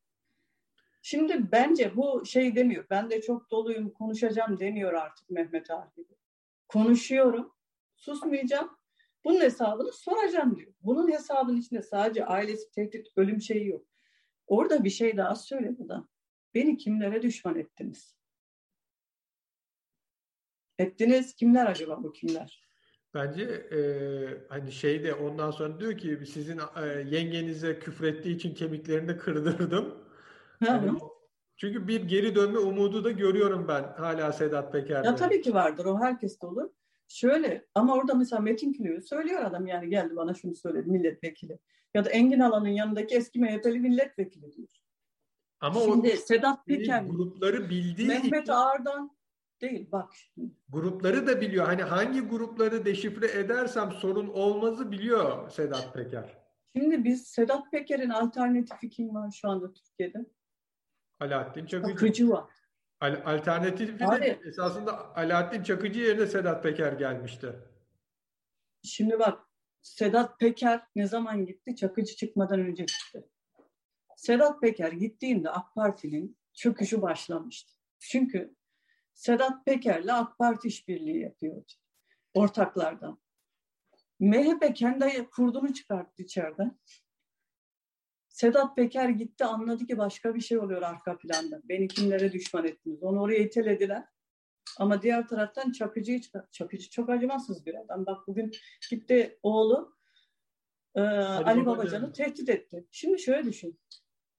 Şimdi 1.01 1.51
bence 1.51 1.95
bu 1.95 2.25
şey 2.25 2.56
demiyor. 2.56 2.86
Ben 2.89 3.10
de 3.10 3.21
çok 3.21 3.51
doluyum, 3.51 3.89
konuşacağım 3.89 4.60
demiyor 4.60 4.93
artık 4.93 5.29
Mehmet 5.29 5.71
Ali. 5.71 6.08
Konuşuyorum, 6.67 7.53
susmayacağım. 7.95 8.83
Bunun 9.25 9.41
hesabını 9.41 9.91
soracağım 9.91 10.57
diyor. 10.57 10.73
Bunun 10.81 11.12
hesabının 11.12 11.57
içinde 11.57 11.81
sadece 11.81 12.25
ailesi 12.25 12.71
tehdit, 12.71 13.07
ölüm 13.15 13.41
şeyi 13.41 13.67
yok. 13.67 13.86
Orada 14.47 14.83
bir 14.83 14.89
şey 14.89 15.17
daha 15.17 15.36
söyledi 15.36 15.89
da. 15.89 16.07
Beni 16.55 16.77
kimlere 16.77 17.21
düşman 17.21 17.55
ettiniz? 17.55 18.15
Ettiniz. 20.79 21.36
Kimler 21.36 21.65
acaba 21.65 22.03
bu 22.03 22.13
kimler? 22.13 22.63
Bence 23.13 23.43
e, 23.43 23.79
hani 24.49 24.71
şey 24.71 25.03
de 25.03 25.13
ondan 25.13 25.51
sonra 25.51 25.79
diyor 25.79 25.97
ki 25.97 26.19
sizin 26.25 26.59
e, 26.81 26.86
yengenize 26.86 27.79
küfrettiği 27.79 28.36
için 28.36 28.53
kemiklerini 28.53 29.17
kırdırdım. 29.17 29.97
Yani, 30.62 30.99
çünkü 31.57 31.88
bir 31.88 32.03
geri 32.03 32.36
dönme 32.36 32.59
umudu 32.59 33.03
da 33.03 33.12
görüyorum 33.12 33.67
ben 33.67 33.83
hala 33.83 34.33
Sedat 34.33 34.71
Peker'de. 34.71 35.07
Ya 35.07 35.15
tabii 35.15 35.41
ki 35.41 35.53
vardır. 35.53 35.86
O 35.86 35.99
herkes 35.99 36.41
de 36.41 36.45
olur. 36.45 36.69
Şöyle 37.08 37.66
ama 37.76 37.96
orada 37.96 38.13
mesela 38.13 38.42
Metin 38.42 38.74
Külü'yü 38.74 39.02
söylüyor 39.02 39.44
adam 39.44 39.68
yani 39.68 39.89
geldi 39.89 40.16
bana 40.16 40.34
şunu 40.34 40.56
söyledi 40.56 40.89
milletvekili. 40.89 41.60
Ya 41.94 42.06
da 42.06 42.10
Engin 42.10 42.39
Alan'ın 42.39 42.68
yanındaki 42.68 43.16
eski 43.16 43.39
MHP'li 43.39 43.80
milletvekili 43.80 44.54
diyor. 44.54 44.68
Ama 45.60 45.80
Şimdi 45.80 46.13
o 46.13 46.18
Sedat 46.18 46.66
Peker 46.66 47.04
grupları 47.04 47.70
bildiği 47.70 48.08
Mehmet. 48.08 48.50
Ağar'dan 48.50 49.18
değil 49.62 49.92
bak. 49.92 50.13
Grupları 50.70 51.28
da 51.28 51.42
biliyor. 51.42 51.66
Hani 51.66 51.82
hangi 51.82 52.22
grupları 52.22 52.86
deşifre 52.86 53.39
edersem 53.39 53.92
sorun 53.92 54.28
olmazı 54.28 54.92
biliyor 54.92 55.50
Sedat 55.50 55.94
Peker. 55.94 56.38
Şimdi 56.76 57.04
biz 57.04 57.28
Sedat 57.28 57.72
Peker'in 57.72 58.10
alternatifi 58.10 58.89
kim 58.89 59.16
var 59.16 59.32
şu 59.42 59.50
anda 59.50 59.74
Türkiye'de? 59.74 60.26
Alaaddin 61.20 61.66
Çakıcı. 61.66 61.94
Çakıcı 61.94 62.30
var. 62.30 62.44
Al 63.04 63.22
alternatifi 63.26 64.00
de 64.00 64.39
esasında 64.46 65.16
Alaaddin 65.16 65.63
Çakıcı 65.63 66.00
yerine 66.00 66.28
Sedat 66.28 66.63
Peker 66.63 66.94
gelmişti. 66.94 67.56
Şimdi 68.84 69.20
bak 69.20 69.39
Sedat 69.82 70.39
Peker 70.39 70.82
ne 70.96 71.08
zaman 71.08 71.46
gitti? 71.46 71.76
Çakıcı 71.76 72.16
çıkmadan 72.16 72.60
önce 72.60 72.84
gitti. 72.84 73.30
Sedat 74.18 74.62
Peker 74.62 74.92
gittiğinde 74.92 75.50
AK 75.50 75.76
Parti'nin 75.76 76.38
çöküşü 76.54 77.02
başlamıştı. 77.02 77.74
Çünkü 78.00 78.56
Sedat 79.13 79.66
Peker'le 79.66 80.10
AK 80.13 80.38
Parti 80.38 80.68
işbirliği 80.68 81.22
yapıyordu. 81.22 81.72
Ortaklardan. 82.34 83.22
MHP 84.20 84.76
kendi 84.76 85.30
kurdunu 85.30 85.74
çıkarttı 85.74 86.24
içeriden. 86.24 86.80
Sedat 88.34 88.76
Peker 88.76 89.10
gitti 89.10 89.46
anladı 89.46 89.86
ki 89.86 89.98
başka 89.98 90.36
bir 90.36 90.41
şey 90.41 90.58
oluyor 90.58 90.82
arka 90.82 91.17
planda. 91.17 91.62
Beni 91.63 91.88
kimlere 91.88 92.32
düşman 92.32 92.65
ettiniz? 92.65 93.04
Onu 93.04 93.22
oraya 93.22 93.39
itelediler. 93.39 94.06
Ama 94.78 95.02
diğer 95.02 95.28
taraftan 95.28 95.72
Çakıcı'yı 95.72 96.22
Çakıcı 96.52 96.89
çok 96.89 97.10
acımasız 97.10 97.65
bir 97.65 97.76
adam. 97.76 98.06
Bak 98.06 98.28
bugün 98.28 98.52
gitti 98.89 99.39
oğlu 99.43 99.96
e, 100.96 101.02
Ali, 101.02 101.46
Ali 101.46 101.65
Babacan'ı 101.65 102.13
tehdit 102.13 102.50
etti. 102.50 102.88
Şimdi 102.91 103.19
şöyle 103.19 103.46
düşün. 103.46 103.80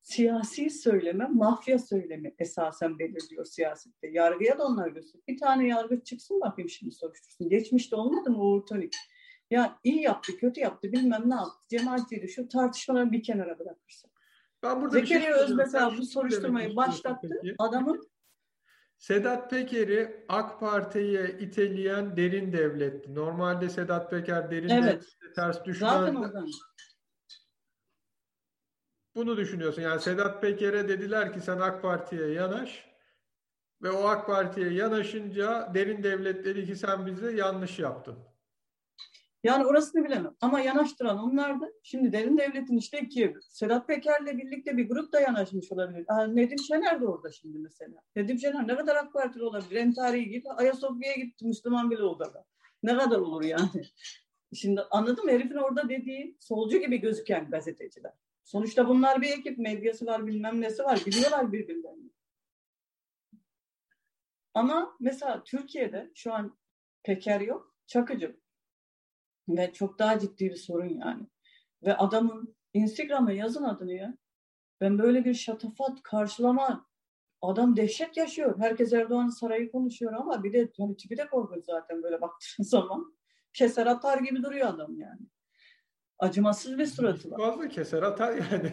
Siyasi 0.02 0.70
söyleme, 0.70 1.26
mafya 1.26 1.78
söylemi 1.78 2.35
esasen 2.38 2.98
belirliyor 2.98 3.44
siyasette. 3.44 4.09
Yargıya 4.09 4.59
da 4.59 4.66
onlar 4.66 4.88
gösteriyor. 4.88 5.24
Bir 5.28 5.38
tane 5.38 5.68
yargı 5.68 6.04
çıksın 6.04 6.40
bakayım 6.40 6.68
şimdi 6.68 6.94
soruştursun. 6.94 7.48
Geçmişte 7.48 7.96
olmadı 7.96 8.30
mı 8.30 8.42
Uğur 8.42 8.66
Tonik? 8.66 8.94
Ya 9.50 9.78
iyi 9.85 10.02
yaptı, 10.02 10.37
kötü 10.37 10.61
yaptı, 10.61 10.92
bilmem 10.92 11.30
ne 11.30 11.35
yaptı. 11.35 11.68
Cemaatiydi 11.68 12.28
şu 12.28 12.48
tartışmaları 12.48 13.12
bir 13.12 13.22
kenara 13.22 13.59
bırakırsa. 13.59 14.09
Ben 14.62 14.83
burada 14.83 14.98
Zekeriya 14.98 15.35
şey 15.35 15.44
Öz 15.44 15.54
mesela 15.54 15.96
bu 15.98 16.02
soruşturmayı 16.07 16.76
başlattı. 16.76 17.28
Peki. 17.42 17.54
Adamın 17.59 18.09
Sedat 18.98 19.50
Peker'i 19.50 20.24
AK 20.28 20.61
Parti'ye 20.61 21.37
iteleyen 21.40 22.16
derin 22.16 22.52
devletti. 22.52 23.14
Normalde 23.14 23.68
Sedat 23.68 24.11
Peker 24.11 24.50
derin 24.50 24.68
evet. 24.68 24.85
devlette 24.85 25.33
ters 25.35 25.64
düşman. 25.64 26.33
Bunu 29.14 29.37
düşünüyorsun. 29.37 29.83
Yani 29.83 30.00
Sedat 30.00 30.42
Peker'e 30.42 30.88
dediler 30.88 31.33
ki 31.33 31.40
sen 31.40 31.59
AK 31.59 31.83
Parti'ye 31.83 32.28
yanaş. 32.28 32.94
Ve 33.83 33.90
o 33.90 34.09
AK 34.09 34.26
Parti'ye 34.26 34.72
yanaşınca 34.72 35.74
derin 35.74 36.02
devlet 36.02 36.44
dedi 36.44 36.66
ki 36.66 36.76
sen 36.76 37.07
bize 37.07 37.33
yanlış 37.33 37.78
yaptın. 37.78 38.18
Yani 39.44 39.66
orasını 39.66 40.04
bilemem. 40.04 40.35
Ama 40.40 40.61
yanaştıran 40.61 41.18
onlardı. 41.18 41.72
Şimdi 41.83 42.12
derin 42.12 42.38
devletin 42.38 42.76
işte 42.76 43.00
ikiye 43.00 43.35
Sedat 43.48 43.87
Peker'le 43.87 44.38
birlikte 44.38 44.76
bir 44.76 44.88
grup 44.88 45.12
da 45.12 45.20
yanaşmış 45.20 45.72
olabilir. 45.72 46.04
Aa, 46.09 46.26
Nedim 46.26 46.59
Şener 46.59 47.00
de 47.00 47.07
orada 47.07 47.30
şimdi 47.30 47.59
mesela. 47.59 48.00
Nedim 48.16 48.38
Şener 48.38 48.68
ne 48.68 48.76
kadar 48.76 48.96
AK 48.96 49.12
Partili 49.12 49.44
olabilir? 49.44 49.76
En 49.76 49.94
tarihi 49.94 50.28
gibi 50.28 50.50
Ayasofya'ya 50.50 51.16
gitti 51.16 51.46
Müslüman 51.46 51.90
bile 51.90 52.02
oldu 52.02 52.30
da. 52.35 52.44
Ne 52.83 52.96
kadar 52.96 53.18
olur 53.18 53.44
yani? 53.44 53.83
Şimdi 54.54 54.80
anladım 54.90 55.28
herifin 55.28 55.57
orada 55.57 55.88
dediği 55.88 56.37
solcu 56.40 56.78
gibi 56.78 57.00
gözüken 57.00 57.50
gazeteciler. 57.50 58.12
Sonuçta 58.44 58.88
bunlar 58.88 59.22
bir 59.22 59.28
ekip. 59.38 59.59
Medyası 59.59 60.07
var 60.07 60.26
bilmem 60.26 60.61
nesi 60.61 60.85
var. 60.85 61.02
Biliyorlar 61.07 61.52
birbirlerini. 61.52 62.11
Ama 64.54 64.96
mesela 65.00 65.44
Türkiye'de 65.44 66.11
şu 66.14 66.33
an 66.33 66.59
Peker 67.02 67.40
yok. 67.40 67.74
Çakıcı 67.87 68.43
ve 69.48 69.72
çok 69.72 69.98
daha 69.98 70.18
ciddi 70.18 70.44
bir 70.50 70.57
sorun 70.57 70.88
yani. 70.88 71.26
Ve 71.83 71.96
adamın 71.96 72.57
Instagram'a 72.74 73.33
yazın 73.33 73.64
adını 73.64 73.92
ya. 73.92 74.16
Ben 74.80 74.98
böyle 74.98 75.24
bir 75.24 75.35
şatafat, 75.35 76.02
karşılama, 76.02 76.87
adam 77.42 77.76
dehşet 77.76 78.16
yaşıyor. 78.16 78.59
Herkes 78.59 78.92
Erdoğan'ın 78.92 79.28
sarayı 79.28 79.72
konuşuyor 79.72 80.12
ama 80.12 80.44
bir 80.44 80.52
de 80.52 80.72
hani 80.78 80.96
tipi 80.96 81.16
de 81.16 81.28
korkunç 81.28 81.64
zaten 81.64 82.02
böyle 82.02 82.20
baktığın 82.20 82.62
zaman. 82.64 83.14
Keser 83.52 83.87
atar 83.87 84.18
gibi 84.18 84.42
duruyor 84.42 84.68
adam 84.68 84.98
yani. 84.98 85.20
Acımasız 86.18 86.78
bir 86.78 86.87
suratı 86.87 87.30
var. 87.30 87.38
Fazla 87.38 87.68
keser 87.68 88.02
atar 88.02 88.37
yani. 88.37 88.72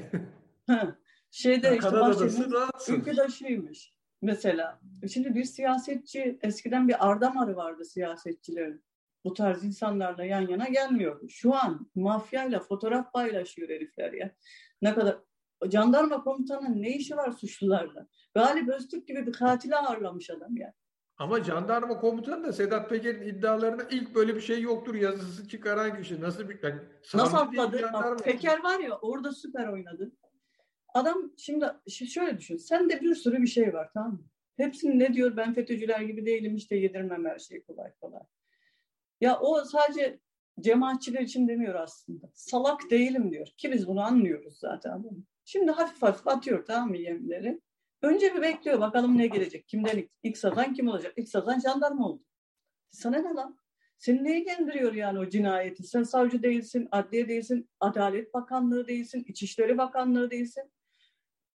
Şeyde 1.32 1.68
ya 1.68 1.74
işte 1.76 1.92
rahatsın. 1.92 2.96
ülkedaşıymış 2.96 3.94
mesela. 4.22 4.80
Şimdi 5.14 5.36
bir 5.36 5.44
siyasetçi, 5.44 6.40
eskiden 6.42 6.88
bir 6.88 7.10
ardamarı 7.10 7.56
vardı 7.56 7.86
siyasetçilerin. 7.86 8.84
Bu 9.26 9.34
tarz 9.34 9.64
insanlarla 9.64 10.26
yan 10.26 10.48
yana 10.48 10.66
gelmiyordu. 10.66 11.30
Şu 11.30 11.56
an 11.56 11.90
mafyayla 11.96 12.60
fotoğraf 12.60 13.14
paylaşıyor 13.14 13.70
herifler 13.70 14.14
ya. 14.14 14.36
Ne 14.82 14.94
kadar 14.94 15.18
jandarma 15.72 16.24
komutanının 16.24 16.82
ne 16.82 16.90
işi 16.90 17.18
var 17.18 17.32
suçlularla? 17.32 18.08
Galip 18.36 18.70
Öztürk 18.70 19.08
gibi 19.08 19.28
bir 19.28 19.34
katili 19.34 19.76
ağırlamış 19.76 20.30
adam 20.30 20.58
yani. 20.58 20.74
Ama 21.18 21.44
jandarma 21.44 22.00
komutanı 22.00 22.44
da 22.44 22.54
Sedat 22.54 22.90
Peker'in 22.90 23.22
iddialarında 23.22 23.84
ilk 23.92 24.16
böyle 24.16 24.36
bir 24.36 24.42
şey 24.42 24.62
yoktur 24.62 24.96
yazısı 24.96 25.48
çıkaran 25.48 26.02
kişi. 26.02 26.22
Nasıl 26.22 26.50
bir 26.50 26.60
yani 26.64 26.82
Nasıl 27.14 27.38
atladı? 27.38 27.90
Bak, 27.94 28.24
Peker 28.24 28.64
var 28.64 28.80
ya 28.80 28.98
orada 28.98 29.32
süper 29.32 29.68
oynadı. 29.68 30.12
Adam 30.94 31.32
şimdi 31.38 31.66
şöyle 31.90 32.38
düşün. 32.38 32.58
Sen 32.58 32.90
de 32.90 33.02
bir 33.02 33.16
sürü 33.16 33.42
bir 33.42 33.48
şey 33.48 33.74
var 33.74 33.90
tamam 33.94 34.12
mı? 34.12 34.24
Hepsini 34.58 35.00
ne 35.00 35.14
diyor? 35.14 35.38
Ben 35.38 35.54
FETÖ'cüler 35.54 36.02
gibi 36.02 36.26
değilim 36.26 36.56
işte 36.56 36.76
yedirmem 36.76 37.26
her 37.26 37.40
şeyi 37.40 37.64
kolay 37.64 37.92
kolay. 38.02 38.22
Ya 39.22 39.40
o 39.40 39.64
sadece 39.64 40.20
cemaatçiler 40.60 41.22
için 41.22 41.48
demiyor 41.48 41.76
aslında. 41.76 42.30
Salak 42.34 42.82
değilim 42.92 43.32
diyor. 43.32 43.48
Ki 43.58 43.72
biz 43.72 43.88
bunu 43.88 44.02
anlıyoruz 44.02 44.60
zaten. 44.60 45.04
Şimdi 45.46 45.72
hafif 45.72 46.02
hafif 46.02 46.28
atıyor 46.28 46.66
tamam 46.66 46.90
mı 46.90 46.98
yemleri. 46.98 47.62
Önce 48.02 48.36
bir 48.36 48.42
bekliyor 48.42 48.80
bakalım 48.80 49.18
ne 49.18 49.28
gelecek. 49.28 49.68
Kimden 49.68 49.98
ilk, 49.98 50.12
ilk 50.24 50.38
satan 50.38 50.74
kim 50.74 50.88
olacak? 50.88 51.14
İlk 51.18 51.30
satan 51.30 51.60
jandarma 51.60 52.10
oldu. 52.10 52.24
Sana 52.92 53.18
ne 53.18 53.34
lan? 53.34 53.58
Seni 53.98 54.24
neye 54.24 54.40
gendiriyor 54.40 54.94
yani 54.94 55.20
o 55.20 55.30
cinayeti? 55.30 55.84
Sen 55.84 56.04
savcı 56.04 56.44
değilsin, 56.44 56.88
adliye 56.92 57.28
değilsin, 57.28 57.70
Adalet 57.80 58.34
Bakanlığı 58.34 58.88
değilsin, 58.88 59.26
İçişleri 59.28 59.78
Bakanlığı 59.78 60.32
değilsin. 60.32 60.72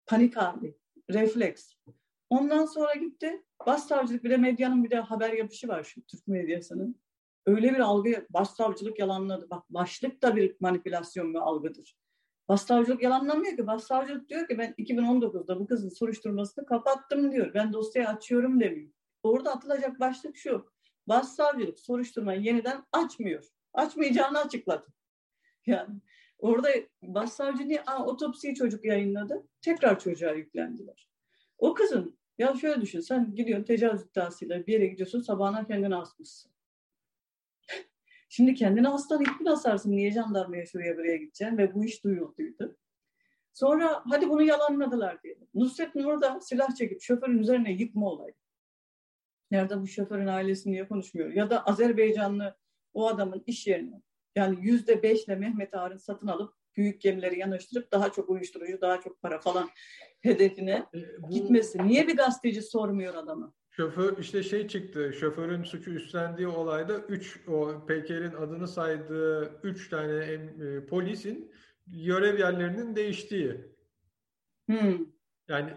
Panik 0.07 0.37
hali, 0.37 0.79
refleks. 1.11 1.73
Ondan 2.31 2.65
sonra 2.65 2.95
gitti. 2.95 3.43
Başsavcılık 3.67 4.25
bir 4.25 4.31
de 4.31 4.37
medyanın 4.37 4.85
bir 4.85 4.91
de 4.91 4.97
haber 4.97 5.33
yapışı 5.33 5.69
var 5.69 5.85
şu 5.85 6.07
Türk 6.07 6.29
medyasının. 6.29 7.01
Öyle 7.47 7.75
bir 7.75 7.79
algı, 7.79 8.27
başsavcılık 8.31 8.99
yalanladı. 8.99 9.51
Bak 9.51 9.65
başlık 9.71 10.23
da 10.23 10.37
bir 10.37 10.57
manipülasyon 10.61 11.35
ve 11.35 11.41
algıdır. 11.41 11.97
Başsavcılık 12.49 13.03
yalanlamıyor 13.03 13.57
ki. 13.57 13.67
Başsavcılık 13.67 14.29
diyor 14.29 14.49
ki 14.49 14.59
ben 14.59 14.75
2019'da 14.79 15.61
bu 15.61 15.67
kızın 15.67 15.89
soruşturmasını 15.89 16.67
kapattım 16.67 17.33
diyor. 17.33 17.55
Ben 17.55 17.73
dosyayı 17.73 18.09
açıyorum 18.09 18.61
demiyor. 18.61 18.91
Orada 19.23 19.53
atılacak 19.53 20.01
başlık 20.01 20.37
şu. 20.37 20.73
Başsavcılık 21.09 21.81
soruşturmayı 21.81 22.41
yeniden 22.41 22.85
açmıyor. 22.93 23.45
Açmayacağını 23.75 24.39
açıkladı. 24.39 24.87
Yani 25.67 26.01
orada 26.39 26.69
başsavcı 27.03 27.69
niye 27.69 27.83
Aa, 27.87 28.07
otopsiyi 28.07 28.55
çocuk 28.55 28.85
yayınladı. 28.85 29.49
Tekrar 29.61 29.99
çocuğa 29.99 30.33
yüklendiler. 30.33 31.09
O 31.59 31.75
kızın 31.75 32.19
ya 32.39 32.55
şöyle 32.55 32.81
düşün 32.81 33.01
sen 33.01 33.35
gidiyorsun 33.35 33.65
tecavüz 33.65 34.03
iddiasıyla 34.03 34.67
bir 34.67 34.73
yere 34.73 34.87
gidiyorsun 34.87 35.21
sabahına 35.21 35.67
kendini 35.67 35.97
asmışsın. 35.97 36.56
Şimdi 38.29 38.55
kendini 38.55 38.89
ilk 39.21 39.39
gün 39.39 39.47
asarsın. 39.47 39.91
Niye 39.91 40.11
jandarmaya 40.11 40.67
şuraya 40.67 40.97
buraya 40.97 41.17
gideceksin? 41.17 41.59
Ve 41.59 41.75
bu 41.75 41.85
iş 41.85 42.05
duyulduydu. 42.05 42.77
Sonra 43.53 44.03
hadi 44.11 44.29
bunu 44.29 44.43
yalanladılar 44.43 45.23
diyelim. 45.23 45.49
Nusret 45.55 45.95
Nur 45.95 46.21
da 46.21 46.41
silah 46.41 46.75
çekip 46.75 47.03
şoförün 47.03 47.39
üzerine 47.39 47.73
yıkma 47.73 48.11
olayı. 48.11 48.35
Nerede 49.51 49.81
bu 49.81 49.87
şoförün 49.87 50.27
ailesi 50.27 50.71
niye 50.71 50.89
konuşmuyor? 50.89 51.33
Ya 51.33 51.51
da 51.51 51.67
Azerbaycanlı 51.67 52.57
o 52.95 53.07
adamın 53.09 53.43
iş 53.47 53.67
yerini 53.67 54.03
yani 54.37 54.59
yüzde 54.61 55.03
beşle 55.03 55.35
Mehmet 55.35 55.75
Ağar'ın 55.75 55.97
satın 55.97 56.27
alıp 56.27 56.55
büyük 56.77 57.01
gemileri 57.01 57.39
yanaştırıp 57.39 57.93
daha 57.93 58.13
çok 58.13 58.31
uyuşturucu, 58.31 58.81
daha 58.81 59.01
çok 59.01 59.23
para 59.23 59.39
falan 59.39 59.71
hedefine 60.21 60.87
e, 60.95 61.23
bu, 61.23 61.31
gitmesi. 61.31 61.87
Niye 61.87 62.09
bir 62.09 62.17
gazeteci 62.17 62.63
sormuyor 62.63 63.15
adamı? 63.15 63.55
Şoför 63.77 64.19
işte 64.19 64.43
şey 64.43 64.69
çıktı. 64.69 65.13
Şoförün 65.21 65.63
suçu 65.63 65.91
üstlendiği 65.91 66.49
olayda 66.49 66.99
3 66.99 67.41
o 67.49 67.87
Peker'in 67.87 68.33
adını 68.33 68.69
saydığı 68.69 69.61
3 69.63 69.89
tane 69.89 70.15
e, 70.15 70.87
polisin 70.87 71.53
görev 71.87 72.39
yerlerinin 72.39 72.97
değiştiği. 72.97 73.61
Hmm. 74.67 75.07
Yani 75.49 75.71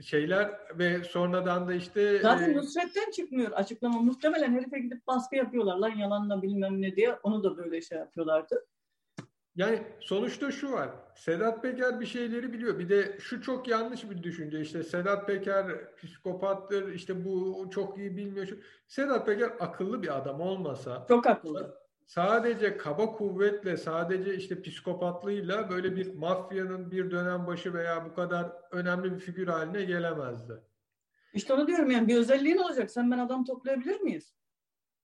şeyler 0.00 0.50
ve 0.78 1.04
sonradan 1.04 1.68
da 1.68 1.74
işte 1.74 2.18
zaten 2.18 2.50
e, 2.50 2.56
Nusret'ten 2.56 3.10
çıkmıyor 3.10 3.52
açıklama. 3.52 4.00
Muhtemelen 4.00 4.52
herife 4.52 4.78
gidip 4.78 5.06
baskı 5.06 5.36
yapıyorlar 5.36 5.76
lan 5.76 5.96
yalanla 5.96 6.42
bilmem 6.42 6.82
ne 6.82 6.96
diye. 6.96 7.14
Onu 7.22 7.44
da 7.44 7.56
böyle 7.56 7.82
şey 7.82 7.98
yapıyorlardı. 7.98 8.66
Yani 9.56 9.82
sonuçta 10.00 10.50
şu 10.50 10.72
var. 10.72 10.90
Sedat 11.14 11.62
Peker 11.62 12.00
bir 12.00 12.06
şeyleri 12.06 12.52
biliyor. 12.52 12.78
Bir 12.78 12.88
de 12.88 13.18
şu 13.20 13.42
çok 13.42 13.68
yanlış 13.68 14.10
bir 14.10 14.22
düşünce. 14.22 14.60
İşte 14.60 14.82
Sedat 14.82 15.26
Peker 15.26 15.94
psikopattır. 15.96 16.92
İşte 16.92 17.24
bu 17.24 17.66
çok 17.74 17.98
iyi 17.98 18.16
bilmiyor. 18.16 18.48
Sedat 18.88 19.26
Peker 19.26 19.52
akıllı 19.60 20.02
bir 20.02 20.16
adam 20.16 20.40
olmasa. 20.40 21.04
Çok 21.08 21.26
akıllı. 21.26 21.82
Sadece 22.06 22.76
kaba 22.76 23.12
kuvvetle, 23.12 23.76
sadece 23.76 24.34
işte 24.34 24.62
psikopatlığıyla 24.62 25.70
böyle 25.70 25.96
bir 25.96 26.14
mafyanın 26.14 26.90
bir 26.90 27.10
dönem 27.10 27.46
başı 27.46 27.74
veya 27.74 28.04
bu 28.04 28.14
kadar 28.14 28.52
önemli 28.70 29.14
bir 29.14 29.18
figür 29.18 29.48
haline 29.48 29.84
gelemezdi. 29.84 30.52
İşte 31.34 31.54
onu 31.54 31.66
diyorum 31.66 31.90
yani 31.90 32.08
bir 32.08 32.16
özelliğin 32.16 32.58
olacak. 32.58 32.90
Sen 32.90 33.10
ben 33.10 33.18
adam 33.18 33.44
toplayabilir 33.44 34.00
miyiz? 34.00 34.34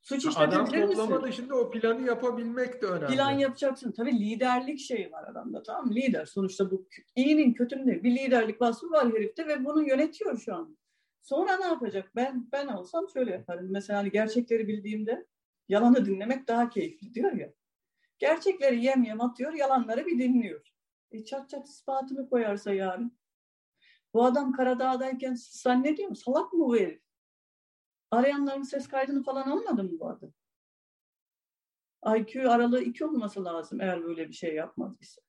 Suç 0.08 0.26
işletebilir 0.26 0.82
Adam 0.82 0.88
toplama 0.88 1.22
dışında 1.22 1.54
o 1.54 1.70
planı 1.70 2.06
yapabilmek 2.06 2.82
de 2.82 2.86
önemli. 2.86 3.14
Plan 3.14 3.30
yapacaksın. 3.30 3.92
Tabii 3.92 4.20
liderlik 4.20 4.78
şeyi 4.78 5.12
var 5.12 5.28
adamda 5.28 5.62
tamam 5.62 5.86
mı? 5.86 5.94
Lider. 5.94 6.26
Sonuçta 6.26 6.70
bu 6.70 6.88
iyinin 7.16 7.54
kötünün 7.54 7.86
değil. 7.86 8.02
Bir 8.02 8.10
liderlik 8.10 8.60
vasfı 8.60 8.90
var 8.90 9.12
herifte 9.12 9.46
ve 9.46 9.64
bunu 9.64 9.88
yönetiyor 9.88 10.38
şu 10.38 10.54
an. 10.54 10.78
Sonra 11.22 11.56
ne 11.56 11.64
yapacak? 11.64 12.10
Ben 12.16 12.48
ben 12.52 12.66
olsam 12.66 13.08
şöyle 13.08 13.30
yaparım. 13.30 13.66
Mesela 13.70 13.98
hani 13.98 14.10
gerçekleri 14.10 14.68
bildiğimde 14.68 15.26
yalanı 15.68 16.06
dinlemek 16.06 16.48
daha 16.48 16.70
keyifli 16.70 17.14
diyor 17.14 17.32
ya. 17.32 17.52
Gerçekleri 18.18 18.84
yem 18.84 19.02
yem 19.02 19.20
atıyor, 19.20 19.52
yalanları 19.52 20.06
bir 20.06 20.18
dinliyor. 20.18 20.74
E 21.10 21.24
çat 21.24 21.48
çat 21.48 21.68
ispatını 21.68 22.30
koyarsa 22.30 22.72
yarın. 22.72 23.18
Bu 24.14 24.24
adam 24.24 24.52
Karadağ'dayken 24.52 25.34
zannediyor 25.38 26.08
mu? 26.08 26.16
Salak 26.16 26.52
mı 26.52 26.60
bu 26.60 26.76
herif? 26.76 27.07
Arayanların 28.10 28.62
ses 28.62 28.88
kaydını 28.88 29.22
falan 29.22 29.50
almadı 29.50 29.84
mı 29.84 30.00
bu 30.00 30.08
adam? 30.08 30.32
IQ 32.18 32.50
aralığı 32.50 32.82
iki 32.82 33.04
olması 33.04 33.44
lazım 33.44 33.80
eğer 33.80 34.04
böyle 34.04 34.28
bir 34.28 34.34
şey 34.34 34.54
yapmadıysa. 34.54 35.22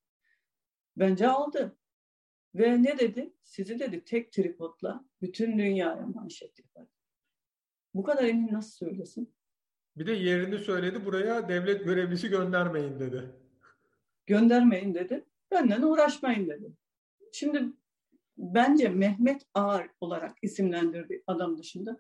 Bence 0.98 1.28
aldı. 1.28 1.78
Ve 2.56 2.84
ne 2.84 3.00
dedi? 3.00 3.34
Sizi 3.44 3.80
dedi 3.80 4.04
tek 4.04 4.32
tripodla 4.32 5.06
bütün 5.22 5.58
dünyaya 5.58 6.06
manşet 6.06 6.60
yapar. 6.60 6.88
Bu 7.94 8.04
kadar 8.04 8.24
emin 8.24 8.54
nasıl 8.54 8.72
söylesin? 8.72 9.34
Bir 9.98 10.08
de 10.08 10.12
yerini 10.12 10.60
söyledi 10.60 11.06
buraya 11.06 11.50
devlet 11.50 11.84
görevlisi 11.84 12.30
göndermeyin 12.30 13.00
dedi. 13.00 13.36
Göndermeyin 14.26 14.96
dedi. 14.96 15.26
Benden 15.52 15.82
uğraşmayın 15.82 16.50
dedi. 16.50 16.74
Şimdi 17.34 17.64
bence 18.38 18.90
Mehmet 18.90 19.42
Ağar 19.54 19.90
olarak 20.02 20.38
isimlendirdiği 20.42 21.24
adam 21.28 21.58
dışında 21.58 22.00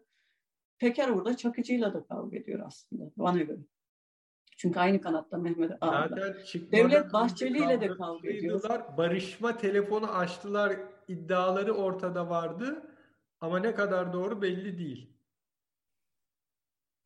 Peker 0.80 1.10
orada 1.10 1.38
Çakıcı'yla 1.38 1.94
da 1.94 2.06
kavga 2.06 2.38
ediyor 2.38 2.60
aslında 2.66 3.12
bana 3.18 3.42
göre. 3.42 3.60
Çünkü 4.58 4.80
aynı 4.80 5.02
kanatta 5.02 5.38
Mehmet 5.38 5.72
Ağar'la. 5.82 6.36
Devlet 6.72 7.14
Bahçeli 7.14 7.58
ile 7.58 7.82
de 7.82 7.88
kavga 7.88 8.30
ediyorlar. 8.30 8.98
Barışma 8.98 9.58
telefonu 9.58 10.12
açtılar 10.12 10.80
iddiaları 11.08 11.74
ortada 11.74 12.30
vardı. 12.30 12.96
Ama 13.42 13.60
ne 13.60 13.76
kadar 13.76 14.14
doğru 14.14 14.42
belli 14.42 14.78
değil. 14.78 15.14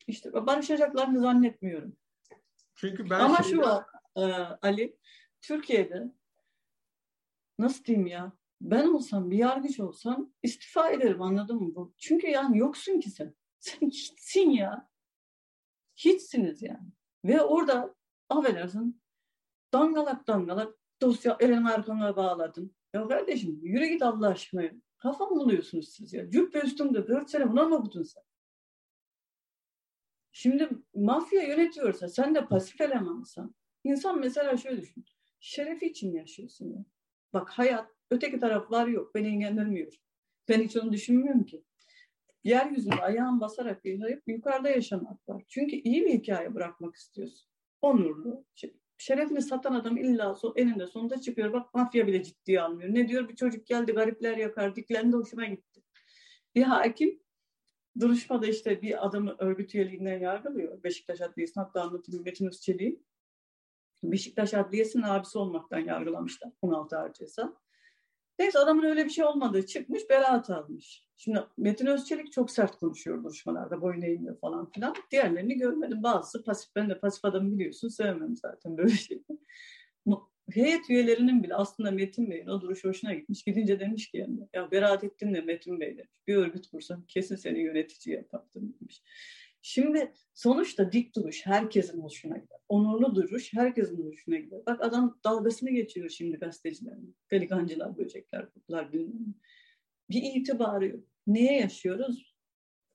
İşte 0.07 0.33
barışacaklarını 0.33 1.19
zannetmiyorum. 1.19 1.97
Çünkü 2.75 3.09
ben 3.09 3.19
Ama 3.19 3.37
şeyden... 3.37 3.49
şu 3.49 3.61
var 3.61 3.85
e, 4.15 4.21
Ali, 4.61 4.97
Türkiye'de 5.41 6.11
nasıl 7.59 7.83
diyeyim 7.85 8.07
ya 8.07 8.31
ben 8.61 8.87
olsam 8.87 9.31
bir 9.31 9.37
yargıç 9.37 9.79
olsam 9.79 10.33
istifa 10.43 10.89
ederim 10.89 11.21
anladın 11.21 11.61
mı? 11.63 11.75
Bu? 11.75 11.93
Çünkü 11.97 12.27
yani 12.27 12.57
yoksun 12.57 12.99
ki 12.99 13.09
sen. 13.09 13.35
Sen 13.63 13.87
hiçsin 13.87 14.49
ya. 14.49 14.89
Hiçsiniz 15.95 16.61
yani. 16.61 16.89
Ve 17.25 17.41
orada 17.41 17.95
affedersin 18.29 19.01
dangalak 19.73 20.27
dangalak 20.27 20.77
dosya 21.01 21.37
elini 21.39 21.69
arkana 21.69 22.15
bağladın. 22.15 22.75
Ya 22.93 23.07
kardeşim 23.07 23.59
yürü 23.61 23.85
git 23.85 24.01
Allah 24.01 24.27
aşkına. 24.27 24.71
Kafa 24.97 25.25
mı 25.25 25.35
buluyorsunuz 25.35 25.89
siz 25.89 26.13
ya? 26.13 26.31
Cübbe 26.31 26.59
üstümde 26.59 27.07
dört 27.07 27.29
sene 27.29 27.51
buna 27.51 27.63
mı 27.63 27.75
okudun 27.75 28.03
sen? 28.03 28.23
Şimdi 30.31 30.69
mafya 30.95 31.41
yönetiyorsa 31.41 32.09
sen 32.09 32.35
de 32.35 32.45
pasif 32.45 32.81
elemansan. 32.81 33.55
İnsan 33.83 34.19
mesela 34.19 34.57
şöyle 34.57 34.81
düşün. 34.81 35.05
Şerefi 35.39 35.85
için 35.85 36.13
yaşıyorsun 36.13 36.65
ya. 36.65 36.85
Bak 37.33 37.49
hayat 37.49 37.91
öteki 38.11 38.39
taraflar 38.39 38.87
yok. 38.87 39.15
Beni 39.15 39.27
engellenmiyor. 39.27 39.93
Ben 40.49 40.61
hiç 40.61 40.77
onu 40.77 40.91
düşünmüyorum 40.91 41.45
ki 41.45 41.63
yeryüzünde 42.43 42.95
ayağın 42.95 43.41
basarak 43.41 43.85
yaşayıp 43.85 44.23
yukarıda 44.27 44.69
yaşamak 44.69 45.29
var. 45.29 45.43
Çünkü 45.47 45.75
iyi 45.75 46.05
bir 46.05 46.13
hikaye 46.13 46.55
bırakmak 46.55 46.95
istiyorsun. 46.95 47.49
onurlu. 47.81 48.45
Şerefini 48.97 49.41
satan 49.41 49.73
adam 49.73 49.97
illa 49.97 50.35
so, 50.35 50.53
eninde 50.55 50.87
sonunda 50.87 51.21
çıkıyor. 51.21 51.53
Bak 51.53 51.73
mafya 51.73 52.07
bile 52.07 52.23
ciddiye 52.23 52.61
almıyor. 52.61 52.93
Ne 52.93 53.07
diyor? 53.07 53.29
Bir 53.29 53.35
çocuk 53.35 53.67
geldi 53.67 53.91
garipler 53.91 54.37
yakar. 54.37 54.75
Diklendi 54.75 55.15
hoşuma 55.15 55.45
gitti. 55.45 55.83
Bir 56.55 56.63
hakim 56.63 57.19
duruşmada 57.99 58.47
işte 58.47 58.81
bir 58.81 59.05
adamı 59.07 59.35
örgüt 59.39 59.75
üyeliğinden 59.75 60.19
yargılıyor. 60.19 60.83
Beşiktaş 60.83 61.21
Adliyesi'nin 61.21 61.63
hatta 61.63 61.81
anlatılıyor 61.81 62.25
Metin 62.25 62.47
Özçelik'i. 62.47 63.03
Beşiktaş 64.03 64.53
Adliyesi'nin 64.53 65.03
abisi 65.03 65.37
olmaktan 65.37 65.79
yargılamışlar 65.79 66.51
16 66.61 66.97
ağır 66.97 67.13
ceza. 67.13 67.53
Neyse 68.39 68.59
adamın 68.59 68.83
öyle 68.83 69.05
bir 69.05 69.09
şey 69.09 69.25
olmadığı 69.25 69.65
çıkmış 69.65 70.09
beraat 70.09 70.49
almış. 70.49 71.07
Şimdi 71.15 71.39
Metin 71.57 71.85
Özçelik 71.85 72.31
çok 72.31 72.51
sert 72.51 72.75
konuşuyor 72.75 73.23
duruşmalarda 73.23 73.81
boyun 73.81 74.01
eğmiyor 74.01 74.39
falan 74.39 74.71
filan. 74.71 74.95
Diğerlerini 75.11 75.57
görmedim. 75.57 76.03
Bazısı 76.03 76.43
pasif. 76.43 76.75
Ben 76.75 76.89
de 76.89 76.99
pasif 76.99 77.25
adamı 77.25 77.51
biliyorsun 77.51 77.89
sevmem 77.89 78.35
zaten 78.35 78.77
böyle 78.77 78.95
şey. 78.95 79.23
Heyet 80.51 80.89
üyelerinin 80.89 81.43
bile 81.43 81.55
aslında 81.55 81.91
Metin 81.91 82.31
Bey'in 82.31 82.47
o 82.47 82.61
duruşu 82.61 82.89
hoşuna 82.89 83.13
gitmiş. 83.13 83.43
Gidince 83.43 83.79
demiş 83.79 84.11
ki 84.11 84.17
yani, 84.17 84.39
ya 84.53 84.71
beraat 84.71 85.03
ettin 85.03 85.33
de 85.33 85.41
Metin 85.41 85.79
Bey 85.79 85.97
demiş. 85.97 86.11
Bir 86.27 86.35
örgüt 86.35 86.67
kursam 86.67 87.05
kesin 87.07 87.35
seni 87.35 87.59
yönetici 87.59 88.15
yapardım 88.15 88.75
demiş. 88.81 89.01
Şimdi 89.65 90.13
sonuçta 90.33 90.91
dik 90.91 91.15
duruş 91.15 91.45
herkesin 91.45 92.01
hoşuna 92.01 92.37
gider. 92.37 92.57
Onurlu 92.69 93.15
duruş 93.15 93.53
herkesin 93.53 94.05
hoşuna 94.05 94.37
gider. 94.37 94.61
Bak 94.65 94.85
adam 94.85 95.19
dalgasını 95.23 95.69
geçiyor 95.69 96.09
şimdi 96.09 96.37
gazetecilerin. 96.37 97.15
Pelikancılar, 97.29 97.97
böcekler, 97.97 98.49
kurtlar 98.49 98.93
bilmem. 98.93 99.35
Bir 100.09 100.21
itibarı 100.23 100.87
yok. 100.87 101.03
Neye 101.27 101.59
yaşıyoruz? 101.59 102.35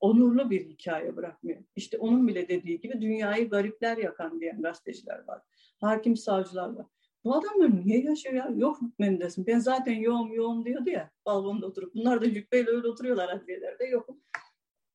Onurlu 0.00 0.50
bir 0.50 0.68
hikaye 0.68 1.16
bırakmıyor. 1.16 1.64
İşte 1.76 1.98
onun 1.98 2.28
bile 2.28 2.48
dediği 2.48 2.80
gibi 2.80 3.00
dünyayı 3.00 3.50
garipler 3.50 3.96
yakan 3.96 4.40
diyen 4.40 4.62
gazeteciler 4.62 5.24
var. 5.26 5.42
Hakim 5.80 6.16
savcılar 6.16 6.68
var. 6.68 6.86
Bu 7.24 7.34
adamlar 7.34 7.86
niye 7.86 8.02
yaşıyor 8.02 8.34
ya? 8.34 8.50
Yok 8.56 8.78
hükmendesin. 8.82 9.46
Ben 9.46 9.58
zaten 9.58 9.94
yoğum 9.94 10.32
yoğum 10.32 10.64
diyordu 10.64 10.90
ya 10.90 11.10
balkonda 11.26 11.66
oturup. 11.66 11.94
Bunlar 11.94 12.20
da 12.20 12.34
cübbeyle 12.34 12.70
öyle 12.70 12.88
oturuyorlar 12.88 13.28
adliyelerde. 13.28 13.84
Yokum. 13.84 14.20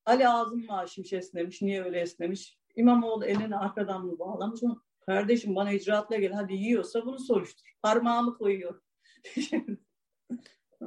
Ali 0.06 0.28
ağzım 0.28 0.66
maaşmış 0.66 1.12
esnemiş. 1.12 1.62
Niye 1.62 1.84
öyle 1.84 2.00
esnemiş? 2.00 2.58
İmamoğlu 2.76 3.24
elini 3.24 3.56
arkadan 3.56 4.06
mı 4.06 4.18
bağlamış? 4.18 4.60
Kardeşim 5.06 5.56
bana 5.56 5.72
icraatla 5.72 6.16
gel. 6.16 6.32
Hadi 6.32 6.54
yiyorsa 6.54 7.06
bunu 7.06 7.18
soruştur. 7.18 7.66
Parmağımı 7.82 8.38
koyuyor. 8.38 8.80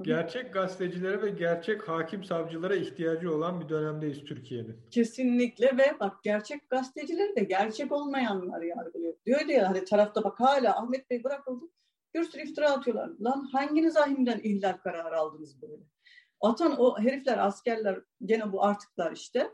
gerçek 0.02 0.54
gazetecilere 0.54 1.22
ve 1.22 1.30
gerçek 1.30 1.90
hakim 1.90 2.24
savcılara 2.24 2.76
ihtiyacı 2.76 3.36
olan 3.36 3.62
bir 3.62 3.70
dönemdeyiz 3.70 4.24
Türkiye'nin. 4.24 4.78
Kesinlikle 4.92 5.78
ve 5.78 6.00
bak 6.00 6.24
gerçek 6.24 6.70
gazetecileri 6.70 7.36
de 7.36 7.44
gerçek 7.44 7.92
olmayanlar 7.92 8.62
yargılıyor. 8.62 9.14
Diyor 9.26 9.46
ya 9.46 9.70
hani 9.70 9.86
tarafta 9.86 10.24
bak 10.24 10.40
hala 10.40 10.78
Ahmet 10.78 11.10
Bey 11.10 11.24
bırakıldı. 11.24 11.66
Bir 12.14 12.24
sürü 12.24 12.42
iftira 12.42 12.72
atıyorlar. 12.72 13.10
Lan 13.22 13.50
hanginiz 13.52 13.98
ahimden 13.98 14.40
ihlal 14.44 14.74
kararı 14.74 15.18
aldınız 15.18 15.62
böyle? 15.62 15.84
Atan 16.42 16.80
o 16.80 17.00
herifler, 17.00 17.38
askerler, 17.38 18.00
gene 18.26 18.52
bu 18.52 18.64
artıklar 18.64 19.12
işte. 19.12 19.52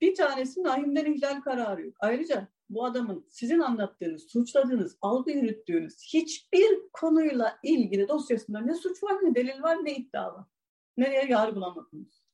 Bir 0.00 0.14
tanesinin 0.14 0.64
ahimden 0.64 1.04
ihlal 1.04 1.40
kararı 1.40 1.86
yok. 1.86 1.96
Ayrıca 2.00 2.48
bu 2.70 2.84
adamın 2.84 3.26
sizin 3.28 3.60
anlattığınız, 3.60 4.22
suçladığınız, 4.22 4.96
algı 5.00 5.30
yürüttüğünüz 5.30 5.94
hiçbir 6.14 6.80
konuyla 6.92 7.58
ilgili 7.62 8.08
dosyasında 8.08 8.60
ne 8.60 8.74
suç 8.74 9.02
var, 9.02 9.14
ne 9.22 9.34
delil 9.34 9.62
var, 9.62 9.84
ne 9.84 9.94
iddia 9.94 10.34
var. 10.34 10.44
Nereye 10.96 11.26
yargılamadınız? 11.26 12.24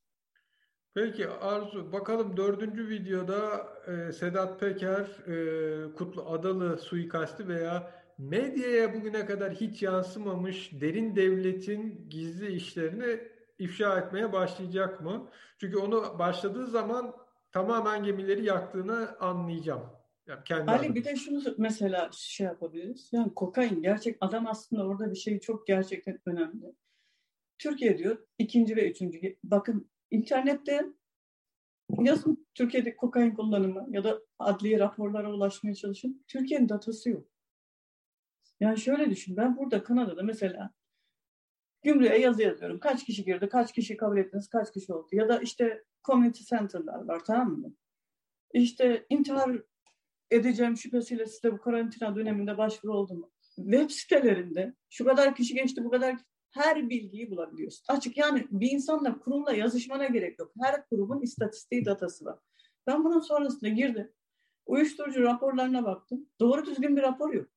Peki 0.95 1.29
Arzu, 1.29 1.93
bakalım 1.93 2.37
dördüncü 2.37 2.89
videoda 2.89 3.69
e, 3.87 4.13
Sedat 4.13 4.61
Peker, 4.61 5.07
e, 5.27 5.95
Kutlu 5.95 6.23
Adalı 6.23 6.79
suikasti 6.79 7.49
veya 7.49 7.91
medyaya 8.19 8.95
bugüne 8.95 9.27
kadar 9.27 9.55
hiç 9.55 9.83
yansımamış 9.83 10.71
derin 10.81 11.17
devletin 11.17 12.07
gizli 12.09 12.53
işlerini 12.53 13.21
ifşa 13.61 13.99
etmeye 13.99 14.33
başlayacak 14.33 15.01
mı? 15.01 15.29
Çünkü 15.59 15.77
onu 15.79 16.19
başladığı 16.19 16.67
zaman 16.67 17.15
tamamen 17.53 18.05
gemileri 18.05 18.45
yaktığını 18.45 19.19
anlayacağım. 19.21 19.83
Yani 20.27 20.45
kendi 20.45 20.71
Ali 20.71 20.81
adım. 20.81 20.95
bir 20.95 21.05
de 21.05 21.17
şunu 21.17 21.43
mesela 21.59 22.11
şey 22.13 22.47
yapabiliriz. 22.47 23.09
Yani 23.13 23.35
kokain 23.35 23.83
gerçek 23.83 24.17
adam 24.21 24.47
aslında 24.47 24.87
orada 24.87 25.11
bir 25.11 25.17
şey 25.17 25.41
çok 25.41 25.67
gerçekten 25.67 26.19
önemli. 26.27 26.75
Türkiye 27.59 27.99
diyor 27.99 28.27
ikinci 28.39 28.77
ve 28.77 28.91
üçüncü. 28.91 29.37
Bakın 29.45 29.91
internette 30.11 30.87
yazın 32.01 32.47
Türkiye'de 32.55 32.97
kokain 32.97 33.35
kullanımı 33.35 33.87
ya 33.91 34.05
da 34.05 34.21
adli 34.39 34.79
raporlara 34.79 35.33
ulaşmaya 35.33 35.75
çalışın. 35.75 36.25
Türkiye'nin 36.29 36.69
datası 36.69 37.11
yok. 37.11 37.29
Yani 38.61 38.79
şöyle 38.79 39.11
düşün. 39.11 39.37
Ben 39.37 39.57
burada 39.57 39.83
Kanada'da 39.83 40.23
mesela 40.23 40.71
Gümrüğe 41.83 42.19
yazı 42.19 42.43
yazıyorum. 42.43 42.79
Kaç 42.81 43.05
kişi 43.05 43.25
girdi, 43.25 43.49
kaç 43.49 43.73
kişi 43.73 43.97
kabul 43.97 44.19
ettiniz, 44.19 44.49
kaç 44.49 44.73
kişi 44.73 44.93
oldu. 44.93 45.09
Ya 45.13 45.29
da 45.29 45.39
işte 45.39 45.85
community 46.05 46.45
center'lar 46.45 47.05
var 47.05 47.25
tamam 47.25 47.51
mı? 47.51 47.75
İşte 48.53 49.07
intihar 49.11 49.63
edeceğim 50.31 50.77
şüphesiyle 50.77 51.27
size 51.27 51.53
bu 51.53 51.61
karantina 51.61 52.17
döneminde 52.17 52.59
başvuru 52.59 52.93
oldu 52.93 53.15
mu? 53.15 53.31
Web 53.57 53.91
sitelerinde 53.91 54.75
şu 54.91 55.05
kadar 55.05 55.35
kişi 55.35 55.55
geçti, 55.55 55.85
bu 55.85 55.91
kadar 55.91 56.17
her 56.51 56.91
bilgiyi 56.91 57.31
bulabiliyorsun. 57.31 57.85
Açık 57.89 58.17
yani 58.17 58.47
bir 58.51 58.71
insanla 58.71 59.19
kurumla 59.19 59.53
yazışmana 59.53 60.07
gerek 60.07 60.39
yok. 60.39 60.53
Her 60.63 60.87
kurumun 60.87 61.21
istatistiği 61.21 61.85
datası 61.85 62.25
var. 62.25 62.39
Ben 62.87 63.05
bunun 63.05 63.21
sonrasında 63.21 63.69
girdim. 63.69 64.13
Uyuşturucu 64.67 65.23
raporlarına 65.23 65.85
baktım. 65.85 66.27
Doğru 66.41 66.67
düzgün 66.67 66.97
bir 66.97 67.03
rapor 67.03 67.35
yok. 67.35 67.49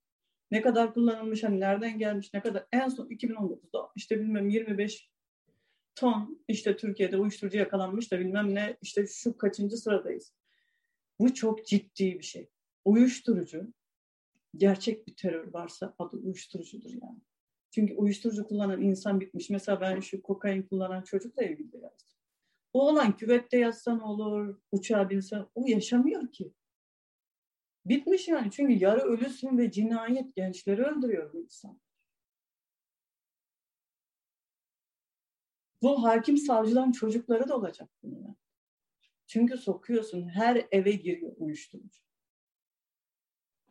Ne 0.53 0.61
kadar 0.61 0.93
kullanılmış, 0.93 1.43
hani 1.43 1.59
nereden 1.59 1.99
gelmiş, 1.99 2.33
ne 2.33 2.41
kadar 2.41 2.65
en 2.71 2.89
son 2.89 3.07
2019'da 3.07 3.89
işte 3.95 4.19
bilmem 4.19 4.49
25 4.49 5.09
ton 5.95 6.43
işte 6.47 6.77
Türkiye'de 6.77 7.17
uyuşturucu 7.17 7.57
yakalanmış 7.57 8.11
da 8.11 8.19
bilmem 8.19 8.55
ne 8.55 8.77
işte 8.81 9.07
şu 9.07 9.37
kaçıncı 9.37 9.77
sıradayız. 9.77 10.33
Bu 11.19 11.33
çok 11.33 11.65
ciddi 11.65 12.19
bir 12.19 12.23
şey. 12.23 12.49
Uyuşturucu 12.85 13.73
gerçek 14.57 15.07
bir 15.07 15.15
terör 15.15 15.53
varsa 15.53 15.95
adı 15.99 16.17
uyuşturucudur 16.17 16.89
yani. 16.89 17.21
Çünkü 17.71 17.93
uyuşturucu 17.93 18.47
kullanan 18.47 18.81
insan 18.81 19.19
bitmiş. 19.19 19.49
Mesela 19.49 19.81
ben 19.81 19.99
şu 19.99 20.21
kokain 20.21 20.63
kullanan 20.63 21.01
çocukla 21.01 21.43
ilgili 21.43 21.77
yazdım. 21.77 22.17
O 22.73 22.89
olan 22.89 23.17
küvette 23.17 23.57
yazsan 23.57 24.01
olur, 24.01 24.59
uçağa 24.71 25.09
binsen 25.09 25.45
o 25.55 25.67
yaşamıyor 25.67 26.31
ki. 26.31 26.53
Bitmiş 27.85 28.27
yani 28.27 28.51
çünkü 28.51 28.73
yarı 28.73 29.01
ölüsün 29.01 29.57
ve 29.57 29.71
cinayet 29.71 30.35
gençleri 30.35 30.83
öldürüyor 30.83 31.33
bu 31.33 31.39
insan. 31.39 31.79
Bu 35.81 36.03
hakim 36.03 36.37
savcıların 36.37 36.91
çocukları 36.91 37.49
da 37.49 37.57
olacak 37.57 37.89
bununla. 38.03 38.35
Çünkü 39.27 39.57
sokuyorsun 39.57 40.27
her 40.27 40.67
eve 40.71 40.91
giriyor 40.91 41.33
uyuşturucu. 41.37 41.99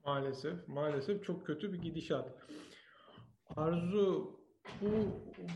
Maalesef, 0.04 0.68
maalesef 0.68 1.24
çok 1.24 1.46
kötü 1.46 1.72
bir 1.72 1.78
gidişat. 1.78 2.38
Arzu, 3.46 4.40
bu 4.80 4.90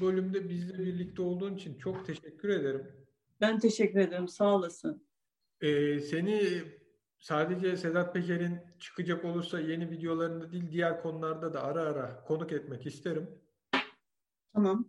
bölümde 0.00 0.48
bizle 0.48 0.78
birlikte 0.78 1.22
olduğun 1.22 1.56
için 1.56 1.78
çok 1.78 2.06
teşekkür 2.06 2.48
ederim. 2.48 3.06
Ben 3.40 3.58
teşekkür 3.58 4.00
ederim, 4.00 4.28
sağ 4.28 4.54
olasın. 4.54 5.06
Ee, 5.60 6.00
seni 6.00 6.62
sadece 7.26 7.76
Sedat 7.76 8.14
Peker'in 8.14 8.58
çıkacak 8.78 9.24
olursa 9.24 9.60
yeni 9.60 9.90
videolarında 9.90 10.52
değil 10.52 10.70
diğer 10.70 11.02
konularda 11.02 11.54
da 11.54 11.64
ara 11.64 11.82
ara 11.82 12.24
konuk 12.24 12.52
etmek 12.52 12.86
isterim. 12.86 13.30
Tamam. 14.54 14.88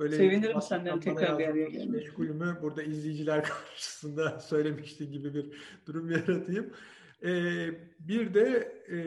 Böyle 0.00 0.16
Sevinirim 0.16 0.62
senden 0.62 1.00
tekrar 1.00 1.38
bir 1.38 1.44
araya 1.44 1.68
gelmek. 1.68 1.90
Meşgulümü 1.90 2.58
burada 2.62 2.82
izleyiciler 2.82 3.44
karşısında 3.44 4.40
söylemişti 4.40 5.10
gibi 5.10 5.34
bir 5.34 5.46
durum 5.86 6.10
yaratayım. 6.10 6.72
Ee, 7.24 7.68
bir 7.98 8.34
de 8.34 8.72
e, 8.88 8.98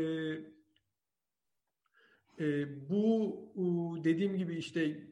e, 2.46 2.68
bu 2.90 4.00
dediğim 4.04 4.38
gibi 4.38 4.56
işte 4.56 5.08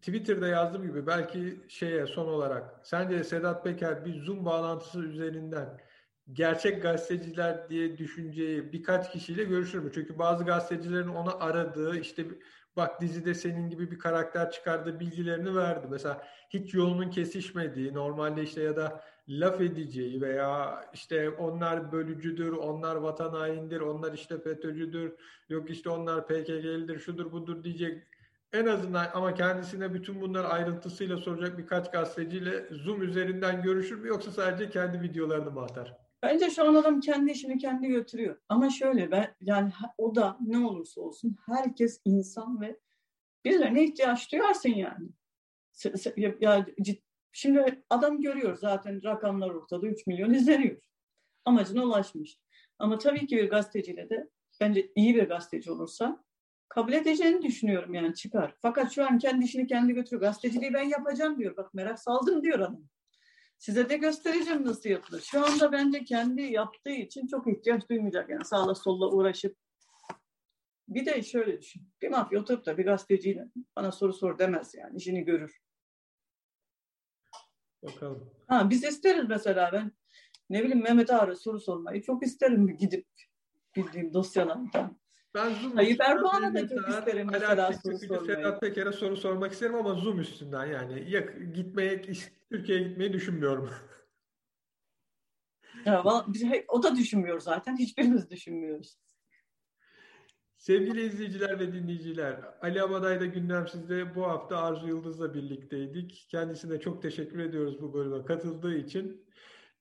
Twitter'da 0.00 0.48
yazdığım 0.48 0.86
gibi 0.86 1.06
belki 1.06 1.60
şeye 1.68 2.06
son 2.06 2.26
olarak 2.26 2.80
sence 2.82 3.24
Sedat 3.24 3.64
Peker 3.64 4.04
bir 4.04 4.20
Zoom 4.20 4.44
bağlantısı 4.44 5.00
üzerinden 5.00 5.85
gerçek 6.32 6.82
gazeteciler 6.82 7.68
diye 7.68 7.98
düşünceyi 7.98 8.72
birkaç 8.72 9.12
kişiyle 9.12 9.44
görüşür 9.44 9.78
mü? 9.78 9.90
Çünkü 9.94 10.18
bazı 10.18 10.44
gazetecilerin 10.44 11.08
onu 11.08 11.44
aradığı 11.44 11.98
işte 11.98 12.26
bak 12.76 13.00
dizide 13.00 13.34
senin 13.34 13.70
gibi 13.70 13.90
bir 13.90 13.98
karakter 13.98 14.50
çıkardığı 14.50 15.00
bilgilerini 15.00 15.56
verdi. 15.56 15.86
Mesela 15.90 16.26
hiç 16.50 16.74
yolunun 16.74 17.10
kesişmediği 17.10 17.94
normalde 17.94 18.42
işte 18.42 18.62
ya 18.62 18.76
da 18.76 19.04
laf 19.28 19.60
edeceği 19.60 20.20
veya 20.20 20.84
işte 20.94 21.30
onlar 21.30 21.92
bölücüdür, 21.92 22.52
onlar 22.52 22.96
vatan 22.96 23.30
haindir, 23.30 23.80
onlar 23.80 24.12
işte 24.12 24.38
FETÖ'cüdür, 24.40 25.14
yok 25.48 25.70
işte 25.70 25.90
onlar 25.90 26.26
PKK'lidir, 26.26 26.98
şudur 26.98 27.32
budur 27.32 27.64
diyecek 27.64 28.06
en 28.52 28.66
azından 28.66 29.10
ama 29.14 29.34
kendisine 29.34 29.94
bütün 29.94 30.20
bunlar 30.20 30.44
ayrıntısıyla 30.44 31.16
soracak 31.16 31.58
birkaç 31.58 31.92
gazeteciyle 31.92 32.68
Zoom 32.70 33.02
üzerinden 33.02 33.62
görüşür 33.62 33.98
mü 34.00 34.08
yoksa 34.08 34.30
sadece 34.30 34.70
kendi 34.70 35.00
videolarını 35.00 35.50
mı 35.50 35.62
atar? 35.62 36.05
Bence 36.26 36.50
şu 36.50 36.68
an 36.68 36.74
adam 36.74 37.00
kendi 37.00 37.30
işini 37.30 37.58
kendi 37.58 37.88
götürüyor. 37.88 38.40
Ama 38.48 38.70
şöyle 38.70 39.10
ben 39.10 39.36
yani 39.40 39.72
o 39.98 40.14
da 40.14 40.38
ne 40.40 40.66
olursa 40.66 41.00
olsun 41.00 41.36
herkes 41.46 42.00
insan 42.04 42.60
ve 42.60 42.80
birilerine 43.44 43.84
ihtiyaç 43.84 44.32
duyarsın 44.32 44.68
yani. 44.68 45.08
Ya, 46.40 46.66
şimdi 47.32 47.82
adam 47.90 48.20
görüyor 48.20 48.56
zaten 48.56 49.04
rakamlar 49.04 49.50
ortada 49.50 49.86
3 49.86 50.06
milyon 50.06 50.34
izleniyor. 50.34 50.82
Amacına 51.44 51.84
ulaşmış. 51.84 52.40
Ama 52.78 52.98
tabii 52.98 53.26
ki 53.26 53.36
bir 53.36 53.50
gazeteciyle 53.50 54.10
de 54.10 54.30
bence 54.60 54.92
iyi 54.96 55.14
bir 55.14 55.28
gazeteci 55.28 55.70
olursa 55.70 56.24
kabul 56.68 56.92
edeceğini 56.92 57.42
düşünüyorum 57.42 57.94
yani 57.94 58.14
çıkar. 58.14 58.54
Fakat 58.62 58.92
şu 58.92 59.06
an 59.06 59.18
kendi 59.18 59.44
işini 59.44 59.66
kendi 59.66 59.92
götürüyor. 59.92 60.20
Gazeteciliği 60.20 60.74
ben 60.74 60.88
yapacağım 60.88 61.38
diyor. 61.38 61.56
Bak 61.56 61.74
merak 61.74 61.98
saldım 61.98 62.42
diyor 62.42 62.58
adam. 62.58 62.88
Size 63.58 63.88
de 63.88 63.96
göstereceğim 63.96 64.66
nasıl 64.66 64.90
yapılır. 64.90 65.20
Şu 65.20 65.46
anda 65.46 65.72
bence 65.72 66.04
kendi 66.04 66.42
yaptığı 66.42 66.90
için 66.90 67.26
çok 67.26 67.46
ihtiyaç 67.46 67.88
duymayacak. 67.90 68.30
Yani 68.30 68.44
sağla 68.44 68.74
solla 68.74 69.10
uğraşıp. 69.10 69.56
Bir 70.88 71.06
de 71.06 71.22
şöyle 71.22 71.60
düşün. 71.60 71.82
Bir 72.02 72.08
mafya 72.08 72.40
oturup 72.40 72.66
da 72.66 72.78
bir 72.78 72.84
gazeteciyle 72.84 73.44
bana 73.76 73.92
soru 73.92 74.12
sor 74.12 74.38
demez 74.38 74.74
yani. 74.74 74.96
işini 74.96 75.24
görür. 75.24 75.60
Bakalım. 77.82 78.30
Ha, 78.48 78.70
biz 78.70 78.84
isteriz 78.84 79.24
mesela 79.28 79.70
ben 79.72 79.92
ne 80.50 80.62
bileyim 80.62 80.82
Mehmet 80.82 81.10
Ağar'a 81.10 81.36
soru 81.36 81.60
sormayı 81.60 82.02
çok 82.02 82.26
isterim 82.26 82.76
gidip 82.76 83.06
bildiğim 83.76 84.14
dosyalardan. 84.14 84.98
Ben 85.36 85.54
Zoom 85.54 85.76
Tayyip 85.76 86.00
Erdoğan'a 86.00 86.54
da 86.54 86.68
çok 86.68 86.88
isterim 86.88 87.28
mesela 87.32 87.72
soru 87.72 87.98
sormayı. 87.98 88.36
Sedat 88.36 88.60
Peker'e 88.60 88.92
soru 88.92 89.16
sormak 89.16 89.52
isterim 89.52 89.74
ama 89.74 89.94
Zoom 89.94 90.20
üstünden 90.20 90.66
yani. 90.66 91.10
Yak, 91.10 91.54
gitmeye, 91.54 92.02
Türkiye'ye 92.50 92.88
gitmeyi 92.88 93.12
düşünmüyorum. 93.12 93.70
Ya, 95.84 96.04
o 96.68 96.82
da 96.82 96.96
düşünmüyor 96.96 97.40
zaten. 97.40 97.76
Hiçbirimiz 97.76 98.30
düşünmüyoruz. 98.30 98.98
Sevgili 100.56 101.02
izleyiciler 101.02 101.60
ve 101.60 101.72
dinleyiciler, 101.72 102.40
Ali 102.62 102.82
Abaday'da 102.82 103.26
gündemsizde 103.26 104.14
bu 104.14 104.26
hafta 104.26 104.56
Arzu 104.56 104.88
Yıldız'la 104.88 105.34
birlikteydik. 105.34 106.26
Kendisine 106.30 106.80
çok 106.80 107.02
teşekkür 107.02 107.38
ediyoruz 107.38 107.82
bu 107.82 107.94
bölüme 107.94 108.24
katıldığı 108.24 108.76
için. 108.76 109.26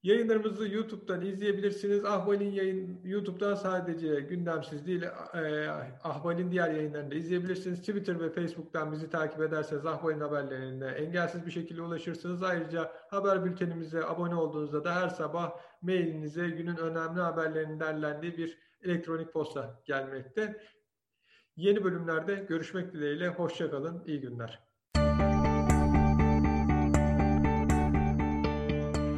Yayınlarımızı 0.06 0.68
YouTube'dan 0.68 1.26
izleyebilirsiniz. 1.26 2.06
Ahval'in 2.06 2.52
yayın 2.52 3.00
YouTube'dan 3.04 3.56
sadece 3.56 4.22
gündemsiz 4.22 4.88
değil, 4.88 5.04
e, 5.34 5.70
Ahval'in 6.04 6.52
diğer 6.52 6.72
yayınlarını 6.72 7.12
da 7.12 7.16
izleyebilirsiniz. 7.16 7.80
Twitter 7.80 8.20
ve 8.20 8.30
Facebook'tan 8.30 8.92
bizi 8.92 9.10
takip 9.10 9.42
ederseniz 9.42 9.86
Ahval'in 9.86 10.20
haberlerine 10.20 10.86
engelsiz 10.86 11.46
bir 11.46 11.52
şekilde 11.52 11.82
ulaşırsınız. 11.82 12.44
Ayrıca 12.44 12.92
haber 13.10 13.46
bültenimize 13.46 14.06
abone 14.06 14.36
olduğunuzda 14.36 14.84
da 14.84 14.96
her 14.96 15.10
sabah 15.10 15.52
mailinize 15.82 16.50
günün 16.50 16.78
önemli 16.78 17.22
haberlerinin 17.22 17.80
derlendiği 17.80 18.38
bir 18.38 18.58
elektronik 18.84 19.34
posta 19.34 19.82
gelmekte. 19.86 20.62
Yeni 21.56 21.84
bölümlerde 21.84 22.36
görüşmek 22.36 22.94
dileğiyle. 22.94 23.28
Hoşçakalın. 23.28 24.04
İyi 24.06 24.22
günler. 24.22 24.65